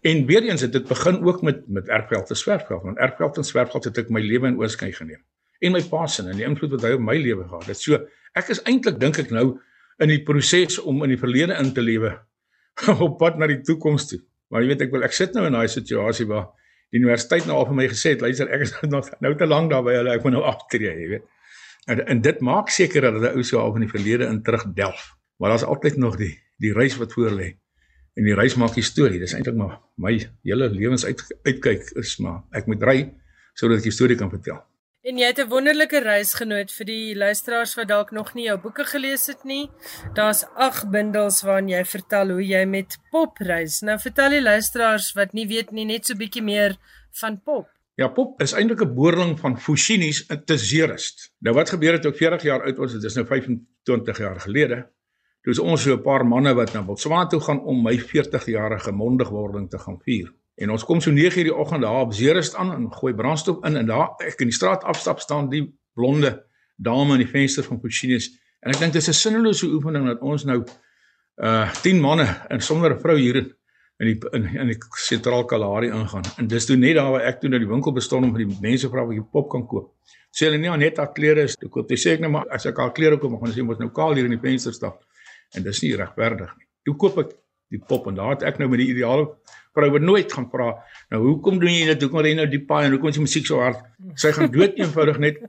En 0.00 0.26
weer 0.26 0.42
eens 0.42 0.60
het 0.60 0.72
dit 0.72 0.88
begin 0.88 1.24
ook 1.24 1.42
met 1.42 1.68
met 1.68 1.88
erfgeld 1.88 2.26
te 2.26 2.34
swerfgeld, 2.34 2.82
want 2.82 2.98
erfgeld 2.98 3.36
en 3.36 3.44
swerfgeld 3.44 3.84
het 3.84 3.98
ek 3.98 4.08
my 4.08 4.20
lewe 4.20 4.46
in 4.46 4.58
oorskry 4.58 4.92
geneem. 4.92 5.22
En 5.60 5.72
my 5.72 5.82
pa 5.82 6.06
se 6.06 6.22
en 6.22 6.36
die 6.36 6.44
invloed 6.44 6.70
wat 6.70 6.82
hy 6.82 6.92
op 6.92 7.00
my 7.00 7.16
lewe 7.16 7.44
gehad 7.44 7.66
het. 7.66 7.78
So 7.78 8.06
ek 8.32 8.48
is 8.48 8.62
eintlik 8.62 8.98
dink 9.00 9.18
ek 9.18 9.30
nou 9.30 9.60
in 9.98 10.08
die 10.08 10.22
proses 10.22 10.78
om 10.78 11.02
in 11.02 11.08
die 11.08 11.18
verlede 11.18 11.54
in 11.54 11.72
te 11.72 11.80
lewe 11.80 12.18
op 13.06 13.18
pad 13.18 13.38
na 13.38 13.48
die 13.50 13.60
toekoms 13.64 14.08
toe. 14.10 14.20
Maar 14.50 14.64
jy 14.64 14.72
weet 14.72 14.84
ek 14.86 14.92
wil 14.94 15.06
ek 15.06 15.16
sit 15.16 15.34
nou 15.36 15.46
in 15.48 15.56
daai 15.56 15.70
situasie 15.70 16.26
waar 16.30 16.50
die 16.94 17.00
universiteit 17.00 17.46
nou 17.48 17.56
al 17.58 17.68
vir 17.70 17.78
my 17.80 17.88
gesê 17.90 18.14
het, 18.14 18.22
luister 18.22 18.50
ek 18.54 18.66
is 18.66 18.74
nog 18.94 19.10
nou 19.24 19.34
te 19.38 19.48
lank 19.48 19.72
daar 19.72 19.84
by 19.86 19.96
hulle, 19.98 20.14
ek 20.14 20.26
moet 20.26 20.36
nou 20.36 20.44
aftree, 20.48 20.92
jy 21.02 21.10
weet. 21.16 21.28
En, 21.90 22.00
en 22.08 22.22
dit 22.24 22.40
maak 22.44 22.70
seker 22.72 23.08
dat 23.08 23.18
hulle 23.18 23.34
ou 23.36 23.44
so 23.44 23.60
al 23.60 23.74
van 23.74 23.84
die 23.84 23.90
verlede 23.90 24.28
in 24.30 24.40
terugdelf. 24.46 25.10
Maar 25.42 25.54
daar's 25.54 25.66
altyd 25.68 25.98
nog 26.00 26.16
die 26.20 26.32
die 26.62 26.70
reis 26.72 26.94
wat 26.96 27.12
voor 27.12 27.34
lê. 27.34 27.48
En 28.14 28.24
die 28.24 28.36
reis 28.38 28.54
maak 28.54 28.76
die 28.78 28.84
storie. 28.86 29.18
Dis 29.18 29.34
eintlik 29.34 29.56
maar 29.58 29.80
my 30.00 30.14
hele 30.46 30.68
lewens 30.70 31.04
uit 31.04 31.20
uitkyk 31.42 31.90
is 32.00 32.14
maar 32.22 32.44
ek 32.54 32.70
moet 32.70 32.86
ry 32.86 32.98
sodat 33.58 33.82
ek 33.82 33.88
die 33.90 33.94
storie 33.94 34.16
kan 34.18 34.30
vertel. 34.30 34.62
En 35.04 35.18
jy 35.20 35.26
het 35.26 35.40
'n 35.40 35.48
wonderlike 35.52 36.00
reisgenoot 36.00 36.70
vir 36.72 36.86
die 36.86 37.16
luisteraars 37.16 37.74
wat 37.76 37.88
dalk 37.88 38.10
nog 38.10 38.34
nie 38.34 38.44
jou 38.44 38.56
boeke 38.58 38.84
gelees 38.84 39.26
het 39.26 39.44
nie. 39.44 39.70
Daar's 40.14 40.44
8 40.54 40.90
bundels 40.90 41.42
waarin 41.42 41.68
jy 41.68 41.84
vertel 41.84 42.30
hoe 42.30 42.46
jy 42.46 42.64
met 42.64 42.96
Pop 43.10 43.36
reis. 43.38 43.80
Nou 43.80 43.98
vertel 43.98 44.30
die 44.30 44.42
luisteraars 44.42 45.12
wat 45.12 45.32
nie 45.32 45.46
weet 45.46 45.70
nie 45.72 45.84
net 45.84 46.06
so 46.06 46.14
bietjie 46.14 46.42
meer 46.42 46.76
van 47.20 47.40
Pop. 47.42 47.68
Ja, 47.94 48.08
Pop 48.08 48.40
is 48.40 48.52
eintlik 48.52 48.80
'n 48.80 48.94
boerling 48.94 49.40
van 49.40 49.60
Fushinis 49.60 50.26
in 50.26 50.44
Tezerist. 50.44 51.34
Nou 51.38 51.54
wat 51.54 51.68
gebeur 51.68 51.92
het 51.92 52.06
ook 52.06 52.16
40 52.16 52.42
jaar 52.42 52.62
oud 52.62 52.76
was, 52.76 52.92
dit 52.92 53.04
is 53.04 53.14
nou 53.14 53.26
25 53.26 54.18
jaar 54.18 54.40
gelede. 54.40 54.88
Dis 55.42 55.58
ons 55.58 55.82
so 55.82 55.92
'n 55.92 56.02
paar 56.02 56.26
manne 56.26 56.54
wat 56.54 56.72
na 56.72 56.82
Botswana 56.82 57.26
toe 57.26 57.40
gaan 57.40 57.60
om 57.60 57.82
my 57.82 57.98
40-jarige 57.98 58.92
mondigwording 58.92 59.70
te 59.70 59.78
gaan 59.78 60.00
vier. 60.00 60.32
En 60.54 60.70
ons 60.70 60.84
kom 60.84 61.00
so 61.00 61.10
9:00 61.10 61.48
die 61.48 61.54
oggend 61.54 61.82
daar 61.82 62.00
op 62.00 62.12
Zerust 62.14 62.54
aan 62.54 62.72
en 62.72 62.92
gooi 62.92 63.14
brandstof 63.14 63.64
in 63.64 63.76
en 63.76 63.86
daar 63.86 64.14
ek 64.18 64.40
in 64.40 64.52
die 64.52 64.56
straat 64.56 64.84
afstap 64.84 65.20
staan 65.20 65.48
die 65.50 65.74
blonde 65.94 66.46
dame 66.76 67.12
in 67.12 67.22
die 67.24 67.30
venster 67.30 67.64
van 67.64 67.80
Puccini's 67.80 68.30
en 68.60 68.72
ek 68.72 68.78
dink 68.78 68.92
dis 68.92 69.08
'n 69.08 69.12
sinnelose 69.12 69.66
oefening 69.66 70.06
dat 70.06 70.20
ons 70.20 70.44
nou 70.44 70.64
uh 71.42 71.72
10 71.82 72.00
manne 72.00 72.26
en 72.48 72.60
sonder 72.60 72.94
'n 72.94 73.00
vrou 73.00 73.18
hier 73.18 73.36
in 73.36 73.52
in 73.98 74.10
die 74.10 74.30
in, 74.32 74.46
in 74.58 74.70
die 74.72 74.78
sentraal 74.98 75.44
Kalahari 75.44 75.90
ingaan. 75.94 76.26
En 76.38 76.48
dis 76.50 76.66
toe 76.66 76.76
net 76.76 76.96
daar 76.98 77.12
waar 77.14 77.26
ek 77.28 77.40
toe 77.40 77.50
na 77.50 77.60
die 77.62 77.68
winkel 77.70 77.94
bestorm 77.94 78.24
om 78.24 78.32
vir 78.34 78.44
die 78.44 78.58
mense 78.60 78.90
vra 78.90 79.04
of 79.06 79.12
ek 79.14 79.30
pop 79.30 79.50
kan 79.52 79.66
koop. 79.70 79.92
Sê 80.34 80.48
hulle 80.48 80.58
nie 80.58 80.72
net 80.82 80.98
al 80.98 81.12
klere 81.14 81.46
is 81.46 81.54
te 81.56 81.68
koop. 81.70 81.88
Dis 81.88 82.02
sê 82.02 82.16
ek 82.16 82.24
net 82.24 82.32
maar 82.34 82.48
as 82.50 82.66
ek 82.66 82.78
al 82.82 82.90
klere 82.96 83.20
koop, 83.22 83.36
gaan 83.38 83.52
ons 83.52 83.56
sê 83.56 83.62
mos 83.62 83.78
nou 83.78 83.90
kaal 83.94 84.18
hier 84.18 84.26
in 84.26 84.34
die 84.34 84.42
venster 84.42 84.74
staan. 84.74 84.96
En 85.54 85.62
dis 85.62 85.82
nie 85.84 85.94
regverdig 85.96 86.50
nie. 86.58 86.66
Toe 86.84 86.96
koop 86.98 87.20
ek 87.22 87.36
die 87.70 87.78
pop 87.78 88.08
en 88.10 88.18
daar 88.18 88.34
het 88.34 88.42
ek 88.50 88.58
nou 88.58 88.68
met 88.72 88.82
die 88.82 88.90
ideale 88.96 89.28
vrou 89.76 89.90
wat 89.96 90.06
nooit 90.10 90.36
gaan 90.36 90.48
vra 90.52 90.68
nou 91.14 91.22
hoekom 91.24 91.58
doen 91.62 91.74
jy 91.74 91.88
dit 91.92 92.06
hoekom 92.06 92.24
ry 92.24 92.34
jy 92.34 92.40
nou 92.42 92.48
die 92.50 92.62
paai 92.68 92.84
en 92.86 92.96
hoekom 92.96 93.12
is 93.12 93.18
die 93.20 93.26
musiek 93.26 93.48
so 93.48 93.62
hard 93.64 93.82
sy 94.20 94.34
gaan 94.36 94.52
dood 94.54 94.78
eenvoudig 94.80 95.22
net 95.26 95.40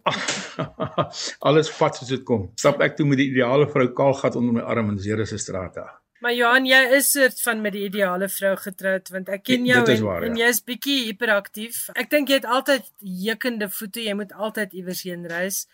alles 1.50 1.74
vat 1.82 2.00
soos 2.00 2.16
dit 2.16 2.26
kom 2.28 2.50
stap 2.60 2.82
ek 2.86 2.98
toe 2.98 3.08
met 3.10 3.22
die 3.22 3.30
ideale 3.34 3.70
vrou 3.72 3.88
kaalgat 4.02 4.40
onder 4.40 4.60
my 4.60 4.66
arm 4.66 4.96
in 4.96 5.04
Zere 5.06 5.28
se 5.30 5.42
straat 5.42 5.80
daar 5.82 5.94
Maar 6.26 6.34
Johan, 6.34 6.66
jy 6.66 6.78
is 6.96 7.10
soort 7.12 7.42
van 7.44 7.60
met 7.62 7.76
die 7.76 7.84
ideale 7.86 8.26
vrou 8.34 8.56
getroud 8.58 9.10
want 9.14 9.28
ek 9.36 9.44
ken 9.46 9.66
jou 9.68 9.82
en, 9.84 10.00
waar, 10.08 10.24
en 10.26 10.38
ja. 10.40 10.48
jy's 10.48 10.62
bietjie 10.66 10.96
hiperaktief. 11.10 11.84
Ek 11.94 12.10
dink 12.10 12.32
jy 12.32 12.40
het 12.40 12.48
altyd 12.50 12.88
jekende 13.26 13.68
voete, 13.70 14.02
jy 14.08 14.16
moet 14.18 14.32
altyd 14.34 14.74
iewers 14.80 15.04
heen 15.06 15.28
reis. 15.30 15.66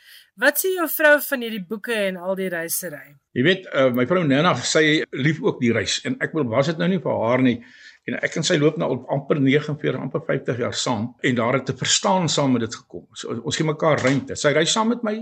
Wat 0.42 0.60
sê 0.60 0.74
jou 0.74 0.90
vrou 0.92 1.14
van 1.24 1.46
hierdie 1.46 1.62
boeke 1.70 1.96
en 2.10 2.20
al 2.20 2.36
die 2.40 2.50
reisery? 2.52 3.14
Jy 3.38 3.46
weet, 3.48 3.70
uh, 3.72 3.88
my 3.96 4.04
vrou 4.10 4.26
Nana 4.28 4.52
sê 4.60 4.84
lief 5.16 5.40
ook 5.46 5.62
die 5.62 5.72
reis 5.78 6.02
en 6.10 6.18
ek 6.20 6.36
wil 6.36 6.50
was 6.52 6.74
dit 6.74 6.84
nou 6.84 6.90
nie 6.92 7.00
vir 7.06 7.24
haar 7.24 7.46
nie. 7.46 7.62
En 8.10 8.18
ek 8.18 8.36
en 8.36 8.44
sy 8.44 8.58
loop 8.58 8.78
nou 8.82 8.90
al 8.90 9.04
amper 9.14 9.40
49, 9.40 10.00
amper 10.02 10.24
50 10.26 10.58
jaar 10.64 10.74
saam 10.74 11.12
en 11.22 11.36
daar 11.36 11.60
het 11.60 11.66
te 11.66 11.78
verstaan 11.78 12.30
saam 12.30 12.52
met 12.52 12.66
dit 12.66 12.76
gekom. 12.76 13.06
So, 13.14 13.36
ons 13.44 13.56
gee 13.56 13.66
mekaar 13.66 14.02
ruimte. 14.02 14.36
Sy 14.36 14.56
ry 14.58 14.66
saam 14.66 14.90
met 14.96 15.04
my 15.06 15.20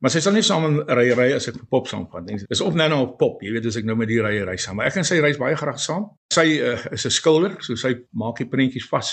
Maar 0.00 0.12
sy 0.14 0.20
sal 0.24 0.32
nie 0.32 0.44
saam 0.44 0.78
ry 0.96 1.10
ry 1.12 1.26
as 1.36 1.50
ek 1.50 1.58
vir 1.58 1.66
pop 1.74 1.88
saam 1.90 2.06
gaan. 2.08 2.28
Dis 2.30 2.62
op 2.64 2.76
nou 2.78 2.86
nou 2.88 3.00
op 3.04 3.18
pop, 3.20 3.42
jy 3.44 3.50
weet 3.52 3.66
as 3.68 3.76
ek 3.76 3.88
nou 3.88 3.98
met 4.00 4.08
die 4.08 4.20
ry 4.24 4.38
ry 4.48 4.54
saam. 4.60 4.78
Maar 4.78 4.88
ek 4.88 4.96
en 5.02 5.04
sy 5.04 5.18
reis 5.20 5.40
baie 5.40 5.58
graag 5.60 5.80
saam. 5.82 6.06
Sy 6.32 6.46
uh, 6.56 6.78
is 6.96 7.04
'n 7.04 7.12
skilder, 7.12 7.58
so 7.60 7.76
sy 7.76 7.92
maak 8.16 8.40
die 8.40 8.48
prentjies 8.48 8.88
vas. 8.88 9.10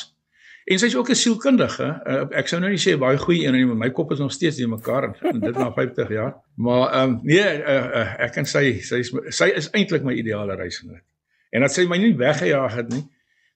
En 0.67 0.79
sy's 0.79 0.95
ook 0.95 1.11
'n 1.11 1.19
sielkundige. 1.19 1.89
Uh, 2.07 2.23
ek 2.31 2.47
sou 2.47 2.61
nou 2.63 2.71
nie 2.71 2.79
sê 2.79 2.95
baie 2.95 3.19
goeie 3.19 3.43
een 3.43 3.53
nie, 3.53 3.65
maar 3.65 3.81
my 3.83 3.89
kop 3.91 4.11
is 4.15 4.19
nog 4.23 4.31
steeds 4.31 4.59
in 4.63 4.69
mekaar 4.69 5.11
en 5.11 5.39
dit 5.47 5.59
na 5.59 5.73
50 5.75 6.09
jaar. 6.09 6.35
Maar 6.55 6.87
ehm 6.93 7.09
um, 7.09 7.19
nee, 7.23 7.43
uh, 7.43 7.85
uh, 7.99 8.07
ek 8.23 8.37
en 8.37 8.45
sy 8.45 8.79
sy 8.79 9.03
is 9.03 9.11
sy 9.29 9.51
is 9.55 9.69
eintlik 9.73 10.07
my 10.07 10.15
ideale 10.15 10.55
reisgenoot. 10.55 11.03
En 11.51 11.63
dat 11.65 11.73
sy 11.73 11.87
my 11.87 11.97
nie 12.01 12.15
weggejaag 12.17 12.75
het 12.81 12.89
nie. 12.93 13.03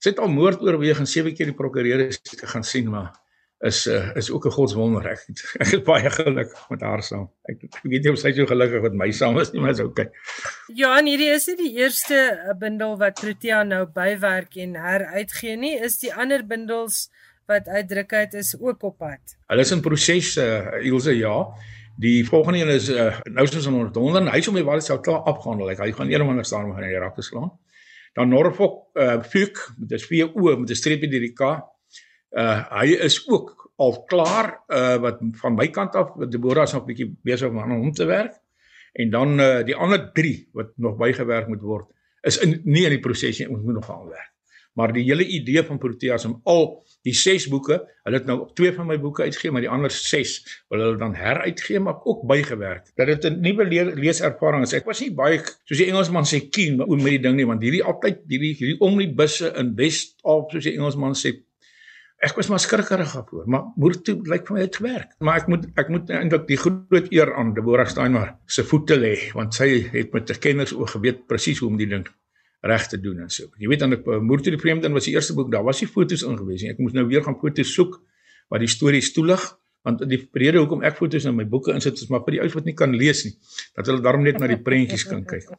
Sy 0.01 0.13
het 0.13 0.21
al 0.23 0.31
moord 0.33 0.61
oorweeg 0.65 0.99
en 0.99 1.09
sewe 1.09 1.33
keer 1.37 1.51
die 1.51 1.57
prokureur 1.57 2.07
gaan 2.53 2.63
sien, 2.65 2.89
maar 2.89 3.11
is 3.61 3.87
uh, 3.87 4.15
is 4.15 4.31
ook 4.31 4.45
'n 4.45 4.51
godswonder. 4.51 5.07
Ek 5.07 5.19
ek 5.59 5.71
is 5.77 5.81
baie 5.85 6.09
gelukkig 6.09 6.69
met 6.69 6.81
haar 6.81 7.03
saam. 7.03 7.29
Ek, 7.43 7.63
ek 7.63 7.83
weet 7.83 8.03
nie 8.03 8.11
of 8.11 8.19
sy 8.19 8.31
so 8.33 8.45
gelukkig 8.49 8.81
met 8.81 8.93
my 8.93 9.11
saam 9.11 9.37
is 9.39 9.51
nie, 9.51 9.61
maar 9.61 9.75
is 9.75 9.79
okay. 9.79 10.09
Ja, 10.73 10.97
en 10.97 11.05
hierdie 11.05 11.29
is 11.29 11.45
nie 11.47 11.57
die 11.59 11.73
eerste 11.77 12.17
eh, 12.17 12.55
bundel 12.57 12.97
wat 12.97 13.21
Protea 13.21 13.63
nou 13.63 13.85
bywerk 13.85 14.55
en 14.55 14.75
heruitgee 14.75 15.57
nie, 15.57 15.75
is 15.77 15.99
die 16.01 16.13
ander 16.13 16.45
bundels 16.45 17.09
wat 17.45 17.67
uitdruk 17.67 18.13
uit 18.13 18.33
is 18.33 18.55
ook 18.59 18.83
op 18.83 18.97
pad. 18.97 19.37
Hulle 19.47 19.61
is 19.61 19.71
in 19.71 19.81
proses 19.81 20.37
uh, 20.37 20.85
Ilse 20.85 21.13
ja. 21.17 21.45
Die 22.01 22.25
volgende 22.25 22.59
een 22.63 22.69
is 22.73 22.89
uh, 22.89 23.19
nou 23.29 23.45
soos 23.47 23.65
in 23.67 23.75
onder 23.75 24.31
hy 24.31 24.41
sou 24.41 24.53
my 24.55 24.63
waar 24.63 24.79
dit 24.79 24.87
sou 24.87 24.97
klaar 24.99 25.27
afgehandel. 25.29 25.67
Like, 25.67 25.83
hy 25.83 25.91
gaan 25.91 26.09
eendag 26.09 26.27
anders 26.27 26.49
daar 26.49 26.65
gaan 26.65 26.83
in 26.83 26.89
die 26.89 27.03
rakke 27.03 27.21
slaan. 27.21 27.51
Dan 28.13 28.29
Norfolk 28.29 28.89
uh, 28.93 29.23
Fuke 29.23 29.73
met 29.77 29.91
'n 29.91 29.99
V 29.99 30.11
O 30.33 30.57
met 30.57 30.69
'n 30.69 30.75
streepie 30.75 31.09
deur 31.09 31.19
die 31.19 31.33
K. 31.33 31.41
Uh 32.31 32.59
hy 32.79 32.87
is 33.07 33.27
ook 33.27 33.71
al 33.75 34.03
klaar 34.03 34.63
uh 34.67 34.97
wat 34.97 35.19
van 35.41 35.55
my 35.55 35.67
kant 35.67 35.95
af 35.95 36.15
Deborah 36.29 36.63
is 36.63 36.73
nog 36.73 36.83
'n 36.83 36.85
bietjie 36.85 37.17
besig 37.23 37.49
om 37.49 37.59
aan 37.59 37.71
hom 37.71 37.91
te 37.91 38.05
werk. 38.05 38.33
En 38.93 39.09
dan 39.09 39.39
uh 39.39 39.63
die 39.63 39.75
ander 39.75 40.11
3 40.13 40.49
wat 40.53 40.71
nog 40.75 40.97
bygewerk 40.97 41.47
moet 41.47 41.61
word 41.61 41.91
is 42.21 42.37
in 42.37 42.61
nie 42.63 42.85
in 42.85 42.95
die 42.95 43.03
proses 43.03 43.39
nie 43.41 43.49
ons 43.49 43.63
moet 43.65 43.79
nog 43.79 43.89
aan 43.89 44.09
werk 44.09 44.30
maar 44.73 44.93
die 44.95 45.03
hele 45.03 45.25
idee 45.27 45.63
van 45.67 45.79
Proteas 45.81 46.25
om 46.25 46.39
al 46.49 46.65
die 47.05 47.13
6 47.17 47.47
boeke 47.51 47.79
hulle 48.05 48.19
het 48.19 48.27
nou 48.29 48.37
twee 48.57 48.71
van 48.75 48.87
my 48.89 48.97
boeke 49.01 49.25
uitgegee 49.27 49.51
maar 49.51 49.65
die 49.65 49.71
ander 49.71 49.91
6 49.93 50.33
wil 50.71 50.83
hulle 50.85 50.99
dan 51.01 51.15
heruitgee 51.17 51.81
maar 51.83 52.01
ook 52.07 52.25
bygewerk 52.29 52.91
dat 52.95 53.11
dit 53.11 53.29
'n 53.29 53.41
nuwe 53.41 53.65
le 53.65 53.95
leeservaring 53.95 54.63
is 54.63 54.73
ek 54.73 54.85
was 54.85 55.01
nie 55.01 55.11
baie 55.11 55.39
soos 55.39 55.77
die 55.77 55.89
Engelsman 55.89 56.25
sê 56.25 56.43
keen 56.49 56.81
oor 56.81 56.97
met 56.97 57.17
die 57.17 57.23
ding 57.27 57.35
nie 57.35 57.47
want 57.47 57.63
hierdie 57.63 57.83
altyd 57.83 58.23
hierdie 58.27 58.55
hierdie 58.55 58.79
omnibusse 58.79 59.53
in 59.57 59.75
Wes-Kaap 59.75 60.51
soos 60.51 60.63
die 60.63 60.77
Engelsman 60.77 61.15
sê 61.15 61.39
ek 62.21 62.37
was 62.37 62.49
maar 62.53 62.61
skrikkerig 62.61 63.13
daarvoor, 63.15 63.47
maar 63.49 63.63
moer 63.81 63.95
toe 64.05 64.13
lyk 64.29 64.45
vir 64.45 64.53
my 64.53 64.61
het 64.61 64.75
gewerk. 64.77 65.09
Maar 65.25 65.39
ek 65.41 65.47
moet 65.47 65.63
ek 65.81 65.89
moet 65.89 66.09
eintlik 66.09 66.45
die 66.47 66.59
groot 66.63 67.07
eer 67.09 67.33
aan 67.33 67.55
Deborah 67.57 67.87
Steinmar 67.89 68.35
se 68.45 68.61
voete 68.63 68.97
lê, 68.99 69.15
want 69.33 69.57
sy 69.57 69.89
het 69.89 70.13
met 70.13 70.29
'n 70.29 70.39
kenners 70.39 70.73
oor 70.73 70.87
geweet 70.87 71.25
presies 71.27 71.59
hoe 71.59 71.69
om 71.69 71.77
die 71.77 71.89
ding 71.89 72.05
reg 72.61 72.87
te 72.87 72.99
doen 73.01 73.23
en 73.25 73.29
so. 73.33 73.49
Jy 73.57 73.71
weet 73.71 73.81
dan 73.83 73.97
ek 73.97 74.05
moer 74.21 74.41
toe 74.43 74.53
die 74.53 74.61
vreemde 74.61 74.89
was 74.93 75.09
die 75.09 75.15
eerste 75.15 75.33
boek, 75.37 75.51
daar 75.51 75.65
was 75.65 75.81
nie 75.81 75.89
foto's 75.89 76.23
ingewees 76.27 76.61
nie. 76.61 76.71
Ek 76.73 76.81
moes 76.83 76.93
nou 76.93 77.07
weer 77.09 77.23
gaan 77.25 77.39
foto's 77.41 77.73
soek 77.73 77.97
wat 78.51 78.61
die 78.63 78.69
stories 78.69 79.13
toelig 79.15 79.41
want 79.81 80.03
die 80.05 80.19
rede 80.37 80.61
hoekom 80.61 80.83
ek 80.85 80.99
foto's 80.99 81.25
in 81.25 81.33
my 81.37 81.45
boeke 81.49 81.73
insit 81.73 81.97
is 81.97 82.09
maar 82.13 82.21
vir 82.25 82.35
die 82.35 82.41
ouens 82.43 82.57
wat 82.57 82.67
nie 82.69 82.75
kan 82.77 82.91
lees 82.93 83.23
nie 83.25 83.31
dat 83.77 83.87
hulle 83.89 84.03
daarom 84.05 84.27
net 84.27 84.37
na 84.37 84.49
die 84.51 84.61
prentjies 84.61 85.07
kan 85.09 85.23
kyk. 85.25 85.49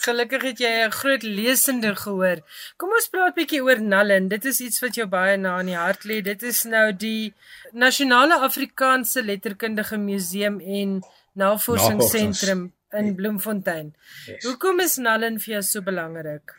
Gelukkig 0.00 0.42
het 0.48 0.60
jy 0.64 0.70
'n 0.86 0.94
groot 0.96 1.22
lesende 1.22 1.92
gehoor. 1.94 2.40
Kom 2.80 2.90
ons 2.96 3.08
praat 3.12 3.34
bietjie 3.36 3.60
oor 3.62 3.80
Nallen. 3.80 4.28
Dit 4.28 4.44
is 4.48 4.60
iets 4.60 4.80
wat 4.80 4.96
jou 4.96 5.06
baie 5.06 5.36
na 5.36 5.60
in 5.60 5.66
die 5.66 5.76
hart 5.76 6.04
lê. 6.08 6.22
Dit 6.24 6.42
is 6.42 6.64
nou 6.64 6.92
die 6.92 7.34
Nasionale 7.72 8.40
Afrikaanse 8.40 9.22
Letterkundige 9.22 9.98
Museum 9.98 10.60
en 10.60 11.02
Navorsingsentrum 11.34 12.72
in 12.98 13.14
Bloemfontein. 13.14 13.92
Yes. 14.26 14.44
Hoekom 14.44 14.80
is 14.80 14.98
Nallen 14.98 15.38
vir 15.42 15.58
jou 15.58 15.62
so 15.62 15.84
belangrik? 15.86 16.54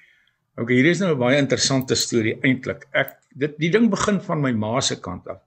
OK, 0.59 0.69
hier 0.69 0.91
is 0.91 0.99
nou 0.99 1.13
'n 1.13 1.19
baie 1.19 1.37
interessante 1.37 1.95
storie 1.95 2.37
eintlik. 2.41 2.87
Ek 2.93 3.17
dit 3.35 3.57
die 3.57 3.71
ding 3.71 3.89
begin 3.89 4.21
van 4.21 4.41
my 4.41 4.51
ma 4.51 4.79
se 4.81 4.99
kant 4.99 5.27
af. 5.27 5.41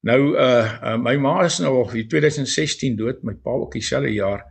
Nou 0.00 0.36
uh, 0.36 0.78
uh 0.82 0.96
my 0.96 1.16
ma 1.16 1.44
is 1.44 1.60
nou 1.60 1.84
al 1.84 1.94
in 1.94 2.08
2016 2.08 2.96
dood, 2.96 3.22
my 3.22 3.34
pa 3.34 3.50
ook 3.50 3.72
dieselfde 3.72 4.12
jaar 4.12 4.44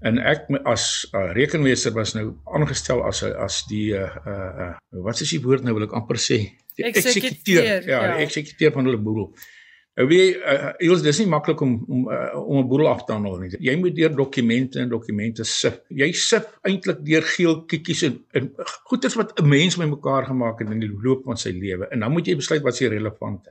en 0.00 0.20
ek 0.24 0.48
as 0.68 0.84
uh, 1.12 1.30
rekenmeester 1.36 1.92
was 1.92 2.14
nou 2.16 2.32
aangestel 2.56 3.02
as 3.04 3.22
as 3.22 3.62
die 3.68 3.92
uh 3.96 4.08
uh 4.26 4.72
wat 5.04 5.20
is 5.20 5.32
die 5.34 5.42
woord 5.44 5.64
nou 5.64 5.74
wil 5.76 5.84
ek 5.84 5.96
amper 5.98 6.20
sê 6.20 6.38
die 6.78 6.86
eksekuteur 6.88 7.66
ja, 7.66 7.80
ja 7.84 8.14
die 8.16 8.24
eksekuteur 8.24 8.72
van 8.76 8.88
hulle 8.88 9.00
boedel 9.00 9.28
nou 9.98 10.06
weet 10.06 10.36
uh, 10.38 10.72
eers 10.86 11.02
dis 11.02 11.18
nie 11.22 11.28
maklik 11.30 11.60
om 11.66 11.76
om 11.88 12.08
uh, 12.08 12.34
om 12.38 12.58
'n 12.62 12.68
boedel 12.68 12.88
af 12.88 13.04
te 13.04 13.12
handel 13.12 13.38
nie 13.42 13.50
jy 13.58 13.76
moet 13.76 13.96
deur 13.96 14.14
dokumente 14.16 14.80
en 14.80 14.88
dokumente 14.88 15.44
sif 15.44 15.80
jy 15.88 16.12
sif 16.12 16.46
eintlik 16.62 17.04
deur 17.04 17.22
geel 17.22 17.64
kiekies 17.66 18.02
en, 18.08 18.18
en 18.32 18.50
goeders 18.90 19.14
wat 19.14 19.38
'n 19.40 19.48
mens 19.48 19.76
met 19.76 19.90
mekaar 19.90 20.26
gemaak 20.26 20.58
het 20.58 20.70
in 20.70 20.80
die 20.80 20.92
loop 21.02 21.24
van 21.24 21.36
sy 21.36 21.50
lewe 21.50 21.88
en 21.90 22.00
dan 22.00 22.12
moet 22.12 22.26
jy 22.26 22.36
besluit 22.36 22.62
wat 22.62 22.80
is 22.80 22.88
relevant 22.88 23.48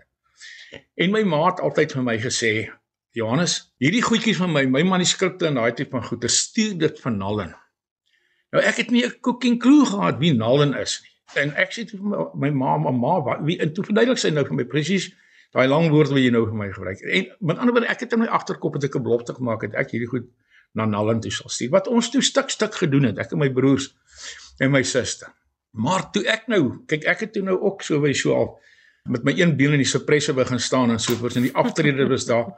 en 0.96 1.12
my 1.12 1.24
maat 1.24 1.60
altyd 1.60 1.92
vir 1.92 2.04
my 2.04 2.18
gesê 2.18 2.70
Johannes, 3.18 3.74
hierdie 3.82 4.04
goedjies 4.06 4.38
van 4.38 4.52
my, 4.54 4.66
my 4.70 4.84
manuskripte 4.86 5.48
en 5.50 5.58
daai 5.58 5.74
tipe 5.74 5.96
van 5.96 6.06
goeie, 6.06 6.30
stuur 6.30 6.76
dit 6.78 7.00
van 7.04 7.18
Nallen. 7.18 7.56
Nou 8.54 8.62
ek 8.66 8.84
het 8.84 8.92
nie 8.94 9.06
'n 9.06 9.20
cooking 9.22 9.60
clue 9.60 9.86
gehad 9.86 10.20
wie 10.20 10.34
Nallen 10.34 10.74
is 10.78 11.00
nie. 11.02 11.14
En 11.42 11.54
ek 11.56 11.74
sê 11.74 11.86
vir 11.90 12.02
my, 12.02 12.18
my 12.34 12.50
ma, 12.50 12.78
mamma, 12.78 13.22
wat 13.26 13.42
wie 13.46 13.60
en 13.60 13.74
toe 13.74 13.84
verduidelik 13.84 14.18
sy 14.18 14.30
nou 14.30 14.46
vir 14.46 14.56
my 14.56 14.66
presies 14.66 15.12
daai 15.56 15.68
lang 15.68 15.90
woord 15.90 16.14
wat 16.14 16.22
jy 16.22 16.30
nou 16.34 16.44
vir 16.46 16.58
my 16.58 16.70
gebruik. 16.74 17.02
En 17.02 17.28
met 17.40 17.58
ander 17.58 17.74
woorde, 17.74 17.90
ek 17.90 18.06
het 18.06 18.14
in 18.14 18.24
my 18.24 18.30
agterkop 18.38 18.78
het 18.78 18.86
ek 18.90 18.96
'n 18.96 19.04
belofte 19.04 19.34
gemaak 19.34 19.62
dat 19.66 19.74
ek 19.74 19.92
hierdie 19.92 20.10
goed 20.10 20.30
na 20.74 20.86
Nallen 20.86 21.20
toe 21.20 21.32
sal 21.32 21.50
stuur. 21.50 21.70
Wat 21.70 21.88
ons 21.88 22.10
toe 22.10 22.22
stuk 22.22 22.50
stuk 22.50 22.76
gedoen 22.76 23.04
het, 23.10 23.18
ek 23.18 23.32
en 23.32 23.40
my 23.40 23.50
broers 23.50 23.96
en 24.60 24.72
my 24.72 24.84
suster. 24.84 25.34
Maar 25.72 26.12
toe 26.12 26.26
ek 26.26 26.48
nou, 26.48 26.86
kyk 26.86 27.06
ek 27.06 27.20
het 27.20 27.34
toe 27.34 27.44
nou 27.44 27.58
ook 27.60 27.82
so 27.82 28.00
by 28.00 28.14
so 28.14 28.34
al 28.34 28.60
met 29.10 29.24
my 29.24 29.34
een 29.34 29.56
been 29.58 29.74
in 29.74 29.82
die 29.82 29.88
suppressor 29.88 30.36
begin 30.36 30.60
staan 30.60 30.92
en 30.92 31.00
so 31.00 31.16
voort 31.16 31.36
en 31.36 31.42
die 31.42 31.56
aftrede 31.56 32.08
was 32.08 32.26
daar 32.26 32.54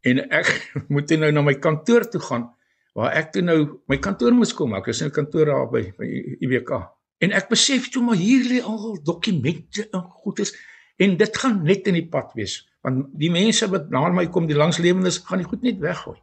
en 0.00 0.30
ek 0.30 0.72
moet 0.92 1.08
toe 1.08 1.16
nou 1.16 1.32
na 1.32 1.42
my 1.42 1.54
kantoor 1.54 2.08
toe 2.08 2.20
gaan 2.20 2.48
waar 2.94 3.12
ek 3.12 3.32
toe 3.32 3.42
nou 3.42 3.80
my 3.88 3.98
kantoor 3.98 4.32
moes 4.32 4.54
kom 4.54 4.74
ek 4.74 4.88
is 4.88 5.00
in 5.00 5.08
'n 5.08 5.12
kantoor 5.12 5.46
daar 5.46 5.70
by 5.70 5.92
by 5.98 6.08
IWK 6.40 6.72
En 7.22 7.30
ek 7.38 7.52
besef 7.52 7.86
toe 7.94 8.02
maar 8.02 8.18
hier 8.18 8.42
lê 8.50 8.58
al 8.66 8.96
dokumente 9.06 9.84
en 9.94 10.02
goedes 10.22 10.50
en 10.98 11.16
dit 11.16 11.36
gaan 11.36 11.62
net 11.62 11.86
in 11.86 11.94
die 11.94 12.08
pad 12.08 12.32
wees 12.34 12.60
want 12.82 13.06
die 13.18 13.30
mense 13.30 13.68
wat 13.70 13.90
na 13.94 14.02
my 14.10 14.26
kom 14.34 14.48
die 14.50 14.58
langslewendes 14.58 15.22
gaan 15.28 15.42
die 15.42 15.48
goed 15.48 15.62
net 15.62 15.78
weggooi. 15.82 16.18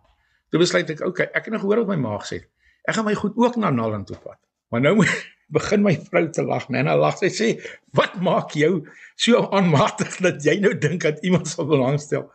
Toe 0.52 0.60
besluit 0.62 0.90
ek, 0.92 1.04
okay, 1.08 1.30
ek 1.32 1.48
het 1.48 1.56
nog 1.56 1.64
gehoor 1.64 1.84
wat 1.86 1.92
my 1.94 2.00
maag 2.04 2.26
sê. 2.28 2.42
Ek 2.84 2.98
gaan 2.98 3.08
my 3.08 3.16
goed 3.18 3.38
ook 3.40 3.60
na 3.62 3.72
Naland 3.72 4.10
toe 4.10 4.18
vat. 4.20 4.40
Maar 4.74 4.84
nou 4.84 4.96
begin 5.56 5.86
my 5.86 5.96
vrou 6.10 6.26
te 6.34 6.44
lag, 6.46 6.68
nee, 6.70 6.84
nou 6.86 6.98
lag 7.00 7.16
sy 7.18 7.30
sê, 7.34 7.48
"Wat 7.98 8.20
maak 8.22 8.54
jou 8.54 8.86
so 9.18 9.48
aanmatig 9.50 10.20
dat 10.22 10.44
jy 10.46 10.60
nou 10.62 10.76
dink 10.78 11.02
dat 11.02 11.24
iemand 11.26 11.48
sal 11.48 11.66
belangstel 11.66 12.30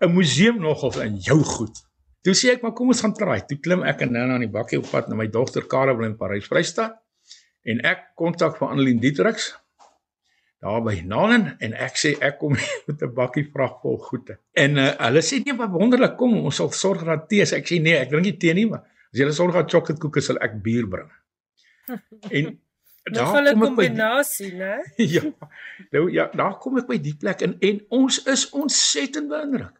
'n 0.00 0.12
museum 0.14 0.60
nogals 0.60 1.00
in 1.02 1.16
jou 1.16 1.42
goed?" 1.42 1.80
Toe 2.22 2.34
sê 2.34 2.52
ek, 2.52 2.62
"Maar 2.62 2.72
kom 2.72 2.88
ons 2.88 3.00
gaan 3.00 3.14
try." 3.14 3.40
Toe 3.40 3.58
klim 3.58 3.82
ek 3.82 4.02
en 4.02 4.12
Nana 4.12 4.34
aan 4.34 4.46
die 4.46 4.52
bakkie 4.52 4.78
op 4.78 4.90
pad 4.90 5.08
na 5.08 5.16
my 5.16 5.26
dogter 5.26 5.66
Karel 5.66 6.04
in 6.04 6.16
Parys, 6.16 6.46
Vrystaat. 6.46 7.00
En 7.64 7.80
ek 7.80 8.14
kontak 8.14 8.58
vir 8.58 8.68
Annelien 8.68 9.00
Dietrix 9.00 9.54
daar 10.62 10.82
by 10.82 10.94
Nanen 11.06 11.48
en 11.58 11.72
ek 11.74 11.96
sê 11.98 12.12
ek 12.22 12.38
kom 12.38 12.54
met 12.86 13.02
'n 13.02 13.14
bakkie 13.14 13.48
vrag 13.50 13.80
vol 13.82 13.98
goede. 13.98 14.38
En 14.54 14.78
uh, 14.78 14.90
hulle 15.06 15.22
sê 15.26 15.42
nee, 15.42 15.54
maar 15.58 15.70
wonderlik, 15.74 16.14
kom 16.16 16.36
ons 16.38 16.56
sal 16.56 16.70
sorg 16.70 17.02
dat 17.04 17.28
tee. 17.28 17.42
Ek 17.42 17.66
sê 17.66 17.80
nee, 17.82 17.98
ek 17.98 18.12
drink 18.12 18.28
nie 18.28 18.36
tee 18.38 18.54
nie, 18.54 18.68
maar 18.70 18.84
as 19.10 19.18
jy 19.18 19.30
sorg 19.34 19.58
dat 19.58 19.70
chocoladekoeke 19.70 20.22
sal 20.22 20.38
ek 20.38 20.60
bier 20.62 20.86
bring. 20.86 21.10
En 22.38 23.14
daar 23.16 23.32
kom 23.32 23.46
'n 23.46 23.58
kombinasie, 23.58 24.52
né? 24.54 24.78
Ja. 25.14 25.22
Nou 25.90 26.06
ja, 26.12 26.30
daar 26.32 26.58
kom 26.58 26.78
ek 26.78 26.86
by 26.86 26.98
die 27.02 27.16
plek 27.18 27.42
en 27.42 27.56
en 27.58 27.82
ons 27.88 28.22
is 28.22 28.50
ontsettend 28.50 29.28
beïndruk. 29.28 29.74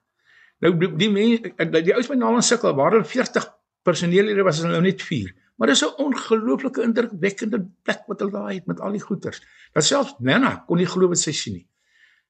Nou 0.58 0.74
die, 0.78 0.90
die 0.96 1.10
mense 1.10 1.70
die 1.70 1.94
ouens 1.94 2.10
by 2.10 2.18
Naland 2.18 2.44
sukkel 2.44 2.74
waar 2.74 2.90
hulle 2.90 3.06
40 3.06 3.46
personeellede 3.86 4.42
was 4.42 4.58
hulle 4.58 4.74
nou 4.74 4.82
net 4.82 5.02
4. 5.02 5.30
Maar 5.56 5.68
dis 5.68 5.84
'n 5.84 5.94
ongelooflike 5.96 6.82
indrukwekkende 6.82 7.66
plek 7.82 8.02
wat 8.06 8.20
hulle 8.20 8.32
daar 8.32 8.52
het 8.52 8.66
met 8.66 8.80
al 8.80 8.92
die 8.92 9.00
goeders. 9.00 9.42
Dat 9.72 9.84
selfs 9.84 10.14
Nana 10.18 10.64
kon 10.66 10.76
nie 10.76 10.86
glo 10.86 11.08
wat 11.08 11.18
sy 11.18 11.32
sien 11.32 11.54
nie. 11.54 11.66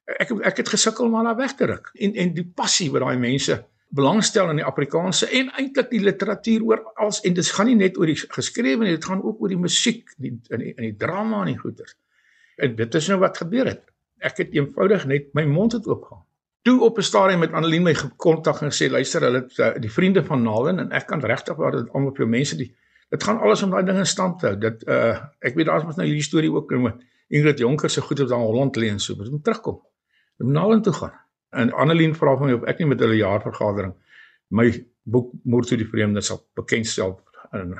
Ek 0.04 0.30
ek 0.30 0.56
het 0.56 0.68
gesukkel 0.68 1.06
om 1.06 1.14
haar 1.14 1.24
daar 1.24 1.36
weg 1.36 1.54
te 1.54 1.66
ruk 1.66 1.90
en 1.94 2.14
en 2.14 2.34
die 2.34 2.46
passie 2.54 2.90
wat 2.90 3.00
daai 3.00 3.18
mense 3.18 3.64
belangstel 3.92 4.50
in 4.50 4.56
die 4.56 4.66
Afrikaanse 4.66 5.28
en 5.28 5.50
eintlik 5.60 5.90
die 5.92 6.00
literatuur 6.00 6.64
oor 6.64 6.82
als 6.94 7.20
en 7.28 7.34
dit 7.36 7.48
gaan 7.56 7.66
nie 7.66 7.76
net 7.76 7.98
oor 8.00 8.08
die 8.08 8.16
geskrewe 8.16 8.84
nie, 8.84 8.96
dit 8.96 9.04
gaan 9.04 9.22
ook 9.22 9.40
oor 9.40 9.52
die 9.52 9.60
musiek, 9.60 10.14
die 10.16 10.32
in 10.48 10.64
die 10.64 10.74
in 10.76 10.86
die 10.88 10.96
drama 10.96 11.42
en 11.44 11.52
die 11.52 11.58
goeters. 11.58 11.96
En 12.56 12.76
dit 12.76 12.94
is 12.94 13.08
nou 13.08 13.18
wat 13.20 13.40
gebeur 13.42 13.68
het. 13.68 13.84
Ek 14.22 14.38
het 14.40 14.54
eenvoudig 14.56 15.04
net 15.10 15.32
my 15.36 15.44
mond 15.48 15.76
het 15.76 15.86
oopgegaan. 15.86 16.24
Toe 16.62 16.80
op 16.86 16.98
'n 16.98 17.02
stadium 17.02 17.40
met 17.40 17.52
Annelien 17.52 17.82
my 17.82 17.94
gekontak 17.94 18.62
en 18.62 18.70
gesê 18.70 18.90
luister, 18.90 19.20
hulle 19.20 19.48
uh, 19.56 19.72
die 19.80 19.90
vriende 19.90 20.24
van 20.24 20.42
Nalen 20.42 20.78
en 20.78 20.92
ek 20.92 21.06
kan 21.06 21.20
regtig 21.20 21.56
waar 21.56 21.72
dit 21.72 21.92
almal 21.92 22.14
vir 22.14 22.24
jou 22.24 22.30
mense 22.30 22.56
die 22.56 22.74
dit 23.12 23.24
gaan 23.28 23.40
alles 23.44 23.62
om 23.62 23.72
daai 23.72 23.84
ding 23.84 23.98
in 24.00 24.08
stand 24.08 24.38
te 24.40 24.46
hou. 24.50 24.58
Dit 24.58 24.84
uh 24.88 25.16
ek 25.44 25.56
weet 25.58 25.68
daar's 25.68 25.84
mos 25.84 25.98
nou 26.00 26.06
hierdie 26.08 26.24
storie 26.24 26.52
ook 26.52 26.70
met 26.80 27.02
Ingrid 27.32 27.58
Jonker 27.60 27.90
se 27.90 28.00
goed 28.04 28.20
op 28.20 28.28
daai 28.28 28.44
Holland 28.44 28.76
lê 28.76 28.88
en 28.92 29.00
so, 29.00 29.16
moet 29.16 29.44
terugkom. 29.44 29.80
Moet 30.36 30.54
Nalen 30.56 30.82
toe 30.82 30.92
gaan. 30.92 31.12
En 31.50 31.72
Annelien 31.72 32.14
vra 32.16 32.36
van 32.36 32.48
my 32.48 32.56
of 32.56 32.64
ek 32.68 32.80
nie 32.80 32.88
met 32.88 33.00
hulle 33.04 33.16
jaarvergadering 33.20 33.92
my 34.48 34.68
boek 35.02 35.32
Moord 35.44 35.68
toe 35.68 35.78
die 35.80 35.88
vreemde 35.88 36.20
sal 36.20 36.40
bekendstel 36.56 37.18
in. 37.56 37.76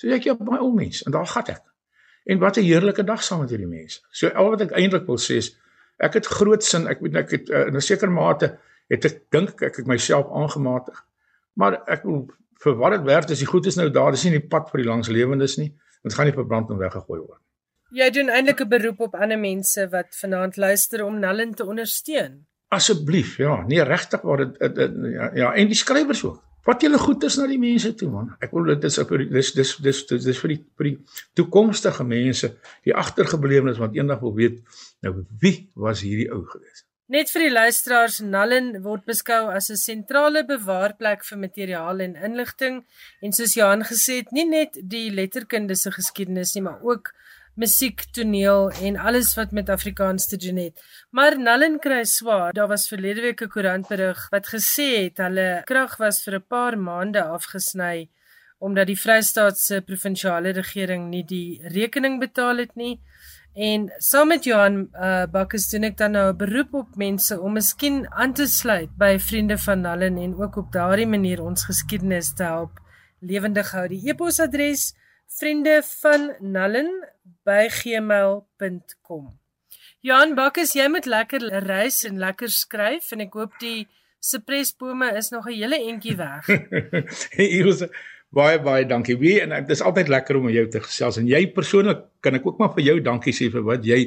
So 0.00 0.12
ek 0.12 0.28
ja, 0.28 0.36
my 0.40 0.60
ou 0.60 0.72
mens 0.76 1.02
en 1.06 1.16
daar 1.16 1.28
gaan 1.32 1.52
ek. 1.56 1.64
En 2.26 2.40
wat 2.42 2.58
'n 2.58 2.68
heerlike 2.68 3.04
dag 3.04 3.22
saam 3.22 3.40
met 3.40 3.50
hierdie 3.50 3.70
mense. 3.70 4.00
So 4.10 4.28
al 4.28 4.50
wat 4.50 4.60
ek 4.60 4.76
eintlik 4.76 5.06
wil 5.06 5.20
sê 5.20 5.40
is 5.40 5.54
ek 5.96 6.20
het 6.20 6.26
groot 6.26 6.64
sin, 6.64 6.88
ek 6.88 7.00
weet 7.00 7.16
ek 7.16 7.30
het 7.30 7.48
uh, 7.50 7.66
in 7.68 7.76
'n 7.76 7.80
sekere 7.80 8.10
mate 8.10 8.58
het 8.88 9.04
ek 9.04 9.22
dink 9.30 9.62
ek 9.62 9.76
het 9.76 9.86
myself 9.86 10.28
aangematig. 10.32 11.04
Maar 11.54 11.80
ek 11.86 12.02
wil 12.04 12.28
vir 12.62 12.78
wat 12.80 12.96
dit 12.96 13.04
werd 13.08 13.30
is 13.30 13.42
die 13.42 13.48
goed 13.50 13.66
is 13.66 13.76
nou 13.76 13.88
daar, 13.90 14.14
dis 14.14 14.24
nie 14.24 14.38
die 14.38 14.48
pad 14.48 14.70
vir 14.72 14.82
die 14.82 14.88
langslewendes 14.88 15.56
nie. 15.60 15.72
Dit 16.06 16.14
gaan 16.14 16.28
nie 16.28 16.36
verbrand 16.36 16.70
en 16.70 16.78
weggegooi 16.80 17.20
word. 17.20 17.42
Jy 17.94 18.10
doen 18.10 18.30
eintlik 18.30 18.60
'n 18.60 18.68
beroep 18.68 19.00
op 19.00 19.14
ander 19.14 19.38
mense 19.38 19.88
wat 19.90 20.16
vanaand 20.20 20.56
luister 20.56 21.04
om 21.04 21.18
Nellen 21.18 21.54
te 21.54 21.64
ondersteun. 21.64 22.46
Asseblief, 22.68 23.36
ja, 23.36 23.62
nee 23.66 23.82
regtig 23.82 24.22
waar 24.22 24.36
dit 24.36 24.56
ja, 25.12 25.30
ja, 25.34 25.52
en 25.54 25.66
die 25.66 25.78
skrywers 25.78 26.24
ook. 26.24 26.42
Wat 26.66 26.82
julle 26.82 26.98
goed 26.98 27.22
is 27.22 27.36
na 27.36 27.46
die 27.46 27.60
mense 27.62 27.94
toe 27.94 28.08
man. 28.10 28.32
Ek 28.42 28.50
wil 28.50 28.64
dit 28.72 28.84
is 28.84 28.96
dis 28.96 29.52
dis 29.52 29.76
dis 29.76 30.06
dis 30.06 30.24
dis 30.24 30.38
vir 30.38 30.48
die 30.48 30.58
vir 30.76 30.88
die 30.88 30.96
toekomstige 31.38 32.04
mense, 32.04 32.56
die 32.82 32.94
agtergeblewenes 32.94 33.78
wat 33.78 33.94
eendag 33.94 34.20
wil 34.20 34.34
weet 34.34 34.58
nou 35.02 35.24
wie 35.38 35.70
was 35.74 36.02
hierdie 36.02 36.26
ou 36.32 36.42
gewees. 36.42 36.85
Net 37.06 37.28
vir 37.30 37.44
die 37.44 37.52
luisteraars, 37.52 38.16
Nallen 38.26 38.80
word 38.82 39.04
beskou 39.06 39.44
as 39.54 39.70
'n 39.70 39.78
sentrale 39.78 40.40
bewaarplek 40.42 41.22
vir 41.28 41.38
materiaal 41.38 42.00
en 42.00 42.16
inligting 42.28 42.80
en 43.22 43.32
soos 43.32 43.54
Johan 43.54 43.84
gesê 43.86 44.16
het, 44.16 44.32
nie 44.32 44.44
net 44.44 44.74
die 44.82 45.10
letterkunde 45.14 45.76
se 45.76 45.92
geskiedenis 45.92 46.54
nie, 46.56 46.62
maar 46.62 46.82
ook 46.82 47.12
musiek, 47.54 48.02
toneel 48.12 48.72
en 48.82 48.96
alles 48.96 49.36
wat 49.36 49.52
met 49.52 49.70
Afrikaans 49.70 50.26
te 50.26 50.36
doen 50.36 50.56
het. 50.56 50.82
Maar 51.12 51.38
Nallen 51.38 51.78
kry 51.78 52.02
swaar. 52.04 52.52
Daar 52.52 52.68
was 52.68 52.88
verlede 52.88 53.20
week 53.20 53.40
'n 53.40 53.48
koerantberig 53.54 54.28
wat 54.30 54.46
gesê 54.48 55.04
het 55.04 55.18
hulle 55.18 55.62
krag 55.64 55.96
was 55.98 56.24
vir 56.24 56.34
'n 56.34 56.48
paar 56.48 56.76
maande 56.76 57.22
afgesny 57.22 58.08
omdat 58.58 58.86
die 58.86 59.00
Vrystaatse 59.00 59.82
provinsiale 59.86 60.52
regering 60.56 61.08
nie 61.10 61.24
die 61.24 61.60
rekening 61.62 62.20
betaal 62.20 62.56
het 62.56 62.74
nie. 62.76 63.00
En 63.56 63.86
saam 63.96 64.28
met 64.28 64.44
Johan 64.44 64.82
uh, 64.92 65.24
Bakkes 65.32 65.70
doen 65.72 65.86
ek 65.88 65.94
dan 65.96 66.12
nou 66.12 66.26
'n 66.28 66.36
beroep 66.36 66.74
op 66.74 66.96
mense 67.00 67.40
om 67.40 67.52
miskien 67.56 68.04
aan 68.12 68.34
te 68.36 68.44
sluit 68.46 68.90
by 69.00 69.16
vriende 69.18 69.56
van 69.58 69.80
Nallen 69.80 70.18
en 70.18 70.36
ook 70.36 70.56
op 70.56 70.72
daardie 70.72 71.06
manier 71.06 71.40
ons 71.42 71.64
geskiedenis 71.64 72.34
te 72.34 72.42
help 72.42 72.76
lewendig 73.20 73.70
hou. 73.72 73.88
Die 73.88 74.02
e-posadres 74.08 74.92
vriende 75.38 75.80
van 76.02 76.34
Nallen 76.40 77.08
by 77.48 77.68
gmail.com. 77.72 79.38
Johan 80.00 80.34
Bakkes, 80.34 80.74
jy 80.76 80.88
moet 80.92 81.06
lekker 81.06 81.48
reis 81.64 82.04
en 82.04 82.18
lekker 82.18 82.52
skryf 82.52 83.08
en 83.12 83.24
ek 83.24 83.32
hoop 83.32 83.56
die 83.58 83.88
sipresbome 84.20 85.16
is 85.16 85.32
nog 85.32 85.48
'n 85.48 85.56
hele 85.56 85.80
entjie 85.80 86.16
weg. 86.16 86.44
Eers 87.40 87.88
baie 88.34 88.60
baie 88.62 88.86
dankie. 88.88 89.16
Wie 89.20 89.40
en 89.40 89.54
dit 89.54 89.70
is 89.70 89.82
altyd 89.82 90.08
lekker 90.08 90.36
om 90.36 90.48
met 90.48 90.56
jou 90.56 90.66
te 90.70 90.82
gesels 90.84 91.20
en 91.20 91.28
jy 91.30 91.42
persoonlik 91.54 92.06
kan 92.24 92.38
ek 92.38 92.46
ook 92.46 92.58
maar 92.58 92.74
vir 92.74 92.88
jou 92.90 93.00
dankie 93.00 93.34
sê 93.36 93.50
vir 93.52 93.66
wat 93.66 93.84
jy 93.86 94.00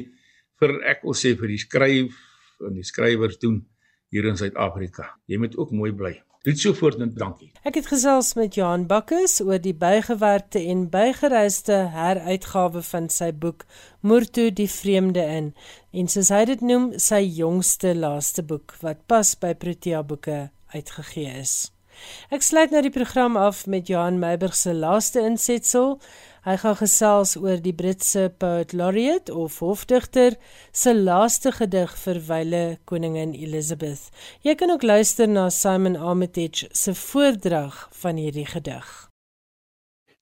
vir 0.60 0.76
ek 0.92 1.04
wil 1.06 1.16
sê 1.16 1.34
vir 1.38 1.54
die 1.54 1.60
skryf 1.60 2.18
en 2.66 2.74
die 2.76 2.86
skrywers 2.86 3.38
doen 3.40 3.62
hier 4.10 4.26
in 4.26 4.36
Suid-Afrika. 4.36 5.14
Jy 5.30 5.38
moet 5.40 5.56
ook 5.56 5.72
mooi 5.72 5.92
bly. 5.96 6.18
Dit 6.44 6.56
so 6.58 6.72
voort 6.72 6.96
en 7.04 7.10
dankie. 7.20 7.50
Ek 7.68 7.76
het 7.76 7.90
gesels 7.90 8.32
met 8.38 8.54
Johan 8.56 8.86
Bakkes 8.88 9.42
oor 9.44 9.60
die 9.60 9.74
bygewerkte 9.76 10.62
en 10.72 10.86
bygereiste 10.92 11.76
heruitgawe 11.92 12.80
van 12.86 13.10
sy 13.12 13.28
boek 13.42 13.66
Moortoe 14.00 14.48
die 14.56 14.68
vreemde 14.72 15.20
in 15.20 15.50
en 15.92 16.08
soos 16.08 16.32
hy 16.32 16.46
dit 16.48 16.64
noem 16.64 16.94
sy 16.96 17.20
jongste 17.42 17.92
laaste 17.92 18.46
boek 18.46 18.72
wat 18.80 19.04
pas 19.04 19.34
by 19.36 19.52
Protea 19.52 20.00
boeke 20.00 20.46
uitgegee 20.72 21.36
is. 21.42 21.54
Ek 22.30 22.42
sluit 22.42 22.70
nou 22.70 22.82
die 22.82 22.94
program 22.94 23.36
af 23.36 23.66
met 23.66 23.88
Johan 23.88 24.18
Meiburg 24.18 24.54
se 24.54 24.74
laaste 24.74 25.20
insetsel. 25.20 25.98
Hy 26.44 26.56
gaan 26.62 26.76
gesels 26.78 27.34
oor 27.36 27.60
die 27.60 27.74
Britse 27.76 28.30
poet 28.40 28.72
laureate 28.72 29.34
of 29.34 29.58
hofdigter 29.60 30.38
se 30.72 30.94
laaste 30.96 31.52
gedig 31.52 31.92
vir 32.04 32.20
wyle 32.30 32.64
koningin 32.88 33.34
Elizabeth. 33.36 34.08
Jy 34.46 34.54
kan 34.56 34.72
ook 34.72 34.82
luister 34.82 35.28
na 35.28 35.50
Simon 35.50 35.96
Armitage 35.96 36.68
se 36.72 36.94
voordrag 36.94 37.88
van 37.92 38.16
hierdie 38.16 38.46
gedig. 38.48 38.88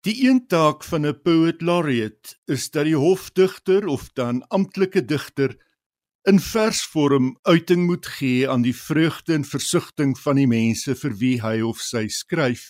Die 0.06 0.16
een 0.28 0.46
taak 0.46 0.84
van 0.84 1.06
'n 1.06 1.20
poet 1.22 1.62
laureate 1.62 2.34
is 2.46 2.70
dat 2.70 2.84
die 2.84 2.96
hofdigter 2.96 3.86
of 3.86 4.10
dan 4.12 4.42
amptelike 4.48 5.04
digter 5.04 5.56
in 6.28 6.40
versvorm 6.44 7.38
uiting 7.48 7.86
moet 7.86 8.06
gee 8.18 8.48
aan 8.50 8.60
die 8.60 8.74
vreugde 8.76 9.32
en 9.32 9.44
versigtiging 9.48 10.10
van 10.20 10.36
die 10.36 10.48
mense 10.50 10.92
vir 11.00 11.14
wie 11.22 11.38
hy 11.40 11.62
of 11.64 11.80
sy 11.80 12.02
skryf 12.12 12.66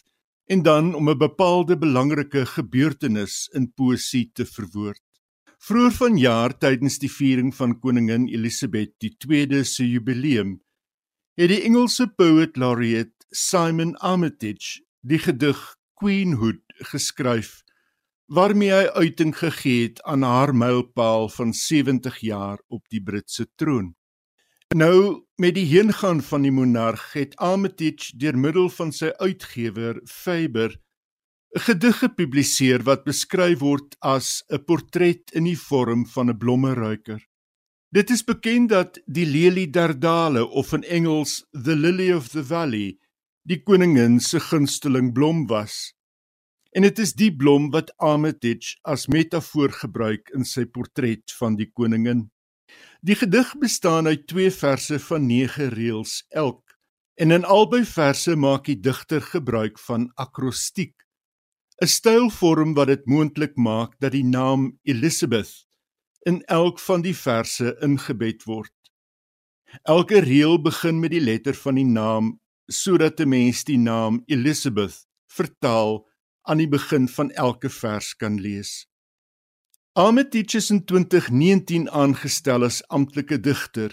en 0.47 0.63
dan 0.63 0.93
om 0.95 1.11
'n 1.11 1.19
bepaalde 1.19 1.77
belangrike 1.77 2.45
gebeurtenis 2.47 3.49
in 3.55 3.67
poësie 3.73 4.31
te 4.33 4.47
verwoord. 4.47 5.03
Vroeger 5.59 5.97
vanjaar 5.97 6.59
tydens 6.59 6.99
die 6.99 7.11
viering 7.11 7.51
van 7.55 7.81
koningin 7.81 8.29
Elisabeth 8.29 8.95
II 9.03 9.65
se 9.65 9.91
jubileum 9.91 10.61
het 11.37 11.49
die 11.49 11.63
Engelse 11.63 12.07
poet 12.07 12.57
laureate 12.57 13.27
Simon 13.31 13.97
Armitage 13.97 14.85
die 15.03 15.19
gedig 15.19 15.59
Queenhood 15.95 16.63
geskryf 16.93 17.63
waarmee 18.29 18.73
hy 18.73 18.89
uiting 19.01 19.33
gegee 19.37 19.83
het 19.89 20.03
aan 20.03 20.23
haar 20.23 20.53
mylpaal 20.55 21.29
van 21.33 21.53
70 21.53 22.19
jaar 22.21 22.59
op 22.69 22.85
die 22.93 23.03
Britse 23.03 23.47
troon. 23.57 23.95
Nou 24.77 25.25
met 25.41 25.55
die 25.57 25.65
heengaan 25.65 26.21
van 26.23 26.45
die 26.45 26.53
monarg 26.53 27.13
het 27.13 27.37
Armitage 27.37 28.17
deur 28.21 28.37
middel 28.37 28.69
van 28.69 28.93
sy 28.93 29.09
uitgewer 29.17 30.01
Faber 30.05 30.77
'n 31.57 31.61
gedig 31.65 31.99
gepubliseer 31.99 32.83
wat 32.85 33.05
beskryf 33.05 33.59
word 33.59 33.97
as 34.01 34.45
'n 34.53 34.65
portret 34.65 35.33
in 35.33 35.45
die 35.45 35.57
vorm 35.57 36.07
van 36.07 36.29
'n 36.29 36.37
blommeruiker. 36.37 37.25
Dit 37.91 38.11
is 38.11 38.25
bekend 38.25 38.69
dat 38.69 39.01
die 39.07 39.25
lelie 39.27 39.71
der 39.71 39.99
dale 39.99 40.47
of 40.47 40.73
in 40.73 40.85
Engels 40.85 41.47
the 41.53 41.77
lily 41.77 42.13
of 42.13 42.29
the 42.29 42.45
valley 42.45 42.99
die 43.43 43.63
koningin 43.63 44.21
se 44.21 44.41
gunsteling 44.41 45.13
blom 45.15 45.47
was. 45.47 45.95
En 46.79 46.85
dit 46.87 47.01
is 47.03 47.11
die 47.19 47.33
blom 47.35 47.73
wat 47.75 47.89
Armitage 47.99 48.77
as 48.87 49.09
metafoor 49.11 49.73
gebruik 49.81 50.29
in 50.37 50.45
sy 50.47 50.63
portret 50.63 51.33
van 51.35 51.57
die 51.59 51.67
koningin. 51.75 52.29
Die 53.03 53.17
gedig 53.19 53.51
bestaan 53.59 54.07
uit 54.07 54.29
twee 54.31 54.53
verse 54.55 55.01
van 55.09 55.27
9 55.27 55.73
reëls 55.75 56.21
elk. 56.31 56.63
En 57.19 57.35
in 57.35 57.43
albei 57.43 57.83
verse 57.83 58.37
maak 58.39 58.71
die 58.71 58.79
digter 58.79 59.25
gebruik 59.27 59.83
van 59.89 60.07
akrostiek, 60.15 60.95
'n 61.83 61.91
stylvorm 61.91 62.77
wat 62.79 62.95
dit 62.95 63.07
moontlik 63.07 63.57
maak 63.57 63.99
dat 63.99 64.13
die 64.13 64.25
naam 64.25 64.79
Elizabeth 64.83 65.67
in 66.31 66.45
elk 66.47 66.79
van 66.79 67.03
die 67.03 67.17
verse 67.27 67.75
ingebed 67.83 68.47
word. 68.47 68.77
Elke 69.83 70.21
reël 70.21 70.63
begin 70.63 71.01
met 71.01 71.11
die 71.11 71.27
letter 71.27 71.55
van 71.55 71.75
die 71.75 71.91
naam 71.91 72.39
sodat 72.71 73.21
'n 73.21 73.29
mens 73.29 73.65
die 73.65 73.79
naam 73.79 74.23
Elizabeth 74.27 75.07
vertaal 75.27 76.08
aan 76.49 76.63
die 76.63 76.69
begin 76.69 77.09
van 77.13 77.31
elke 77.31 77.69
vers 77.71 78.15
kan 78.17 78.41
lees. 78.41 78.89
Armitage 79.93 80.57
is 80.57 80.71
in 80.71 80.85
2019 80.85 81.91
aangestel 81.91 82.65
as 82.65 82.81
amptelike 82.89 83.41
digter, 83.45 83.93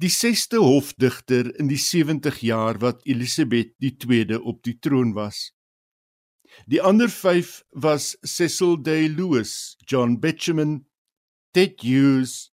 die 0.00 0.12
6ste 0.12 0.60
hofdigter 0.62 1.50
in 1.60 1.68
die 1.68 1.80
70 1.80 2.40
jaar 2.46 2.80
wat 2.80 3.04
Elisabeth 3.04 3.74
II 3.82 4.38
op 4.38 4.62
die 4.64 4.76
troon 4.78 5.12
was. 5.16 5.52
Die 6.66 6.80
ander 6.80 7.10
5 7.12 7.64
was 7.70 8.16
Cecil 8.22 8.76
Day 8.82 9.08
Lewis, 9.08 9.76
John 9.84 10.20
Betjeman, 10.20 10.86
Ted 11.52 11.82
Hughes, 11.82 12.52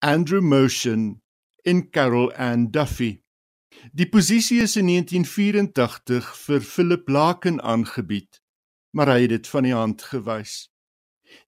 Andrew 0.00 0.40
Motion 0.40 1.20
en 1.62 1.90
Carol 1.90 2.32
Ann 2.32 2.70
Duffy. 2.72 3.20
Die 3.92 4.08
posisie 4.08 4.62
is 4.62 4.76
in 4.76 4.88
1984 4.88 6.32
vir 6.46 6.60
Philip 6.62 7.08
Laken 7.08 7.60
aangebied 7.60 8.43
maar 8.94 9.10
hy 9.10 9.24
het 9.26 9.34
dit 9.34 9.48
van 9.50 9.66
die 9.66 9.74
hand 9.74 10.02
gewys. 10.06 10.68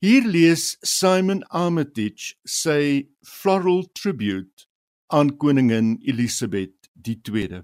Hier 0.02 0.26
lees 0.26 0.74
Simon 0.82 1.44
Armitage 1.54 2.34
sy 2.42 3.06
floral 3.22 3.84
tribute 3.94 4.66
aan 5.14 5.36
koningin 5.38 5.96
Elizabeth 6.02 6.74
II. 7.06 7.62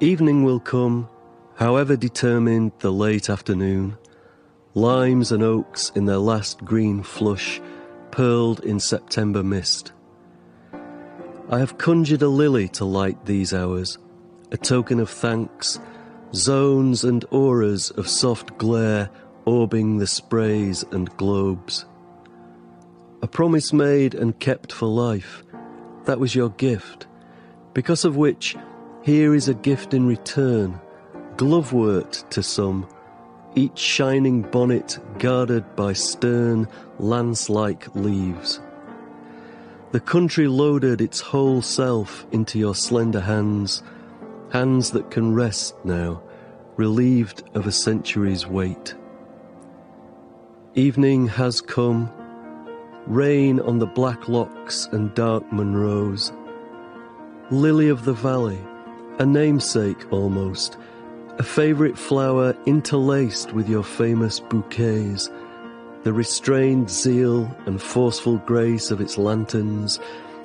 Evening 0.00 0.44
will 0.44 0.60
come, 0.60 1.08
however 1.56 1.96
determined 1.96 2.72
the 2.78 2.90
late 2.90 3.28
afternoon, 3.28 3.98
limes 4.74 5.32
and 5.32 5.42
oaks 5.42 5.92
in 5.94 6.06
their 6.06 6.18
last 6.18 6.64
green 6.64 7.02
flush, 7.02 7.60
pearled 8.10 8.64
in 8.64 8.80
September 8.80 9.42
mist. 9.42 9.92
I 11.50 11.58
have 11.58 11.76
conjured 11.76 12.22
a 12.22 12.28
lily 12.28 12.68
to 12.68 12.86
light 12.86 13.26
these 13.26 13.52
hours, 13.52 13.98
a 14.50 14.56
token 14.56 14.98
of 14.98 15.10
thanks 15.10 15.78
zones 16.34 17.04
and 17.04 17.24
auras 17.30 17.90
of 17.90 18.08
soft 18.08 18.56
glare 18.58 19.10
orbing 19.46 19.98
the 19.98 20.06
sprays 20.06 20.84
and 20.90 21.14
globes. 21.16 21.84
A 23.22 23.26
promise 23.26 23.72
made 23.72 24.14
and 24.14 24.38
kept 24.38 24.72
for 24.72 24.86
life, 24.86 25.44
that 26.04 26.18
was 26.18 26.34
your 26.34 26.50
gift, 26.50 27.06
because 27.74 28.04
of 28.04 28.16
which 28.16 28.56
here 29.02 29.34
is 29.34 29.48
a 29.48 29.54
gift 29.54 29.94
in 29.94 30.06
return, 30.06 30.80
glovewort 31.36 32.24
to 32.30 32.42
some, 32.42 32.88
each 33.54 33.78
shining 33.78 34.42
bonnet 34.42 34.98
guarded 35.18 35.76
by 35.76 35.92
stern, 35.92 36.66
lance 36.98 37.50
like 37.50 37.94
leaves. 37.94 38.60
The 39.90 40.00
country 40.00 40.48
loaded 40.48 41.02
its 41.02 41.20
whole 41.20 41.60
self 41.60 42.24
into 42.32 42.58
your 42.58 42.74
slender 42.74 43.20
hands 43.20 43.82
hands 44.52 44.90
that 44.90 45.10
can 45.10 45.34
rest 45.34 45.74
now, 45.82 46.22
relieved 46.76 47.42
of 47.54 47.66
a 47.66 47.72
century's 47.72 48.46
weight. 48.46 48.94
Evening 50.74 51.26
has 51.26 51.62
come, 51.62 52.10
rain 53.06 53.60
on 53.60 53.78
the 53.78 53.86
black 53.86 54.28
locks 54.28 54.88
and 54.92 55.14
dark 55.14 55.50
Monroes. 55.50 56.32
Lily 57.50 57.88
of 57.88 58.04
the 58.04 58.12
valley, 58.12 58.60
a 59.18 59.24
namesake 59.24 60.12
almost, 60.12 60.76
a 61.38 61.42
favourite 61.42 61.96
flower 61.96 62.54
interlaced 62.66 63.54
with 63.54 63.70
your 63.70 63.82
famous 63.82 64.38
bouquets, 64.38 65.30
the 66.02 66.12
restrained 66.12 66.90
zeal 66.90 67.50
and 67.64 67.80
forceful 67.80 68.36
grace 68.38 68.90
of 68.90 69.00
its 69.00 69.16
lanterns, 69.16 69.98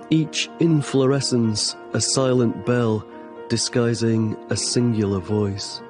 each 0.10 0.50
inflorescence 0.62 1.76
a 1.92 2.00
silent 2.00 2.66
bell 2.66 3.06
disguising 3.50 4.38
a 4.50 4.58
singular 4.58 5.20
voice. 5.20 5.82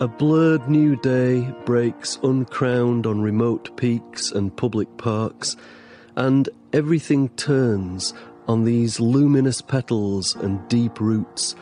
A 0.00 0.06
blurred 0.06 0.68
new 0.68 0.94
day 0.96 1.40
breaks 1.64 2.18
uncrowned 2.22 3.06
on 3.06 3.20
remote 3.20 3.76
peaks 3.76 4.30
and 4.30 4.56
public 4.56 4.96
parks, 4.96 5.56
and 6.16 6.48
everything 6.72 7.28
turns 7.30 8.14
on 8.46 8.64
these 8.64 9.00
luminous 9.00 9.60
petals 9.60 10.36
and 10.36 10.66
deep 10.68 11.00
roots, 11.00 11.54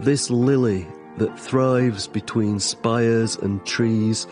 this 0.00 0.30
lily 0.30 0.86
that 1.16 1.38
thrives 1.38 2.06
between 2.06 2.60
spires 2.60 3.36
and 3.36 3.64
trees, 3.66 4.26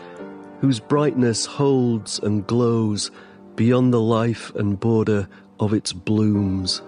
whose 0.61 0.79
brightness 0.79 1.45
holds 1.45 2.19
and 2.19 2.47
glows 2.47 3.11
beyond 3.55 3.93
the 3.93 4.01
life 4.01 4.53
and 4.55 4.79
border 4.79 5.27
of 5.59 5.73
its 5.73 5.91
blooms. 5.91 6.81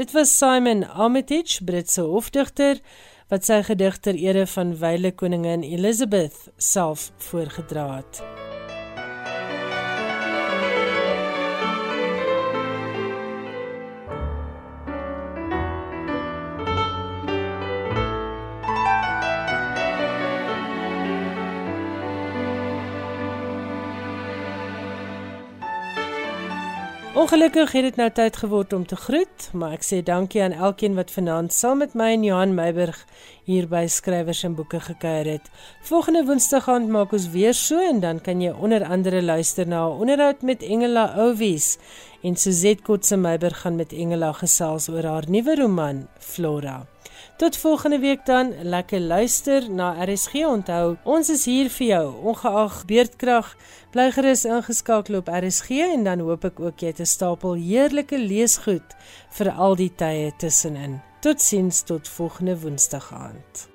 Dit 0.00 0.12
was 0.12 0.38
Simon 0.38 0.88
Armitage, 0.88 1.64
Britse 1.64 2.00
hofdigter, 2.00 2.78
wat 3.28 3.44
sy 3.44 3.58
gedig 3.68 4.00
ter 4.00 4.16
ere 4.16 4.46
van 4.48 4.72
wyle 4.80 5.12
koningin 5.12 5.60
Elizabeth 5.76 6.46
self 6.56 7.10
voorgedra 7.28 7.90
het. 7.98 8.39
Ongelukkig 27.20 27.72
het 27.72 27.82
dit 27.84 27.96
nou 28.00 28.08
tyd 28.16 28.36
geword 28.40 28.72
om 28.72 28.86
te 28.88 28.96
groet, 28.96 29.50
maar 29.52 29.74
ek 29.76 29.82
sê 29.84 29.98
dankie 30.00 30.40
aan 30.40 30.54
elkeen 30.56 30.94
wat 30.96 31.10
vanaand 31.12 31.52
saam 31.52 31.82
met 31.82 31.92
my 31.92 32.06
en 32.14 32.22
Johan 32.24 32.54
Meiburg 32.56 32.96
hier 33.44 33.66
by 33.68 33.82
Skrywers 33.92 34.40
en 34.48 34.54
Boeke 34.56 34.80
gekuier 34.80 35.28
het. 35.28 35.50
Volgende 35.84 36.22
Woensdag 36.24 36.70
aand 36.72 36.88
maak 36.88 37.12
ons 37.12 37.26
weer 37.34 37.52
so 37.52 37.76
en 37.76 38.00
dan 38.00 38.22
kan 38.24 38.40
jy 38.40 38.54
onder 38.56 38.86
andere 38.88 39.20
luister 39.20 39.68
na 39.68 39.82
'n 39.84 40.00
onderhoud 40.00 40.40
met 40.42 40.62
Engela 40.62 41.04
Ouwies 41.12 41.76
en 42.22 42.36
Suzette 42.36 42.82
Kotse 42.82 43.16
Meiburg 43.16 43.60
gaan 43.60 43.76
met 43.76 43.92
Engela 43.92 44.32
gesels 44.32 44.88
oor 44.88 45.04
haar 45.04 45.28
nuwe 45.28 45.56
roman 45.60 46.08
Flora. 46.18 46.86
Tot 47.40 47.56
volgende 47.56 47.98
week 47.98 48.26
dan, 48.26 48.54
lekker 48.62 49.00
luister 49.00 49.70
na 49.70 50.04
RSG 50.04 50.34
onthou. 50.44 50.96
Ons 51.02 51.30
is 51.32 51.44
hier 51.48 51.70
vir 51.72 51.86
jou, 51.86 52.02
ongeag 52.32 52.82
beerdkrag. 52.84 53.54
Bly 53.94 54.10
gerus 54.12 54.44
ingeskakel 54.44 55.16
op 55.22 55.32
RSG 55.32 55.80
en 55.86 56.04
dan 56.04 56.20
hoop 56.20 56.44
ek 56.50 56.60
ook 56.60 56.84
jy 56.84 56.92
het 56.92 57.00
'n 57.00 57.08
stapel 57.08 57.56
heerlike 57.56 58.18
leesgoed 58.18 58.92
vir 59.40 59.52
al 59.56 59.76
die 59.76 59.92
tye 59.96 60.32
tussenin. 60.36 61.00
Totsiens 61.20 61.82
tot 61.82 62.08
volgende 62.08 62.60
Woensdag 62.60 63.12
aand. 63.12 63.69